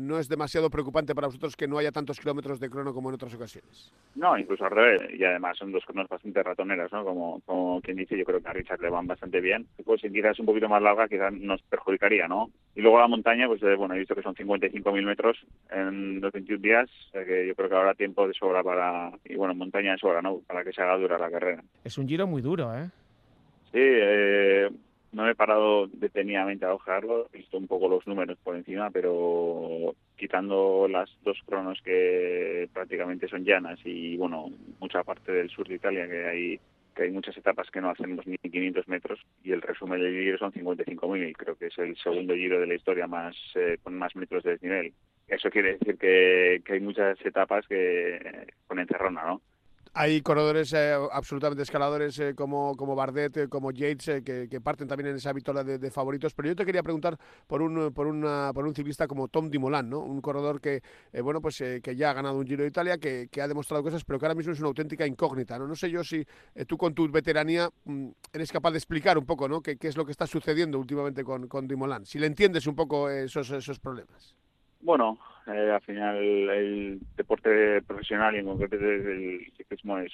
no 0.00 0.18
es 0.18 0.28
demasiado 0.28 0.70
preocupante 0.70 1.14
para 1.14 1.26
vosotros 1.26 1.56
que 1.56 1.66
no 1.66 1.78
haya 1.78 1.90
tantos 1.90 2.20
kilómetros 2.20 2.60
de 2.60 2.70
crono 2.70 2.94
como 2.94 3.08
en 3.08 3.16
otras 3.16 3.34
ocasiones. 3.34 3.92
No, 4.14 4.38
incluso 4.38 4.64
al 4.64 4.70
revés, 4.70 5.02
y 5.18 5.24
además 5.24 5.58
son 5.58 5.72
dos 5.72 5.84
cronos 5.84 6.08
bastante 6.08 6.42
ratoneras, 6.42 6.92
¿no? 6.92 7.04
Como, 7.04 7.40
como 7.40 7.80
quien 7.80 7.96
dice, 7.96 8.16
yo 8.16 8.24
creo 8.24 8.40
que 8.40 8.48
a 8.48 8.52
Richard 8.52 8.80
le 8.80 8.90
van 8.90 9.06
bastante 9.06 9.40
bien. 9.40 9.66
Pues 9.84 10.00
quizás 10.02 10.38
un 10.44 10.46
poquito 10.46 10.68
más 10.68 10.82
larga 10.82 11.08
quizás 11.08 11.32
nos 11.32 11.62
perjudicaría, 11.62 12.28
¿no? 12.28 12.50
Y 12.76 12.82
luego 12.82 13.00
la 13.00 13.08
montaña, 13.08 13.48
pues 13.48 13.62
eh, 13.62 13.74
bueno, 13.76 13.94
he 13.94 13.98
visto 13.98 14.14
que 14.14 14.22
son 14.22 14.34
55.000 14.34 15.02
metros 15.02 15.38
en 15.70 16.20
los 16.20 16.32
21 16.32 16.60
días, 16.60 16.90
que 17.12 17.46
yo 17.46 17.54
creo 17.54 17.68
que 17.68 17.74
habrá 17.74 17.94
tiempo 17.94 18.28
de 18.28 18.34
sobra 18.34 18.62
para, 18.62 19.10
y 19.24 19.36
bueno, 19.36 19.54
montaña 19.54 19.92
de 19.92 19.98
sobra, 19.98 20.20
¿no? 20.20 20.40
Para 20.46 20.62
que 20.62 20.72
se 20.72 20.82
haga 20.82 20.98
dura 20.98 21.18
la 21.18 21.30
carrera. 21.30 21.62
Es 21.82 21.96
un 21.96 22.06
giro 22.06 22.26
muy 22.26 22.42
duro, 22.42 22.76
¿eh? 22.76 22.90
Sí, 23.72 23.80
eh, 23.80 24.68
no 25.12 25.24
me 25.24 25.30
he 25.30 25.34
parado 25.34 25.86
detenidamente 25.86 26.66
a 26.66 26.74
ojearlo, 26.74 27.28
he 27.32 27.38
visto 27.38 27.56
un 27.56 27.66
poco 27.66 27.88
los 27.88 28.06
números 28.06 28.36
por 28.44 28.54
encima, 28.56 28.90
pero 28.90 29.94
quitando 30.16 30.86
las 30.88 31.10
dos 31.24 31.38
cronos 31.46 31.80
que 31.82 32.68
prácticamente 32.72 33.28
son 33.28 33.44
llanas 33.44 33.78
y, 33.84 34.16
bueno, 34.16 34.50
mucha 34.78 35.02
parte 35.04 35.32
del 35.32 35.48
sur 35.48 35.66
de 35.66 35.76
Italia 35.76 36.06
que 36.06 36.26
hay 36.26 36.60
que 36.94 37.02
hay 37.02 37.10
muchas 37.10 37.36
etapas 37.36 37.70
que 37.70 37.80
no 37.80 37.90
hacen 37.90 38.16
los 38.16 38.26
1.500 38.26 38.86
metros 38.86 39.20
y 39.42 39.52
el 39.52 39.62
resumen 39.62 40.00
del 40.00 40.12
giro 40.12 40.38
son 40.38 40.52
55.000. 40.52 41.36
Creo 41.36 41.56
que 41.56 41.66
es 41.66 41.78
el 41.78 41.96
segundo 41.96 42.34
giro 42.34 42.60
de 42.60 42.66
la 42.66 42.74
historia 42.74 43.06
más 43.06 43.36
eh, 43.54 43.78
con 43.82 43.98
más 43.98 44.14
metros 44.16 44.44
de 44.44 44.52
desnivel. 44.52 44.92
Eso 45.28 45.50
quiere 45.50 45.76
decir 45.78 45.98
que, 45.98 46.62
que 46.64 46.72
hay 46.74 46.80
muchas 46.80 47.18
etapas 47.24 47.66
que 47.66 48.46
con 48.66 48.78
encerrona, 48.78 49.24
¿no? 49.24 49.42
Hay 49.96 50.22
corredores 50.22 50.72
eh, 50.72 50.92
absolutamente 51.12 51.62
escaladores 51.62 52.18
eh, 52.18 52.34
como, 52.34 52.76
como 52.76 52.96
Bardet, 52.96 53.36
eh, 53.36 53.48
como 53.48 53.70
Yates, 53.70 54.24
que, 54.24 54.60
parten 54.60 54.88
también 54.88 55.10
en 55.10 55.16
esa 55.16 55.32
vitola 55.32 55.62
de, 55.62 55.90
favoritos. 55.92 56.34
Pero 56.34 56.48
yo 56.48 56.56
te 56.56 56.66
quería 56.66 56.82
preguntar 56.82 57.16
por 57.46 57.62
un, 57.62 57.92
por 57.94 58.08
una, 58.08 58.50
por 58.52 58.66
un 58.66 58.74
ciclista 58.74 59.06
como 59.06 59.28
Tom 59.28 59.48
Dumoulin, 59.48 59.88
¿no? 59.88 60.00
un 60.00 60.20
corredor 60.20 60.60
que, 60.60 60.82
bueno, 61.22 61.40
pues, 61.40 61.58
que 61.58 61.94
ya 61.94 62.10
ha 62.10 62.12
ganado 62.12 62.36
un 62.36 62.44
Giro 62.44 62.64
de 62.64 62.70
Italia, 62.70 62.98
que, 62.98 63.28
ha 63.40 63.46
demostrado 63.46 63.84
cosas, 63.84 64.02
pero 64.02 64.18
que 64.18 64.26
ahora 64.26 64.34
mismo 64.34 64.52
es 64.52 64.58
una 64.58 64.66
auténtica 64.66 65.06
incógnita. 65.06 65.60
No, 65.60 65.68
no 65.68 65.76
sé 65.76 65.88
yo 65.88 66.02
si 66.02 66.26
tú 66.66 66.76
con 66.76 66.92
tu 66.92 67.08
veteranía 67.08 67.70
mm, 67.84 68.08
eres 68.32 68.50
capaz 68.50 68.72
de 68.72 68.78
explicar 68.78 69.16
un 69.16 69.26
poco 69.26 69.48
¿no? 69.48 69.60
qué, 69.60 69.76
qué 69.76 69.86
es 69.86 69.96
lo 69.96 70.04
que 70.04 70.10
está 70.10 70.26
sucediendo 70.26 70.76
últimamente 70.76 71.22
con, 71.22 71.46
con 71.46 71.68
Dumoulin, 71.68 72.04
si 72.04 72.18
le 72.18 72.26
entiendes 72.26 72.66
un 72.66 72.74
poco 72.74 73.08
esos, 73.08 73.48
esos 73.52 73.78
problemas. 73.78 74.34
Bueno, 74.80 75.18
eh, 75.46 75.70
al 75.70 75.80
final 75.82 76.16
el 76.16 77.00
deporte 77.16 77.82
profesional 77.82 78.34
y 78.34 78.38
en 78.38 78.46
concreto 78.46 78.76
el 78.76 79.52
ciclismo 79.56 79.98
es 79.98 80.12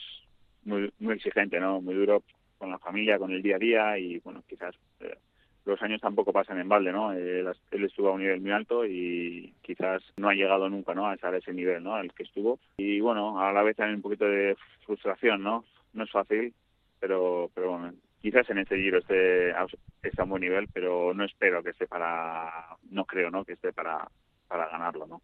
muy, 0.64 0.92
muy 0.98 1.14
exigente, 1.14 1.60
¿no? 1.60 1.80
Muy 1.80 1.94
duro 1.94 2.22
con 2.58 2.70
la 2.70 2.78
familia, 2.78 3.18
con 3.18 3.30
el 3.30 3.42
día 3.42 3.56
a 3.56 3.58
día 3.58 3.98
y 3.98 4.18
bueno, 4.18 4.42
quizás 4.48 4.74
eh, 5.00 5.16
los 5.64 5.80
años 5.82 6.00
tampoco 6.00 6.32
pasan 6.32 6.58
en 6.58 6.68
balde, 6.68 6.92
¿no? 6.92 7.12
Él, 7.12 7.46
estuvo 7.70 8.08
a 8.08 8.12
un 8.12 8.20
nivel 8.20 8.40
muy 8.40 8.50
alto 8.50 8.84
y 8.84 9.54
quizás 9.62 10.02
no 10.16 10.28
ha 10.28 10.34
llegado 10.34 10.68
nunca, 10.68 10.94
¿no? 10.94 11.06
A 11.06 11.14
ese 11.14 11.52
nivel, 11.52 11.82
¿no? 11.82 11.94
Al 11.94 12.12
que 12.12 12.24
estuvo. 12.24 12.58
Y 12.78 13.00
bueno, 13.00 13.40
a 13.40 13.52
la 13.52 13.62
vez 13.62 13.76
también 13.76 13.96
un 13.96 14.02
poquito 14.02 14.24
de 14.24 14.56
frustración, 14.84 15.42
¿no? 15.42 15.64
No 15.92 16.04
es 16.04 16.10
fácil, 16.10 16.52
pero, 16.98 17.50
pero 17.54 17.70
bueno, 17.70 17.92
quizás 18.20 18.48
en 18.50 18.58
este 18.58 18.76
giro 18.76 18.98
esté, 18.98 19.50
esté 19.50 20.20
a 20.20 20.24
un 20.24 20.30
buen 20.30 20.42
nivel, 20.42 20.68
pero 20.72 21.14
no 21.14 21.24
espero 21.24 21.62
que 21.62 21.70
esté 21.70 21.86
para, 21.86 22.76
no 22.90 23.04
creo, 23.04 23.30
¿no? 23.30 23.44
Que 23.44 23.52
esté 23.52 23.72
para 23.72 24.08
para 24.50 24.68
ganarlo, 24.68 25.06
¿no? 25.06 25.22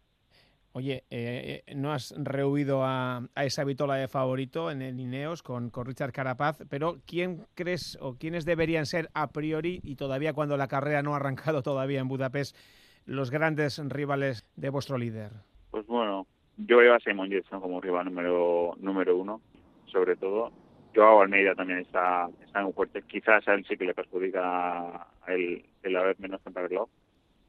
Oye, 0.71 1.03
eh, 1.09 1.63
eh, 1.65 1.75
no 1.75 1.91
has 1.91 2.13
rehuido 2.17 2.83
a, 2.83 3.23
esa 3.35 3.63
vitola 3.63 3.95
de 3.95 4.07
favorito 4.07 4.71
en 4.71 4.81
el 4.81 4.99
Ineos 4.99 5.43
con, 5.43 5.69
con, 5.69 5.85
Richard 5.85 6.13
Carapaz, 6.13 6.63
pero 6.69 6.97
¿quién 7.05 7.45
crees 7.55 7.97
o 7.99 8.15
quiénes 8.15 8.45
deberían 8.45 8.85
ser 8.85 9.09
a 9.13 9.31
priori 9.31 9.81
y 9.83 9.95
todavía 9.95 10.33
cuando 10.33 10.55
la 10.55 10.67
carrera 10.67 11.01
no 11.01 11.13
ha 11.13 11.17
arrancado 11.17 11.61
todavía 11.61 11.99
en 11.99 12.07
Budapest 12.07 12.55
los 13.05 13.31
grandes 13.31 13.81
rivales 13.89 14.45
de 14.55 14.69
vuestro 14.69 14.97
líder? 14.97 15.31
Pues 15.71 15.85
bueno, 15.87 16.25
yo 16.57 16.77
veo 16.77 16.93
a 16.93 16.99
Simon 16.99 17.29
Yates 17.29 17.49
como 17.49 17.81
rival 17.81 18.05
número 18.05 18.75
número 18.79 19.17
uno, 19.17 19.41
sobre 19.87 20.15
todo. 20.15 20.51
Joao 20.95 21.21
Almeida 21.21 21.53
también 21.53 21.79
está, 21.79 22.29
está 22.45 22.61
muy 22.61 22.73
fuerte. 22.73 23.01
Quizás 23.01 23.45
a 23.47 23.55
él 23.55 23.65
sí 23.67 23.77
que 23.77 23.85
le 23.85 23.93
perjudica 23.93 25.07
el, 25.27 25.65
el 25.83 25.95
haber 25.97 26.19
menos 26.19 26.41
reloj 26.45 26.87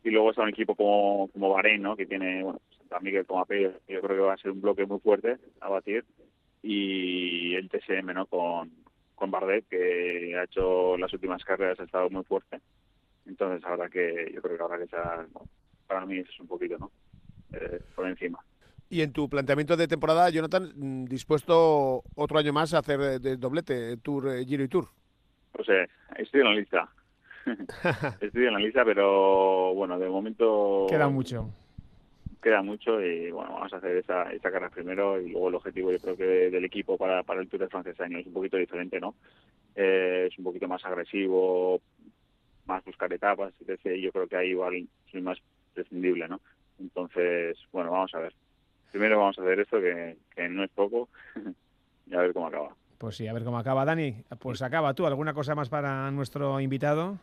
y 0.09 0.11
luego 0.11 0.31
está 0.31 0.43
un 0.43 0.49
equipo 0.49 0.75
como, 0.75 1.29
como 1.33 1.51
Bahrein, 1.51 1.83
¿no? 1.83 1.97
que 1.97 2.07
tiene 2.07 2.43
bueno, 2.43 2.61
San 2.89 3.03
Miguel 3.03 3.27
como 3.27 3.43
apellido, 3.43 3.73
yo 3.87 4.01
creo 4.01 4.17
que 4.17 4.23
va 4.23 4.35
a 4.35 4.39
ser 4.39 4.51
un 4.51 4.63
bloque 4.63 4.87
muy 4.87 5.01
fuerte 5.01 5.37
a 5.61 5.69
batir, 5.69 6.05
y 6.63 7.55
el 7.55 7.69
TSM 7.69 8.15
¿no? 8.15 8.27
con, 8.27 8.71
con 9.15 9.31
Bardet, 9.31 9.69
que 9.69 10.35
ha 10.37 10.45
hecho 10.45 10.97
las 10.97 11.13
últimas 11.13 11.45
carreras, 11.45 11.79
ha 11.79 11.85
estado 11.85 12.09
muy 12.09 12.25
fuerte. 12.25 12.61
Entonces, 13.27 13.63
ahora 13.67 13.91
que 13.91 14.33
yo 14.35 14.41
creo 14.41 14.57
que 14.57 14.63
ahora 14.63 14.79
que 14.79 14.85
está, 14.85 15.27
para 15.87 16.07
mí 16.07 16.19
es 16.19 16.41
un 16.41 16.47
poquito 16.47 16.79
¿no? 16.79 16.91
Eh, 17.53 17.81
por 17.95 18.09
encima. 18.09 18.39
Y 18.89 19.03
en 19.03 19.13
tu 19.13 19.29
planteamiento 19.29 19.77
de 19.77 19.87
temporada, 19.87 20.31
Jonathan, 20.31 20.73
mm, 20.75 21.05
dispuesto 21.05 22.03
otro 22.15 22.39
año 22.39 22.55
más 22.55 22.73
a 22.73 22.79
hacer 22.79 23.21
de 23.21 23.37
doblete, 23.37 23.99
Tour, 23.99 24.29
eh, 24.29 24.47
Giro 24.47 24.65
y 24.65 24.69
Tour. 24.69 24.89
Pues 25.53 25.69
eh, 25.69 25.87
estoy 26.17 26.41
en 26.41 26.47
la 26.47 26.55
lista. 26.55 26.89
Estoy 28.21 28.47
en 28.47 28.53
la 28.53 28.59
lista, 28.59 28.85
pero 28.85 29.75
bueno, 29.75 29.99
de 29.99 30.09
momento... 30.09 30.87
Queda 30.89 31.09
mucho. 31.09 31.51
Queda 32.43 32.63
mucho 32.63 33.03
y 33.03 33.31
bueno, 33.31 33.55
vamos 33.55 33.73
a 33.73 33.79
hacer 33.79 33.97
esa, 33.97 34.33
esa 34.33 34.51
carrera 34.51 34.71
primero 34.71 35.21
y 35.21 35.31
luego 35.31 35.49
el 35.49 35.57
objetivo 35.57 35.91
yo 35.91 35.99
creo 35.99 36.17
que 36.17 36.25
del 36.25 36.65
equipo 36.65 36.97
para, 36.97 37.23
para 37.25 37.41
el 37.41 37.49
Tour 37.49 37.63
de 37.63 37.69
Francia 37.69 37.91
este 37.91 38.05
año 38.05 38.19
es 38.19 38.27
un 38.27 38.33
poquito 38.33 38.57
diferente, 38.57 39.01
¿no? 39.01 39.15
Eh, 39.75 40.29
es 40.31 40.39
un 40.39 40.45
poquito 40.45 40.69
más 40.69 40.85
agresivo, 40.85 41.81
más 42.67 42.85
buscar 42.85 43.13
etapas, 43.13 43.53
y 43.61 44.01
yo 44.01 44.13
creo 44.13 44.29
que 44.29 44.37
ahí 44.37 44.51
igual 44.51 44.87
soy 45.11 45.23
más 45.23 45.39
prescindible, 45.75 46.29
¿no? 46.29 46.41
Entonces, 46.79 47.57
bueno, 47.73 47.91
vamos 47.91 48.15
a 48.15 48.19
ver. 48.19 48.35
Primero 48.91 49.19
vamos 49.19 49.39
a 49.39 49.43
hacer 49.43 49.61
esto, 49.61 49.81
que, 49.81 50.17
que 50.35 50.49
no 50.49 50.65
es 50.65 50.71
poco, 50.71 51.09
y 52.07 52.15
a 52.15 52.21
ver 52.21 52.33
cómo 52.33 52.47
acaba. 52.47 52.75
Pues 52.99 53.17
sí, 53.17 53.29
a 53.29 53.33
ver 53.33 53.45
cómo 53.45 53.59
acaba. 53.59 53.85
Dani, 53.85 54.25
pues 54.41 54.61
acaba 54.61 54.93
tú. 54.93 55.07
¿Alguna 55.07 55.33
cosa 55.33 55.55
más 55.55 55.69
para 55.69 56.11
nuestro 56.11 56.61
invitado? 56.61 57.17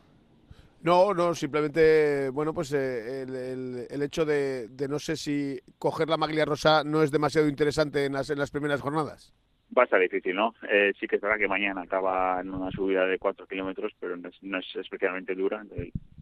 No, 0.82 1.14
no, 1.14 1.34
simplemente, 1.34 2.30
bueno, 2.30 2.54
pues 2.54 2.72
eh, 2.74 3.24
el, 3.24 3.88
el, 3.90 4.02
hecho 4.04 4.24
de, 4.24 4.68
de, 4.68 4.88
no 4.88 5.00
sé 5.00 5.16
si 5.16 5.60
coger 5.80 6.08
la 6.08 6.16
maglia 6.16 6.46
rosa 6.46 6.84
no 6.84 7.02
es 7.02 7.12
demasiado 7.12 7.50
interesante 7.50 8.06
en 8.06 8.14
las, 8.14 8.30
en 8.30 8.38
las 8.38 8.52
primeras 8.52 8.82
jornadas. 8.82 9.34
Va 9.76 9.82
a 9.82 9.86
estar 9.86 10.00
difícil, 10.00 10.36
¿no? 10.36 10.54
Eh, 10.70 10.94
sí 11.00 11.08
que 11.08 11.16
es 11.16 11.22
verdad 11.22 11.40
que 11.40 11.48
mañana 11.48 11.82
acaba 11.82 12.40
en 12.40 12.54
una 12.54 12.70
subida 12.70 13.06
de 13.06 13.18
4 13.18 13.48
kilómetros, 13.48 13.94
pero 14.00 14.16
no 14.16 14.60
es, 14.60 14.76
especialmente 14.76 15.34
dura. 15.34 15.66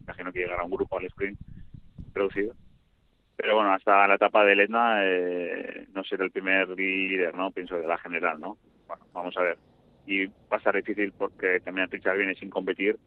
imagino 0.02 0.32
que 0.32 0.40
llegará 0.40 0.64
un 0.64 0.72
grupo 0.72 0.98
al 0.98 1.06
sprint 1.08 1.38
reducido. 2.14 2.56
Pero 3.36 3.56
bueno, 3.56 3.74
hasta 3.74 4.08
la 4.08 4.16
etapa 4.16 4.46
del 4.46 4.62
Etna 4.62 5.00
eh, 5.04 5.88
no 5.94 6.04
será 6.06 6.24
el 6.24 6.32
primer 6.32 6.70
líder, 6.70 7.36
¿no? 7.36 7.52
Pienso 7.52 7.76
de 7.76 7.86
la 7.86 7.98
general, 7.98 8.40
¿no? 8.40 8.58
Bueno, 8.94 9.06
vamos 9.14 9.36
a 9.38 9.42
ver. 9.42 9.58
Y 10.06 10.26
va 10.26 10.34
a 10.52 10.58
estar 10.58 10.76
difícil 10.76 11.14
porque 11.14 11.60
también 11.62 11.90
Richard 11.90 12.18
viene 12.18 12.36
sin 12.36 12.50
competir 12.50 12.98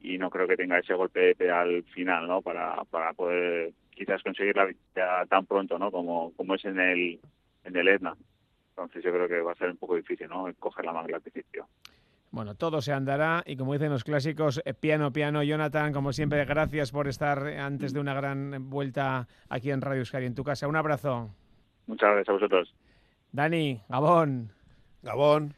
y 0.00 0.18
no 0.18 0.30
creo 0.30 0.46
que 0.46 0.56
tenga 0.56 0.78
ese 0.78 0.94
golpe 0.94 1.34
al 1.50 1.82
final, 1.84 2.28
¿no? 2.28 2.42
Para, 2.42 2.84
para 2.90 3.12
poder 3.12 3.72
quizás 3.90 4.22
conseguir 4.22 4.56
la 4.56 4.66
victoria 4.66 5.26
tan 5.28 5.46
pronto, 5.46 5.78
¿no? 5.78 5.90
Como, 5.90 6.32
como 6.34 6.54
es 6.54 6.64
en 6.64 6.78
el, 6.78 7.20
en 7.64 7.76
el 7.76 7.88
Etna. 7.88 8.14
Entonces 8.70 9.04
yo 9.04 9.12
creo 9.12 9.28
que 9.28 9.40
va 9.40 9.52
a 9.52 9.56
ser 9.56 9.70
un 9.70 9.76
poco 9.76 9.96
difícil, 9.96 10.28
¿no? 10.28 10.46
Coger 10.58 10.84
la 10.84 10.92
manga 10.92 11.16
al 11.16 11.22
principio. 11.22 11.68
Bueno, 12.30 12.56
todo 12.56 12.82
se 12.82 12.92
andará 12.92 13.44
y 13.46 13.56
como 13.56 13.72
dicen 13.74 13.90
los 13.90 14.02
clásicos, 14.02 14.60
eh, 14.64 14.74
piano, 14.74 15.12
piano. 15.12 15.42
Jonathan, 15.42 15.92
como 15.92 16.12
siempre, 16.12 16.44
gracias 16.44 16.90
por 16.90 17.06
estar 17.06 17.46
antes 17.46 17.92
de 17.92 18.00
una 18.00 18.12
gran 18.12 18.68
vuelta 18.68 19.28
aquí 19.48 19.70
en 19.70 19.80
Radio 19.80 20.00
Euskadi, 20.00 20.26
en 20.26 20.34
tu 20.34 20.42
casa. 20.42 20.66
Un 20.66 20.76
abrazo. 20.76 21.30
Muchas 21.86 22.10
gracias 22.10 22.28
a 22.28 22.32
vosotros. 22.32 22.74
Dani, 23.30 23.80
Gabón. 23.88 24.50
Gabón. 25.04 25.54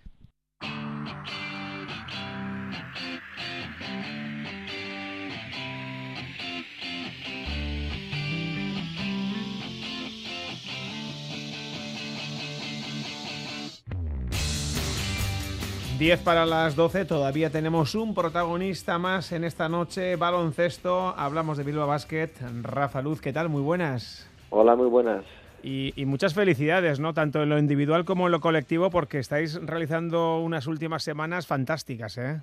10 15.99 16.21
para 16.21 16.45
las 16.45 16.77
12, 16.77 17.07
todavía 17.07 17.49
tenemos 17.49 17.95
un 17.95 18.15
protagonista 18.15 18.99
más 18.99 19.33
en 19.33 19.45
esta 19.45 19.69
noche, 19.71 20.17
baloncesto, 20.17 21.15
hablamos 21.17 21.57
de 21.57 21.65
Bilbao 21.65 21.87
Basket, 21.87 22.31
Rafa 22.63 23.01
Luz, 23.01 23.23
¿qué 23.23 23.33
tal? 23.33 23.49
Muy 23.49 23.63
buenas. 23.63 24.29
Hola, 24.51 24.77
muy 24.77 24.89
buenas. 24.89 25.25
Y, 25.69 26.07
muchas 26.07 26.33
felicidades, 26.33 27.01
¿no? 27.01 27.13
Tanto 27.13 27.43
en 27.43 27.49
lo 27.49 27.59
individual 27.59 28.05
como 28.05 28.27
en 28.27 28.33
lo 28.33 28.39
colectivo, 28.39 28.89
porque 28.89 29.19
estáis 29.19 29.61
realizando 29.61 30.39
unas 30.39 30.69
últimas 30.69 31.03
semanas 31.03 31.49
fantásticas, 31.49 32.17
¿eh? 32.19 32.41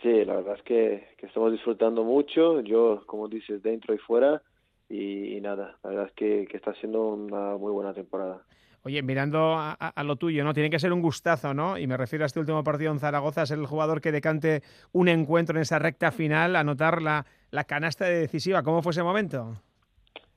Sí, 0.00 0.24
la 0.24 0.36
verdad 0.36 0.54
es 0.56 0.62
que, 0.62 1.08
estamos 1.20 1.50
disfrutando 1.50 2.04
mucho, 2.04 2.60
yo, 2.60 3.02
como 3.06 3.26
dices, 3.26 3.60
dentro 3.60 3.92
y 3.92 3.98
fuera, 3.98 4.40
y, 4.88 5.40
nada, 5.40 5.78
la 5.82 5.90
verdad 5.90 6.06
es 6.06 6.12
que, 6.12 6.46
que 6.48 6.58
está 6.58 6.72
siendo 6.74 7.08
una 7.08 7.56
muy 7.56 7.72
buena 7.72 7.92
temporada. 7.92 8.40
Oye, 8.84 9.02
mirando 9.02 9.56
a, 9.58 10.04
lo 10.04 10.14
tuyo, 10.14 10.44
¿no? 10.44 10.54
Tiene 10.54 10.70
que 10.70 10.78
ser 10.78 10.92
un 10.92 11.02
gustazo, 11.02 11.52
¿no? 11.52 11.76
Y 11.76 11.88
me 11.88 11.96
refiero 11.96 12.24
a 12.24 12.26
este 12.26 12.38
último 12.38 12.62
partido 12.62 12.92
en 12.92 13.00
Zaragoza, 13.00 13.46
ser 13.46 13.58
el 13.58 13.66
jugador 13.66 14.00
que 14.00 14.12
decante 14.12 14.62
un 14.92 15.08
encuentro 15.08 15.56
en 15.56 15.62
esa 15.62 15.80
recta 15.80 16.12
final, 16.12 16.54
anotar 16.54 17.02
la, 17.02 17.26
la 17.50 17.64
canasta 17.64 18.04
decisiva. 18.04 18.62
¿Cómo 18.62 18.80
fue 18.80 18.92
ese 18.92 19.02
momento? 19.02 19.56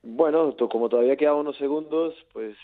Bueno, 0.04 0.54
como 0.70 0.88
todavía 0.90 1.16
quedaban 1.16 1.40
unos 1.40 1.56
segundos, 1.56 2.14
pues 2.32 2.56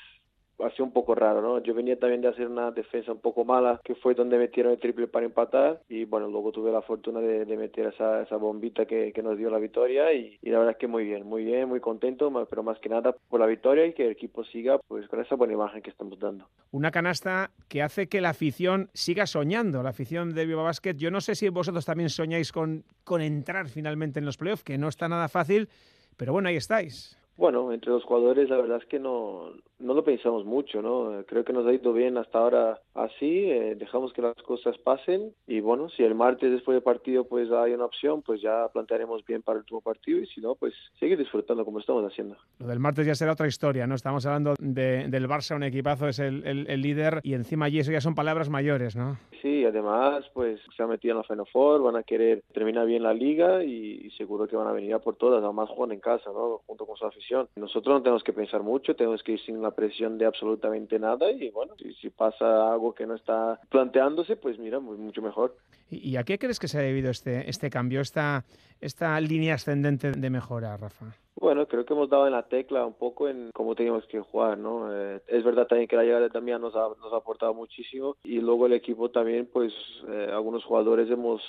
ha 0.63 0.71
sido 0.73 0.85
un 0.85 0.93
poco 0.93 1.15
raro, 1.15 1.41
¿no? 1.41 1.63
Yo 1.63 1.75
venía 1.75 1.99
también 1.99 2.21
de 2.21 2.29
hacer 2.29 2.47
una 2.47 2.71
defensa 2.71 3.13
un 3.13 3.21
poco 3.21 3.47
mala, 3.47 3.81
que 3.83 3.95
fue 3.95 4.15
donde 4.15 4.39
metieron 4.39 4.73
el 4.73 4.79
triple 4.79 5.07
para 5.07 5.27
empatar, 5.27 5.81
y 5.89 6.05
bueno, 6.05 6.29
luego 6.29 6.53
tuve 6.53 6.71
la 6.71 6.83
fortuna 6.83 7.21
de, 7.21 7.57
meter 7.57 7.87
esa, 7.87 8.23
esa 8.23 8.37
bombita 8.37 8.85
que, 8.85 9.13
nos 9.23 9.39
dio 9.39 9.51
la 9.51 9.59
victoria, 9.59 10.13
y, 10.13 10.39
la 10.43 10.59
verdad 10.59 10.73
es 10.73 10.79
que 10.79 10.87
muy 10.87 11.05
bien, 11.05 11.27
muy 11.27 11.45
bien, 11.45 11.69
muy 11.69 11.81
contento, 11.81 12.31
pero 12.49 12.63
más 12.63 12.79
que 12.79 12.89
nada 12.89 13.15
por 13.29 13.41
la 13.41 13.47
victoria 13.47 13.87
y 13.87 13.93
que 13.93 14.05
el 14.05 14.13
equipo 14.13 14.45
siga 14.45 14.79
pues 14.87 15.09
con 15.09 15.21
esa 15.21 15.35
buena 15.35 15.55
imagen 15.55 15.83
que 15.83 15.91
estamos 15.91 16.19
dando. 16.19 16.47
Una 16.73 16.91
canasta 16.91 17.51
que 17.69 17.83
hace 17.83 18.09
que 18.09 18.21
la 18.21 18.31
afición 18.31 18.91
siga 18.93 19.27
soñando, 19.27 19.83
la 19.83 19.91
afición 19.91 20.35
de 20.35 20.47
Viva 20.47 20.63
Basket. 20.63 20.95
Yo 20.95 21.11
no 21.11 21.21
sé 21.21 21.35
si 21.35 21.49
vosotros 21.49 21.85
también 21.85 22.11
soñáis 22.11 22.53
con, 22.53 22.85
con 23.05 23.21
entrar 23.21 23.69
finalmente 23.69 24.19
en 24.19 24.27
los 24.27 24.37
playoffs, 24.37 24.65
que 24.65 24.79
no 24.79 24.89
está 24.89 25.09
nada 25.09 25.29
fácil, 25.29 25.69
pero 26.17 26.33
bueno, 26.33 26.49
ahí 26.49 26.57
estáis. 26.57 27.20
Bueno, 27.41 27.73
entre 27.73 27.91
los 27.91 28.05
jugadores 28.05 28.51
la 28.51 28.59
verdad 28.59 28.83
es 28.83 28.85
que 28.85 28.99
no, 28.99 29.51
no 29.81 29.95
lo 29.95 30.05
pensamos 30.05 30.45
mucho, 30.45 30.83
¿no? 30.83 31.25
Creo 31.27 31.45
que 31.45 31.53
nos 31.53 31.67
ha 31.67 31.73
ido 31.73 31.93
bien 31.93 32.17
hasta 32.19 32.39
ahora 32.39 32.81
así, 32.95 33.51
eh, 33.51 33.75
dejamos 33.77 34.13
que 34.13 34.23
las 34.23 34.37
cosas 34.43 34.77
pasen 34.79 35.33
y 35.47 35.61
bueno, 35.61 35.89
si 35.89 36.03
el 36.03 36.15
martes 36.15 36.51
después 36.51 36.75
del 36.75 36.83
partido 36.83 37.25
pues 37.25 37.51
hay 37.51 37.73
una 37.73 37.87
opción, 37.87 38.23
pues 38.23 38.41
ya 38.41 38.69
plantearemos 38.73 39.25
bien 39.25 39.43
para 39.43 39.57
el 39.57 39.63
último 39.63 39.81
partido 39.81 40.19
y 40.19 40.27
si 40.27 40.41
no, 40.41 40.55
pues 40.55 40.75
seguir 40.99 41.19
disfrutando 41.19 41.65
como 41.65 41.81
estamos 41.81 42.05
haciendo. 42.05 42.37
Lo 42.59 42.67
del 42.67 42.79
martes 42.79 43.07
ya 43.07 43.15
será 43.15 43.33
otra 43.33 43.47
historia, 43.47 43.87
¿no? 43.87 43.95
Estamos 43.95 44.25
hablando 44.27 44.55
de, 44.59 45.09
del 45.09 45.29
Barça, 45.29 45.57
un 45.57 45.63
equipazo, 45.63 46.09
es 46.09 46.19
el, 46.19 46.47
el, 46.47 46.81
líder 46.81 47.21
y 47.23 47.35
encima 47.35 47.67
allí 47.67 47.79
eso 47.79 47.93
ya 47.93 48.01
son 48.01 48.15
palabras 48.15 48.49
mayores, 48.49 48.97
¿no? 48.97 49.19
Sí, 49.43 49.65
además 49.65 50.25
pues 50.35 50.61
se 50.77 50.83
han 50.83 50.91
metido 50.91 51.13
en 51.13 51.19
la 51.19 51.25
Final 51.25 51.47
Four, 51.53 51.83
van 51.83 51.97
a 51.97 52.03
querer 52.03 52.43
terminar 52.53 52.87
bien 52.87 53.03
la 53.03 53.15
liga 53.15 53.65
y, 53.65 54.11
seguro 54.17 54.47
que 54.47 54.57
van 54.57 54.67
a 54.67 54.73
venir 54.73 54.93
a 54.95 54.99
por 54.99 55.17
todas, 55.17 55.43
además 55.43 55.69
juegan 55.71 55.95
en 55.95 56.01
casa, 56.01 56.31
¿no? 56.33 56.61
Junto 56.67 56.85
con 56.85 56.97
su 56.97 57.07
afición. 57.07 57.49
Nosotros 57.57 57.95
no 57.95 58.03
tenemos 58.03 58.23
que 58.23 58.33
pensar 58.33 58.63
mucho, 58.63 58.95
tenemos 58.95 59.23
que 59.23 59.33
ir 59.33 59.41
sin 59.41 59.63
la 59.63 59.70
presión 59.73 60.19
de 60.19 60.27
absolutamente 60.27 60.99
nada 60.99 61.31
y 61.31 61.51
bueno, 61.51 61.75
si, 62.01 62.11
pasa 62.11 62.73
algo 62.73 62.95
que 62.95 63.07
no 63.07 63.15
está 63.15 63.61
planteándose, 63.69 64.37
pues 64.37 64.59
mira, 64.59 64.81
mucho 64.81 65.23
mejor. 65.23 65.57
¿Y 65.91 66.17
a 66.17 66.23
qué 66.23 66.39
crees 66.39 66.59
que 66.59 66.69
se 66.69 66.79
ha 66.79 66.83
debido 66.83 67.11
este, 67.11 67.49
este 67.51 67.69
cambio, 67.69 68.01
esta, 68.01 68.45
esta 68.81 69.21
línea 69.21 69.55
ascendente 69.55 70.13
de 70.13 70.31
mejora, 70.31 70.77
Rafa? 70.77 71.07
Bueno, 71.41 71.67
creo 71.67 71.85
que 71.85 71.95
hemos 71.95 72.11
dado 72.11 72.27
en 72.27 72.33
la 72.33 72.43
tecla 72.43 72.85
un 72.85 72.95
poco 72.95 73.29
en 73.29 73.51
cómo 73.53 73.75
teníamos 73.75 74.07
que 74.07 74.21
jugar, 74.21 74.59
¿no? 74.59 74.95
Eh, 74.95 75.23
es 75.27 75.43
verdad 75.43 75.67
también 75.67 75.89
que 75.89 75.97
la 75.97 76.05
llegada 76.05 76.23
de 76.23 76.29
Damián 76.29 76.61
nos 76.61 76.77
ha, 76.77 76.89
nos 77.01 77.13
ha 77.13 77.17
aportado 77.17 77.55
muchísimo 77.55 78.17
y 78.23 78.41
luego 78.41 78.67
el 78.67 78.75
equipo 78.75 79.11
también, 79.11 79.49
pues 79.53 79.73
eh, 80.09 80.29
algunos 80.31 80.65
jugadores 80.65 81.11
hemos 81.11 81.43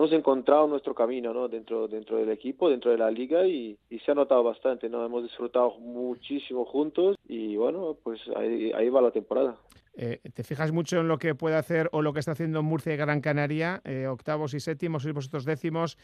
hemos 0.00 0.12
encontrado 0.12 0.66
nuestro 0.66 0.94
camino 0.94 1.34
¿no? 1.34 1.46
dentro, 1.48 1.86
dentro 1.86 2.16
del 2.16 2.30
equipo, 2.30 2.70
dentro 2.70 2.90
de 2.90 2.96
la 2.96 3.10
liga 3.10 3.46
y, 3.46 3.78
se 4.02 4.10
ha 4.10 4.14
notado 4.14 4.42
bastante, 4.42 4.88
¿no? 4.88 5.04
hemos 5.04 5.22
disfrutado 5.22 5.78
muchísimo 5.78 6.64
juntos 6.64 7.16
y 7.28 7.54
bueno, 7.56 7.98
pues 8.02 8.18
ahí, 8.34 8.72
ahí 8.72 8.88
va 8.88 9.02
la 9.02 9.10
temporada. 9.10 9.56
Eh, 9.94 10.20
¿Te 10.32 10.42
fijas 10.42 10.72
mucho 10.72 11.00
en 11.00 11.08
lo 11.08 11.18
que 11.18 11.34
puede 11.34 11.56
hacer 11.56 11.90
o 11.92 12.00
lo 12.00 12.14
que 12.14 12.20
está 12.20 12.32
haciendo 12.32 12.62
Murcia 12.62 12.94
y 12.94 12.96
Gran 12.96 13.20
Canaria? 13.20 13.82
Eh, 13.84 14.06
octavos 14.06 14.54
y 14.54 14.60
séptimos, 14.60 15.02
sois 15.02 15.14
vosotros 15.14 15.44
décimos. 15.44 15.98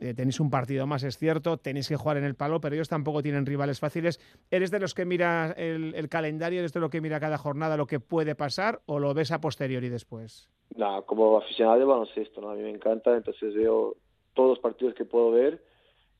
Eh, 0.00 0.14
tenéis 0.14 0.40
un 0.40 0.48
partido 0.48 0.86
más, 0.86 1.02
es 1.02 1.18
cierto, 1.18 1.58
tenéis 1.58 1.86
que 1.86 1.96
jugar 1.96 2.16
en 2.16 2.24
el 2.24 2.34
palo, 2.34 2.58
pero 2.58 2.74
ellos 2.74 2.88
tampoco 2.88 3.22
tienen 3.22 3.44
rivales 3.44 3.80
fáciles. 3.80 4.18
¿Eres 4.50 4.70
de 4.70 4.80
los 4.80 4.94
que 4.94 5.04
mira 5.04 5.52
el, 5.52 6.08
calendario, 6.08 6.60
eres 6.60 6.72
de 6.72 6.80
los 6.80 6.90
que 6.90 7.02
mira 7.02 7.20
cada 7.20 7.36
jornada 7.36 7.76
lo 7.76 7.86
que 7.86 8.00
puede 8.00 8.34
pasar 8.34 8.80
o 8.86 8.98
lo 8.98 9.12
ves 9.12 9.30
a 9.30 9.42
posteriori 9.42 9.90
después? 9.90 10.48
No, 10.74 11.04
como 11.04 11.36
aficionado 11.36 11.78
de 11.78 11.84
baloncesto, 11.84 12.40
¿no? 12.40 12.48
a 12.50 12.54
mí 12.54 12.62
me 12.62 12.70
encanta, 12.70 13.14
entonces 13.14 13.54
veo 13.54 13.96
todos 14.32 14.50
los 14.50 14.58
partidos 14.60 14.94
que 14.94 15.04
puedo 15.04 15.32
ver 15.32 15.62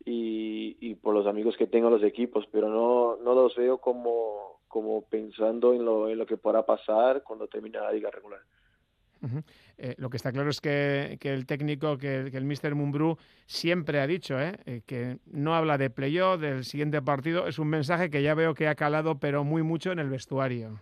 y, 0.05 0.77
y 0.81 0.97
por 0.97 1.15
los 1.15 1.27
amigos 1.27 1.57
que 1.57 1.67
tengo 1.67 1.89
los 1.89 2.03
equipos, 2.03 2.47
pero 2.53 2.69
no, 2.69 3.17
no 3.17 3.35
los 3.35 3.57
veo 3.57 3.79
como, 3.79 4.61
como 4.69 5.03
pensando 5.03 5.73
en 5.73 5.87
lo, 5.87 6.11
en 6.11 6.19
lo 6.19 6.27
que 6.27 6.37
podrá 6.37 6.67
pasar 6.67 7.23
cuando 7.23 7.49
termine 7.49 7.79
la 7.79 7.93
liga 7.93 8.11
regular. 8.11 8.41
Eh, 9.79 9.95
lo 9.99 10.11
que 10.11 10.17
está 10.17 10.33
claro 10.33 10.51
es 10.51 10.61
que, 10.61 11.19
que 11.21 11.33
el 11.33 11.47
técnico, 11.47 11.99
que, 11.99 12.29
que 12.31 12.37
el 12.37 12.45
Mr. 12.45 12.75
Mumbrú 12.75 13.17
siempre 13.47 14.01
ha 14.01 14.07
dicho 14.07 14.41
¿eh? 14.41 14.59
Eh, 14.67 14.83
que 14.87 15.19
no 15.27 15.55
habla 15.55 15.79
de 15.79 15.91
playoff, 15.91 16.41
del 16.41 16.65
siguiente 16.65 17.03
partido. 17.03 17.47
Es 17.47 17.59
un 17.59 17.69
mensaje 17.69 18.11
que 18.11 18.23
ya 18.23 18.35
veo 18.35 18.55
que 18.55 18.69
ha 18.69 18.75
calado, 18.75 19.19
pero 19.19 19.45
muy 19.45 19.63
mucho 19.63 19.93
en 19.93 19.99
el 19.99 20.09
vestuario. 20.09 20.81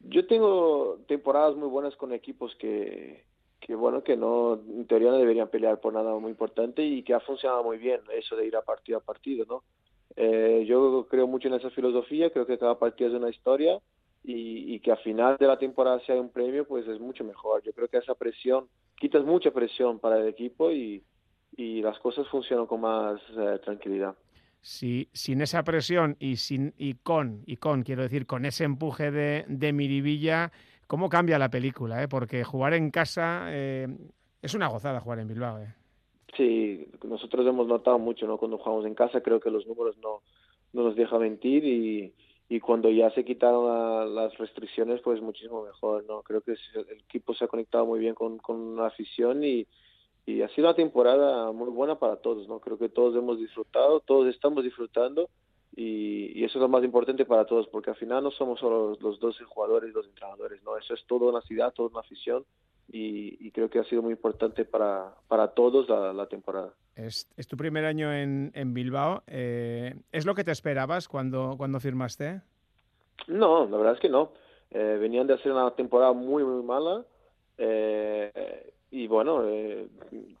Yo 0.00 0.26
tengo 0.26 1.00
temporadas 1.08 1.56
muy 1.56 1.68
buenas 1.68 1.96
con 1.96 2.12
equipos 2.12 2.54
que, 2.56 3.24
que 3.60 3.74
bueno, 3.74 4.02
que 4.04 4.16
no, 4.16 4.54
en 4.54 4.86
teoría 4.86 5.10
no 5.10 5.18
deberían 5.18 5.48
pelear 5.48 5.80
por 5.80 5.92
nada 5.92 6.16
muy 6.18 6.30
importante 6.30 6.82
y 6.82 7.02
que 7.02 7.14
ha 7.14 7.20
funcionado 7.20 7.64
muy 7.64 7.78
bien 7.78 8.00
eso 8.16 8.36
de 8.36 8.46
ir 8.46 8.56
a 8.56 8.62
partido 8.62 8.98
a 8.98 9.02
partido, 9.02 9.44
¿no? 9.48 9.64
Eh, 10.16 10.64
yo 10.66 11.06
creo 11.08 11.26
mucho 11.26 11.48
en 11.48 11.54
esa 11.54 11.70
filosofía, 11.70 12.30
creo 12.30 12.46
que 12.46 12.58
cada 12.58 12.78
partido 12.78 13.10
es 13.10 13.16
una 13.16 13.30
historia 13.30 13.78
y, 14.28 14.74
y 14.74 14.80
que 14.80 14.90
al 14.90 14.98
final 14.98 15.38
de 15.38 15.46
la 15.46 15.58
temporada 15.58 15.98
sea 16.04 16.20
un 16.20 16.28
premio, 16.28 16.66
pues 16.66 16.86
es 16.86 17.00
mucho 17.00 17.24
mejor. 17.24 17.62
Yo 17.62 17.72
creo 17.72 17.88
que 17.88 17.96
esa 17.96 18.14
presión, 18.14 18.68
quitas 18.94 19.24
mucha 19.24 19.50
presión 19.52 19.98
para 19.98 20.20
el 20.20 20.28
equipo 20.28 20.70
y, 20.70 21.02
y 21.56 21.80
las 21.80 21.98
cosas 22.00 22.28
funcionan 22.28 22.66
con 22.66 22.82
más 22.82 23.18
eh, 23.38 23.58
tranquilidad 23.64 24.14
si 24.60 25.08
sin 25.12 25.40
esa 25.40 25.62
presión 25.62 26.16
y 26.18 26.36
sin 26.36 26.74
y 26.76 26.94
con 26.94 27.42
y 27.46 27.56
con 27.56 27.84
quiero 27.84 28.02
decir 28.02 28.26
con 28.26 28.44
ese 28.44 28.64
empuje 28.64 29.12
de, 29.12 29.44
de 29.46 29.72
Miribilla 29.72 30.50
cómo 30.88 31.08
cambia 31.08 31.38
la 31.38 31.48
película 31.48 32.02
¿eh? 32.02 32.08
porque 32.08 32.42
jugar 32.42 32.74
en 32.74 32.90
casa 32.90 33.46
eh, 33.50 33.86
es 34.42 34.54
una 34.54 34.66
gozada 34.66 35.00
jugar 35.00 35.20
en 35.20 35.28
Bilbao 35.28 35.60
¿eh? 35.60 35.72
sí 36.36 36.88
nosotros 37.04 37.46
hemos 37.46 37.68
notado 37.68 38.00
mucho 38.00 38.26
no 38.26 38.36
cuando 38.36 38.58
jugamos 38.58 38.84
en 38.84 38.96
casa 38.96 39.20
creo 39.20 39.38
que 39.38 39.50
los 39.50 39.64
números 39.64 39.96
no 39.98 40.22
no 40.72 40.82
nos 40.82 40.96
dejan 40.96 41.20
mentir 41.20 41.64
y, 41.64 42.12
y 42.48 42.60
cuando 42.60 42.90
ya 42.90 43.10
se 43.10 43.24
quitaron 43.24 44.14
las 44.14 44.36
restricciones 44.38 45.00
pues 45.02 45.20
muchísimo 45.20 45.64
mejor 45.64 46.04
no 46.06 46.22
creo 46.22 46.40
que 46.40 46.52
el 46.52 47.00
equipo 47.00 47.34
se 47.34 47.44
ha 47.44 47.48
conectado 47.48 47.86
muy 47.86 48.00
bien 48.00 48.14
con, 48.14 48.38
con 48.38 48.76
la 48.76 48.86
afición 48.86 49.44
y 49.44 49.66
y 50.28 50.42
ha 50.42 50.48
sido 50.50 50.68
una 50.68 50.76
temporada 50.76 51.52
muy 51.52 51.70
buena 51.70 51.98
para 51.98 52.16
todos, 52.16 52.46
¿no? 52.48 52.60
Creo 52.60 52.76
que 52.76 52.90
todos 52.90 53.16
hemos 53.16 53.38
disfrutado, 53.38 54.00
todos 54.00 54.28
estamos 54.28 54.62
disfrutando 54.62 55.30
y, 55.74 56.44
eso 56.44 56.58
es 56.58 56.62
lo 56.62 56.68
más 56.68 56.84
importante 56.84 57.24
para 57.24 57.46
todos, 57.46 57.66
porque 57.68 57.90
al 57.90 57.96
final 57.96 58.22
no 58.22 58.30
somos 58.30 58.60
solo 58.60 58.94
los, 59.00 59.18
12 59.18 59.44
jugadores 59.44 59.88
y 59.88 59.94
los 59.94 60.06
entrenadores, 60.06 60.62
¿no? 60.64 60.76
Eso 60.76 60.92
es 60.92 61.02
toda 61.06 61.30
una 61.30 61.40
ciudad, 61.40 61.72
toda 61.72 61.88
una 61.88 62.00
afición 62.00 62.44
y, 62.90 63.50
creo 63.50 63.68
que 63.68 63.78
ha 63.78 63.84
sido 63.84 64.02
muy 64.02 64.12
importante 64.12 64.64
para, 64.64 65.14
para 65.28 65.48
todos 65.48 65.88
la, 65.88 66.26
temporada. 66.26 66.72
Es, 66.94 67.28
tu 67.48 67.56
primer 67.56 67.84
año 67.84 68.12
en, 68.12 68.50
en 68.54 68.72
Bilbao. 68.72 69.22
Eh, 69.26 69.94
¿Es 70.10 70.24
lo 70.24 70.34
que 70.34 70.44
te 70.44 70.52
esperabas 70.52 71.08
cuando, 71.08 71.54
cuando 71.56 71.80
firmaste? 71.80 72.40
No, 73.26 73.66
la 73.66 73.76
verdad 73.76 73.94
es 73.94 74.00
que 74.00 74.08
no. 74.08 74.32
Eh, 74.70 74.98
venían 75.00 75.26
de 75.26 75.34
hacer 75.34 75.52
una 75.52 75.70
temporada 75.72 76.12
muy, 76.12 76.44
muy 76.44 76.62
mala. 76.62 77.04
Eh, 77.56 78.72
y 78.90 79.06
bueno, 79.06 79.42
eh, 79.44 79.88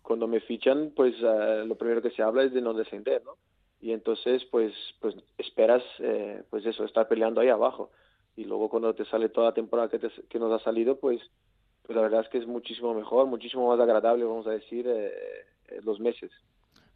cuando 0.02 0.26
me 0.26 0.40
fichan, 0.40 0.92
pues 0.94 1.14
lo 1.20 1.74
primero 1.76 2.00
que 2.02 2.10
se 2.10 2.22
habla 2.22 2.44
es 2.44 2.52
de 2.52 2.62
no 2.62 2.72
descender, 2.72 3.22
¿no? 3.24 3.36
Y 3.80 3.92
entonces, 3.92 4.44
pues, 4.46 4.72
pues 5.00 5.14
esperas, 5.36 5.84
pues 6.50 6.66
eso, 6.66 6.84
estar 6.84 7.06
peleando 7.06 7.40
ahí 7.40 7.48
abajo. 7.48 7.90
Y 8.36 8.44
luego 8.44 8.68
cuando 8.68 8.94
te 8.94 9.04
sale 9.04 9.28
toda 9.28 9.48
la 9.48 9.54
temporada 9.54 9.88
que, 9.88 9.98
te, 9.98 10.08
que 10.28 10.38
nos 10.38 10.52
ha 10.52 10.64
salido, 10.64 10.96
pues, 10.96 11.20
pues 11.88 11.96
la 11.96 12.02
verdad 12.02 12.20
es 12.20 12.28
que 12.28 12.36
es 12.36 12.46
muchísimo 12.46 12.92
mejor, 12.92 13.26
muchísimo 13.26 13.66
más 13.66 13.80
agradable, 13.80 14.22
vamos 14.22 14.46
a 14.46 14.50
decir, 14.50 14.86
eh, 14.86 15.10
eh 15.68 15.80
los 15.82 15.98
meses. 15.98 16.30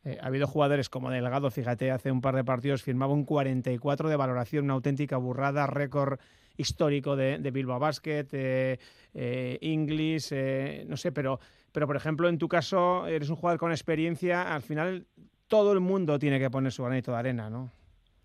Eh, 0.05 0.18
ha 0.20 0.26
habido 0.26 0.47
jugadores 0.47 0.90
como 0.90 1.11
Delgado, 1.11 1.51
fíjate, 1.51 1.90
hace 1.90 2.12
un 2.12 2.20
par 2.20 2.36
de 2.36 2.45
partidos 2.45 2.82
firmaba 2.82 3.14
un 3.14 3.24
44 3.24 4.11
de 4.11 4.16
valoración, 4.16 4.64
una 4.64 4.74
auténtica 4.74 5.16
burrada, 5.16 5.66
récord 5.66 6.18
histórico 6.59 7.16
de, 7.16 7.38
de 7.38 7.51
Bilbao 7.51 7.78
Basket, 7.78 8.26
eh, 8.32 8.78
eh 9.14 9.59
English, 9.62 10.28
eh, 10.32 10.84
no 10.86 10.99
sé, 10.99 11.11
pero, 11.11 11.40
pero 11.72 11.86
por 11.86 11.97
ejemplo, 11.97 12.28
en 12.28 12.36
tu 12.36 12.47
caso, 12.49 13.07
eres 13.07 13.30
un 13.30 13.36
jugador 13.36 13.59
con 13.59 13.70
experiencia, 13.70 14.55
al 14.55 14.61
final 14.61 15.07
todo 15.49 15.72
el 15.72 15.80
mundo 15.80 16.18
tiene 16.18 16.38
que 16.38 16.51
poner 16.51 16.70
su 16.70 16.84
granito 16.84 17.12
de 17.12 17.16
arena, 17.16 17.49
¿no? 17.49 17.70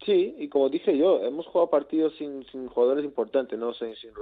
Sí, 0.06 0.36
y 0.38 0.50
como 0.50 0.68
dije 0.68 0.98
yo, 0.98 1.24
hemos 1.24 1.46
jugado 1.48 1.70
partidos 1.70 2.14
sin, 2.18 2.46
sin 2.52 2.68
jugadores 2.68 3.06
importantes, 3.06 3.58
¿no? 3.58 3.74
Sin, 3.74 3.96
sin 3.96 4.14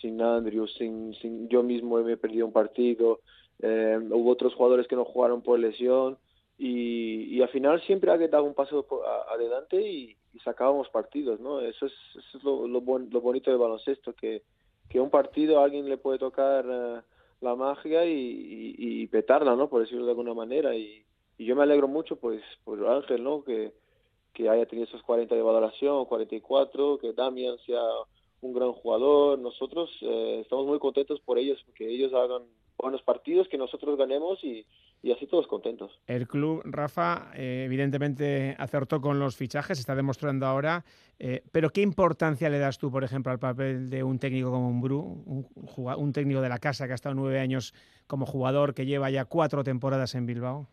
sin 0.00 0.20
Andrew, 0.22 0.66
sin, 0.66 1.14
sin 1.14 1.48
yo 1.48 1.62
mismo 1.62 1.98
he 1.98 2.16
perdido 2.16 2.46
un 2.46 2.52
partido, 2.52 3.20
eh, 3.60 3.98
hubo 4.10 4.30
otros 4.30 4.54
jugadores 4.54 4.86
que 4.86 4.96
no 4.96 5.04
jugaron 5.04 5.42
por 5.42 5.58
lesión 5.58 6.16
y, 6.56 7.36
y 7.36 7.42
al 7.42 7.48
final 7.48 7.80
siempre 7.82 8.10
hay 8.10 8.18
que 8.18 8.28
dar 8.28 8.42
un 8.42 8.54
paso 8.54 8.86
adelante 9.30 9.80
y, 9.80 10.16
sacábamos 10.44 10.88
partidos, 10.90 11.40
¿no? 11.40 11.60
Eso 11.60 11.86
es, 11.86 11.92
eso 12.16 12.38
es 12.38 12.44
lo, 12.44 12.68
lo, 12.68 12.80
lo, 12.80 13.20
bonito 13.20 13.50
del 13.50 13.58
baloncesto, 13.58 14.12
que, 14.14 14.42
que 14.88 15.00
un 15.00 15.10
partido 15.10 15.58
a 15.58 15.64
alguien 15.64 15.88
le 15.88 15.96
puede 15.96 16.20
tocar 16.20 16.64
eh, 16.64 17.00
la 17.40 17.56
magia 17.56 18.06
y, 18.06 18.74
y, 18.78 19.06
petarla, 19.08 19.56
¿no? 19.56 19.68
Por 19.68 19.80
decirlo 19.80 20.04
de 20.04 20.12
alguna 20.12 20.34
manera. 20.34 20.76
Y, 20.76 21.04
y 21.38 21.44
yo 21.44 21.56
me 21.56 21.64
alegro 21.64 21.88
mucho, 21.88 22.20
pues, 22.20 22.40
por 22.62 22.86
Ángel, 22.86 23.24
¿no? 23.24 23.42
Que, 23.42 23.72
que 24.32 24.48
haya 24.48 24.66
tenido 24.66 24.86
esos 24.86 25.02
40 25.02 25.34
de 25.34 25.42
valoración, 25.42 26.04
44, 26.04 26.98
que 26.98 27.12
Damian 27.12 27.58
sea 27.66 27.82
un 28.40 28.52
gran 28.52 28.72
jugador. 28.72 29.38
Nosotros 29.38 29.90
eh, 30.02 30.40
estamos 30.42 30.66
muy 30.66 30.78
contentos 30.78 31.20
por 31.20 31.38
ellos, 31.38 31.58
que 31.74 31.88
ellos 31.88 32.12
hagan 32.14 32.42
buenos 32.76 33.02
partidos, 33.02 33.48
que 33.48 33.58
nosotros 33.58 33.98
ganemos 33.98 34.42
y, 34.44 34.64
y 35.02 35.12
así 35.12 35.26
todos 35.26 35.46
contentos. 35.46 35.90
El 36.06 36.28
club, 36.28 36.62
Rafa, 36.64 37.32
eh, 37.34 37.64
evidentemente 37.66 38.54
acertó 38.58 39.00
con 39.00 39.18
los 39.18 39.36
fichajes, 39.36 39.78
está 39.78 39.94
demostrando 39.94 40.46
ahora, 40.46 40.84
eh, 41.18 41.42
pero 41.50 41.70
¿qué 41.70 41.82
importancia 41.82 42.48
le 42.48 42.58
das 42.58 42.78
tú, 42.78 42.90
por 42.90 43.02
ejemplo, 43.02 43.32
al 43.32 43.40
papel 43.40 43.90
de 43.90 44.04
un 44.04 44.18
técnico 44.18 44.50
como 44.50 44.68
un 44.68 44.80
Bru, 44.80 45.00
un, 45.26 45.46
un 45.96 46.12
técnico 46.12 46.40
de 46.40 46.48
la 46.48 46.58
casa 46.58 46.86
que 46.86 46.92
ha 46.92 46.94
estado 46.94 47.16
nueve 47.16 47.40
años 47.40 47.74
como 48.06 48.26
jugador, 48.26 48.74
que 48.74 48.86
lleva 48.86 49.10
ya 49.10 49.24
cuatro 49.24 49.64
temporadas 49.64 50.14
en 50.14 50.26
Bilbao? 50.26 50.68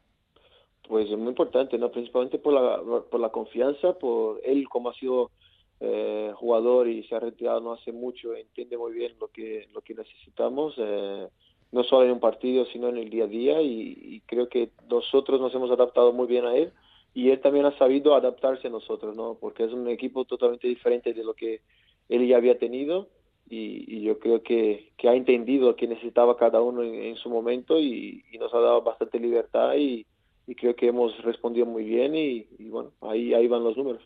Pues 0.88 1.09
es 1.09 1.18
muy 1.18 1.30
importante, 1.30 1.80
¿no? 1.80 1.91
principalmente 1.91 2.38
por 2.38 2.53
la, 2.53 2.80
por 3.09 3.20
la 3.20 3.30
confianza, 3.30 3.93
por 3.93 4.39
él 4.43 4.70
como 4.70 4.89
ha 4.89 4.93
sido 4.93 5.32
eh, 5.80 6.32
jugador 6.36 6.88
y 6.88 7.03
se 7.03 7.15
ha 7.15 7.19
retirado 7.19 7.59
no 7.59 7.73
hace 7.73 7.91
mucho, 7.91 8.34
entiende 8.34 8.78
muy 8.78 8.93
bien 8.93 9.13
lo 9.19 9.28
que, 9.28 9.67
lo 9.73 9.82
que 9.82 9.93
necesitamos, 9.93 10.76
eh, 10.78 11.28
no 11.71 11.84
solo 11.84 12.05
en 12.05 12.11
un 12.11 12.19
partido, 12.19 12.65
sino 12.65 12.89
en 12.89 12.97
el 12.97 13.09
día 13.09 13.26
a 13.26 13.28
día 13.28 13.61
y, 13.61 14.21
creo 14.26 14.49
que 14.49 14.69
nosotros 14.89 15.39
nos 15.39 15.53
hemos 15.53 15.69
adaptado 15.71 16.11
muy 16.13 16.28
bien 16.28 16.45
a 16.45 16.55
él 16.55 16.71
y 17.13 17.30
él 17.30 17.39
también 17.41 17.65
ha 17.65 17.78
sabido 17.78 18.15
adaptarse 18.15 18.67
a 18.67 18.71
nosotros, 18.71 19.15
¿no? 19.15 19.38
porque 19.39 19.65
es 19.65 19.71
un 19.71 19.88
equipo 19.89 20.26
totalmente 20.26 20.67
diferente 20.67 21.13
de 21.13 21.23
lo 21.23 21.34
que 21.34 21.61
él 22.09 22.28
ya 22.28 22.38
había 22.38 22.57
tenido 22.57 23.09
y, 23.49 24.01
yo 24.01 24.19
creo 24.19 24.41
que, 24.41 24.91
que, 24.97 25.09
ha 25.09 25.15
entendido 25.15 25.76
que 25.76 25.88
necesitaba 25.88 26.38
cada 26.38 26.61
uno 26.61 26.84
en, 26.84 27.15
su 27.15 27.30
momento 27.30 27.80
y, 27.80 28.23
y, 28.32 28.38
nos 28.38 28.53
ha 28.53 28.59
dado 28.59 28.82
bastante 28.82 29.19
libertad 29.19 29.76
y, 29.76 30.05
y 30.47 30.55
creo 30.55 30.76
que 30.76 30.88
hemos 30.88 31.17
respondido 31.23 31.65
muy 31.65 31.84
bien 31.84 32.15
y, 32.15 32.47
bueno, 32.69 32.91
ahí, 33.01 33.34
ahí 33.34 33.47
van 33.47 33.63
los 33.63 33.78
números. 33.78 34.03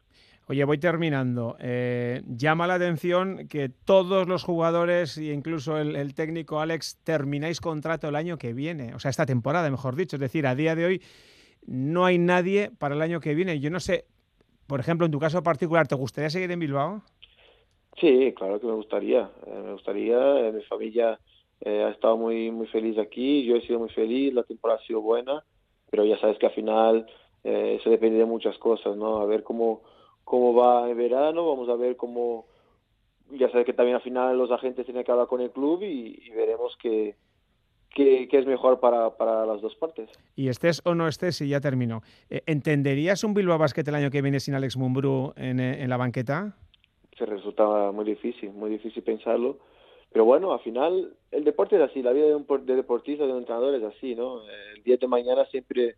Oye, 0.50 0.64
voy 0.64 0.80
terminando. 0.80 1.56
Eh, 1.60 2.24
llama 2.26 2.66
la 2.66 2.74
atención 2.74 3.48
que 3.48 3.70
todos 3.70 4.28
los 4.28 4.44
jugadores 4.44 5.18
e 5.18 5.32
incluso 5.32 5.78
el, 5.78 6.14
técnico 6.16 6.60
Alex 6.60 7.00
termináis 7.04 7.62
contrato 7.62 8.08
el 8.08 8.16
año 8.16 8.38
que 8.38 8.54
viene, 8.54 8.96
o 8.96 9.00
sea, 9.00 9.10
esta 9.12 9.28
temporada, 9.28 9.70
mejor 9.70 9.96
dicho. 9.96 10.16
Es 10.16 10.20
decir, 10.20 10.48
a 10.48 10.56
día 10.56 10.74
de 10.74 10.86
hoy 10.86 11.02
no 11.68 12.06
hay 12.06 12.18
nadie 12.18 12.72
para 12.80 12.96
el 12.96 13.02
año 13.02 13.20
que 13.20 13.36
viene. 13.36 13.60
Yo 13.60 13.70
no 13.70 13.80
sé, 13.80 14.06
por 14.66 14.80
ejemplo, 14.80 15.06
en 15.06 15.12
tu 15.12 15.20
caso 15.20 15.44
particular, 15.44 15.88
¿te 15.88 15.94
gustaría 15.94 16.32
seguir 16.32 16.50
en 16.50 16.60
Bilbao? 16.60 17.04
Sí, 18.00 18.34
claro 18.36 18.60
que 18.60 18.66
me 18.66 18.74
gustaría. 18.74 19.30
Eh, 19.46 19.62
me 19.64 19.74
gustaría. 19.74 20.48
Eh, 20.48 20.52
mi 20.52 20.64
familia 20.64 21.20
ha 21.64 21.90
estado 21.90 22.18
muy, 22.18 22.50
muy 22.50 22.66
feliz 22.68 22.98
aquí. 22.98 23.46
Yo 23.46 23.56
he 23.56 23.62
sido 23.62 23.78
muy 23.78 23.90
feliz. 23.90 24.34
La 24.34 24.44
temporada 24.44 24.80
ha 24.82 24.88
sido 24.88 25.02
buena 25.02 25.44
pero 25.90 26.06
ya 26.06 26.18
sabes 26.20 26.38
que 26.38 26.46
al 26.46 26.54
final 26.54 27.06
eh, 27.44 27.78
eso 27.80 27.90
depende 27.90 28.20
de 28.20 28.26
muchas 28.26 28.58
cosas, 28.58 28.96
¿no? 28.96 29.18
A 29.18 29.26
ver 29.26 29.44
cómo, 29.44 29.82
cómo 30.30 30.54
va 30.54 30.88
el 30.88 30.96
verano, 30.96 31.48
vamos 31.48 31.68
a 31.70 31.76
ver 31.76 31.98
cómo, 31.98 32.46
ya 33.32 33.50
sabes 33.50 33.66
que 33.66 33.74
también 33.74 33.96
al 33.96 34.04
final 34.04 34.38
los 34.38 34.52
agentes 34.52 34.86
tienen 34.86 35.04
que 35.04 35.12
hablar 35.12 35.26
con 35.26 35.42
el 35.42 35.50
club 35.50 35.82
y, 35.82 36.30
veremos 36.30 36.78
qué, 36.80 37.16
qué, 37.96 38.30
es 38.32 38.46
mejor 38.46 38.80
para, 38.80 39.18
para, 39.18 39.44
las 39.48 39.60
dos 39.60 39.76
partes. 39.76 40.08
Y 40.36 40.50
estés 40.50 40.84
o 40.86 40.94
no 40.94 41.08
estés, 41.08 41.42
y 41.42 41.50
ya 41.50 41.60
termino. 41.60 42.04
Eh, 42.30 42.44
¿Entenderías 42.46 43.24
un 43.24 43.34
Bilbao 43.34 43.58
Basket 43.58 43.82
el 43.88 43.96
año 43.96 44.12
que 44.12 44.22
viene 44.22 44.40
sin 44.40 44.54
Alex 44.54 44.78
Mumbrú 44.78 45.34
en, 45.36 45.60
eh, 45.60 45.82
en 45.82 45.90
la 45.90 45.98
banqueta? 45.98 46.56
Se 47.18 47.26
resulta 47.26 47.92
muy 47.92 48.06
difícil, 48.06 48.52
muy 48.52 48.70
difícil 48.70 49.02
pensarlo 49.02 49.58
pero 50.12 50.26
bueno, 50.26 50.54
al 50.54 50.60
final 50.62 51.14
el 51.32 51.44
deporte 51.44 51.76
es 51.76 51.84
así, 51.84 52.02
la 52.02 52.14
vida 52.14 52.26
de 52.26 52.36
un 52.36 52.46
de 52.66 52.76
deportista, 52.76 53.26
de 53.26 53.32
un 53.32 53.40
entrenador 53.40 53.76
es 53.76 53.84
así, 53.84 54.16
¿no? 54.16 54.42
El 54.76 54.82
día 54.84 54.98
de 54.98 55.08
mañana 55.08 55.46
siempre 55.46 55.96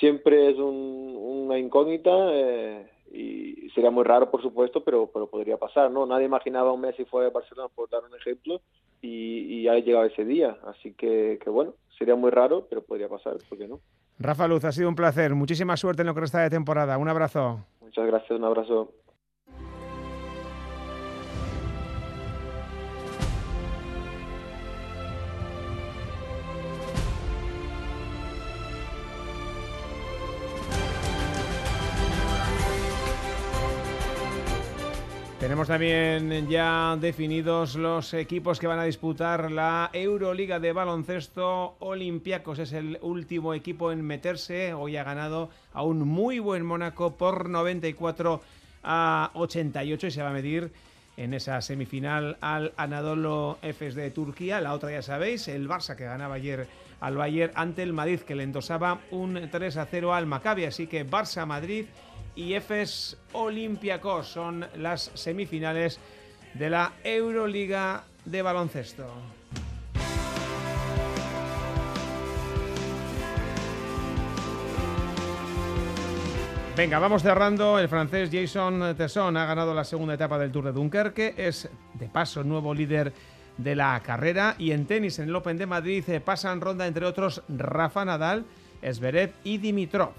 siempre 0.00 0.50
es 0.50 0.56
una 0.58 1.58
incógnita 1.58 2.10
eh, 2.32 2.91
y 3.12 3.70
sería 3.74 3.90
muy 3.90 4.04
raro, 4.04 4.30
por 4.30 4.42
supuesto, 4.42 4.82
pero, 4.82 5.06
pero 5.12 5.26
podría 5.26 5.58
pasar, 5.58 5.90
¿no? 5.90 6.06
Nadie 6.06 6.24
imaginaba 6.24 6.72
un 6.72 6.80
Messi 6.80 7.04
fuera 7.04 7.28
de 7.28 7.34
Barcelona, 7.34 7.68
por 7.74 7.90
dar 7.90 8.02
un 8.04 8.16
ejemplo, 8.16 8.60
y, 9.02 9.60
y 9.60 9.68
ha 9.68 9.74
llegado 9.74 10.06
ese 10.06 10.24
día. 10.24 10.56
Así 10.66 10.94
que, 10.94 11.38
que, 11.42 11.50
bueno, 11.50 11.74
sería 11.98 12.14
muy 12.14 12.30
raro, 12.30 12.66
pero 12.68 12.82
podría 12.82 13.08
pasar, 13.08 13.36
¿por 13.48 13.58
qué 13.58 13.68
no? 13.68 13.80
Rafa 14.18 14.48
Luz, 14.48 14.64
ha 14.64 14.72
sido 14.72 14.88
un 14.88 14.94
placer. 14.94 15.34
Muchísima 15.34 15.76
suerte 15.76 16.02
en 16.02 16.06
lo 16.06 16.14
que 16.14 16.20
resta 16.20 16.40
de 16.40 16.50
temporada. 16.50 16.96
Un 16.96 17.08
abrazo. 17.08 17.60
Muchas 17.80 18.06
gracias, 18.06 18.30
un 18.30 18.44
abrazo. 18.44 18.92
Tenemos 35.52 35.68
también 35.68 36.48
ya 36.48 36.96
definidos 36.98 37.74
los 37.74 38.14
equipos 38.14 38.58
que 38.58 38.66
van 38.66 38.78
a 38.78 38.84
disputar 38.84 39.52
la 39.52 39.90
Euroliga 39.92 40.58
de 40.58 40.72
baloncesto. 40.72 41.76
Olympiacos 41.80 42.58
es 42.58 42.72
el 42.72 42.98
último 43.02 43.52
equipo 43.52 43.92
en 43.92 44.00
meterse. 44.00 44.72
Hoy 44.72 44.96
ha 44.96 45.04
ganado 45.04 45.50
a 45.74 45.82
un 45.82 46.08
muy 46.08 46.38
buen 46.38 46.64
Mónaco 46.64 47.18
por 47.18 47.50
94 47.50 48.40
a 48.82 49.30
88 49.34 50.06
y 50.06 50.10
se 50.10 50.22
va 50.22 50.30
a 50.30 50.32
medir 50.32 50.72
en 51.18 51.34
esa 51.34 51.60
semifinal 51.60 52.38
al 52.40 52.72
Anadolu 52.78 53.58
Efes 53.60 53.94
de 53.94 54.10
Turquía. 54.10 54.58
La 54.62 54.72
otra 54.72 54.90
ya 54.90 55.02
sabéis, 55.02 55.48
el 55.48 55.68
Barça 55.68 55.96
que 55.96 56.04
ganaba 56.04 56.36
ayer 56.36 56.66
al 57.00 57.18
Bayern 57.18 57.52
ante 57.56 57.82
el 57.82 57.92
Madrid 57.92 58.20
que 58.20 58.36
le 58.36 58.44
endosaba 58.44 59.00
un 59.10 59.50
3 59.50 59.76
a 59.76 59.84
0 59.84 60.14
al 60.14 60.24
Maccabi. 60.24 60.64
Así 60.64 60.86
que 60.86 61.06
Barça-Madrid 61.06 61.84
y 62.34 62.54
Efes 62.54 63.16
Olympiacos 63.32 64.28
son 64.28 64.66
las 64.76 65.10
semifinales 65.14 65.98
de 66.54 66.70
la 66.70 66.92
Euroliga 67.04 68.04
de 68.24 68.42
baloncesto. 68.42 69.06
Venga, 76.74 76.98
vamos 76.98 77.22
cerrando. 77.22 77.78
El 77.78 77.88
francés 77.88 78.30
Jason 78.32 78.94
Tesson 78.96 79.36
ha 79.36 79.44
ganado 79.44 79.74
la 79.74 79.84
segunda 79.84 80.14
etapa 80.14 80.38
del 80.38 80.50
Tour 80.50 80.64
de 80.64 80.72
Dunkerque. 80.72 81.34
Es, 81.36 81.68
de 81.94 82.08
paso, 82.08 82.42
nuevo 82.42 82.72
líder 82.72 83.12
de 83.58 83.76
la 83.76 84.00
carrera. 84.00 84.54
Y 84.58 84.72
en 84.72 84.86
tenis, 84.86 85.18
en 85.18 85.28
el 85.28 85.36
Open 85.36 85.58
de 85.58 85.66
Madrid, 85.66 86.02
eh, 86.08 86.20
pasan 86.20 86.62
ronda, 86.62 86.86
entre 86.86 87.04
otros, 87.04 87.42
Rafa 87.48 88.06
Nadal, 88.06 88.46
Esberet 88.80 89.34
y 89.44 89.58
Dimitrov. 89.58 90.12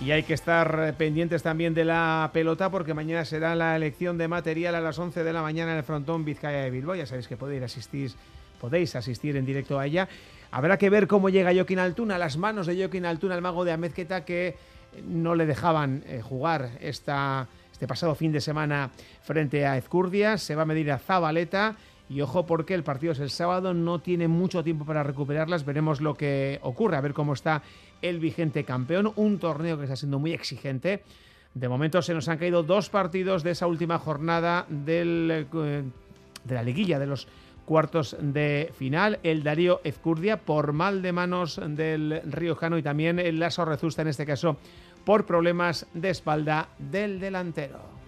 Y 0.00 0.12
hay 0.12 0.22
que 0.22 0.32
estar 0.32 0.82
eh, 0.82 0.92
pendientes 0.94 1.42
también 1.42 1.74
de 1.74 1.84
la 1.84 2.30
pelota 2.32 2.70
porque 2.70 2.94
mañana 2.94 3.26
será 3.26 3.54
la 3.54 3.76
elección 3.76 4.16
de 4.16 4.28
material 4.28 4.74
a 4.74 4.80
las 4.80 4.98
11 4.98 5.22
de 5.22 5.32
la 5.32 5.42
mañana 5.42 5.72
en 5.72 5.78
el 5.78 5.84
frontón 5.84 6.24
Vizcaya 6.24 6.62
de 6.62 6.70
Bilbao. 6.70 6.94
Ya 6.94 7.04
sabéis 7.04 7.28
que 7.28 7.36
podéis 7.36 7.62
asistir, 7.62 8.12
podéis 8.58 8.96
asistir 8.96 9.36
en 9.36 9.44
directo 9.44 9.78
a 9.78 9.84
ella. 9.84 10.08
Habrá 10.52 10.78
que 10.78 10.88
ver 10.88 11.06
cómo 11.06 11.28
llega 11.28 11.52
Joaquín 11.52 11.78
Altuna, 11.78 12.16
las 12.16 12.38
manos 12.38 12.66
de 12.66 12.76
Joaquín 12.78 13.04
Altuna, 13.04 13.34
el 13.34 13.42
mago 13.42 13.62
de 13.66 13.72
Amezqueta, 13.72 14.24
que 14.24 14.56
no 15.06 15.34
le 15.34 15.44
dejaban 15.44 16.02
eh, 16.06 16.22
jugar 16.22 16.70
esta, 16.80 17.46
este 17.70 17.86
pasado 17.86 18.14
fin 18.14 18.32
de 18.32 18.40
semana 18.40 18.90
frente 19.22 19.66
a 19.66 19.76
Ezcurdia. 19.76 20.38
Se 20.38 20.54
va 20.54 20.62
a 20.62 20.66
medir 20.66 20.90
a 20.92 20.98
Zabaleta. 20.98 21.76
Y 22.08 22.22
ojo 22.22 22.44
porque 22.44 22.74
el 22.74 22.82
partido 22.82 23.12
es 23.12 23.20
el 23.20 23.30
sábado, 23.30 23.72
no 23.72 24.00
tiene 24.00 24.26
mucho 24.26 24.64
tiempo 24.64 24.84
para 24.84 25.04
recuperarlas. 25.04 25.64
Veremos 25.64 26.00
lo 26.00 26.14
que 26.14 26.58
ocurre, 26.62 26.96
a 26.96 27.00
ver 27.00 27.12
cómo 27.12 27.34
está 27.34 27.62
el 28.02 28.18
vigente 28.18 28.64
campeón. 28.64 29.12
Un 29.16 29.38
torneo 29.38 29.76
que 29.76 29.84
está 29.84 29.96
siendo 29.96 30.18
muy 30.18 30.32
exigente. 30.32 31.02
De 31.54 31.68
momento 31.68 32.00
se 32.02 32.14
nos 32.14 32.28
han 32.28 32.38
caído 32.38 32.62
dos 32.62 32.90
partidos 32.90 33.42
de 33.42 33.50
esa 33.50 33.66
última 33.66 33.98
jornada 33.98 34.66
del, 34.68 35.46
eh, 35.52 35.82
de 36.44 36.54
la 36.54 36.62
liguilla 36.62 36.98
de 36.98 37.06
los 37.06 37.26
cuartos 37.64 38.16
de 38.20 38.72
final. 38.76 39.18
El 39.22 39.42
Darío 39.42 39.80
Ezcurdia 39.84 40.38
por 40.38 40.72
mal 40.72 41.02
de 41.02 41.12
manos 41.12 41.60
del 41.64 42.22
Riojano 42.24 42.78
y 42.78 42.82
también 42.82 43.18
el 43.18 43.38
Lazo 43.38 43.64
Rezusta 43.64 44.02
en 44.02 44.08
este 44.08 44.26
caso 44.26 44.56
por 45.04 45.26
problemas 45.26 45.86
de 45.94 46.10
espalda 46.10 46.68
del 46.78 47.20
delantero. 47.20 47.99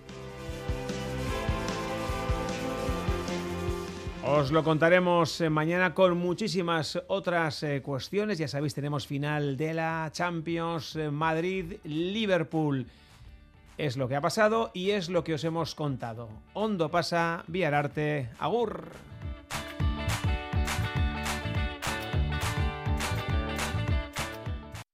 Os 4.25 4.53
lo 4.53 4.63
contaremos 4.63 5.41
eh, 5.41 5.51
mañana 5.51 5.95
con 5.95 6.17
muchísimas 6.17 6.97
otras 7.09 7.65
eh, 7.65 7.83
cuestiones. 7.83 8.39
Ya 8.39 8.47
sabéis, 8.47 8.73
tenemos 8.73 9.05
final 9.05 9.57
de 9.57 9.75
la 9.75 10.09
Champions 10.13 10.95
eh, 10.95 11.11
Madrid-Liverpool. 11.11 12.87
Es 13.77 13.97
lo 13.97 14.07
que 14.07 14.15
ha 14.15 14.21
pasado 14.21 14.71
y 14.75 14.91
es 14.91 15.09
lo 15.09 15.25
que 15.25 15.35
os 15.35 15.43
hemos 15.43 15.75
contado. 15.75 16.29
Hondo 16.55 16.89
pasa, 16.89 17.43
Viararte, 17.49 18.29
Agur. 18.39 18.85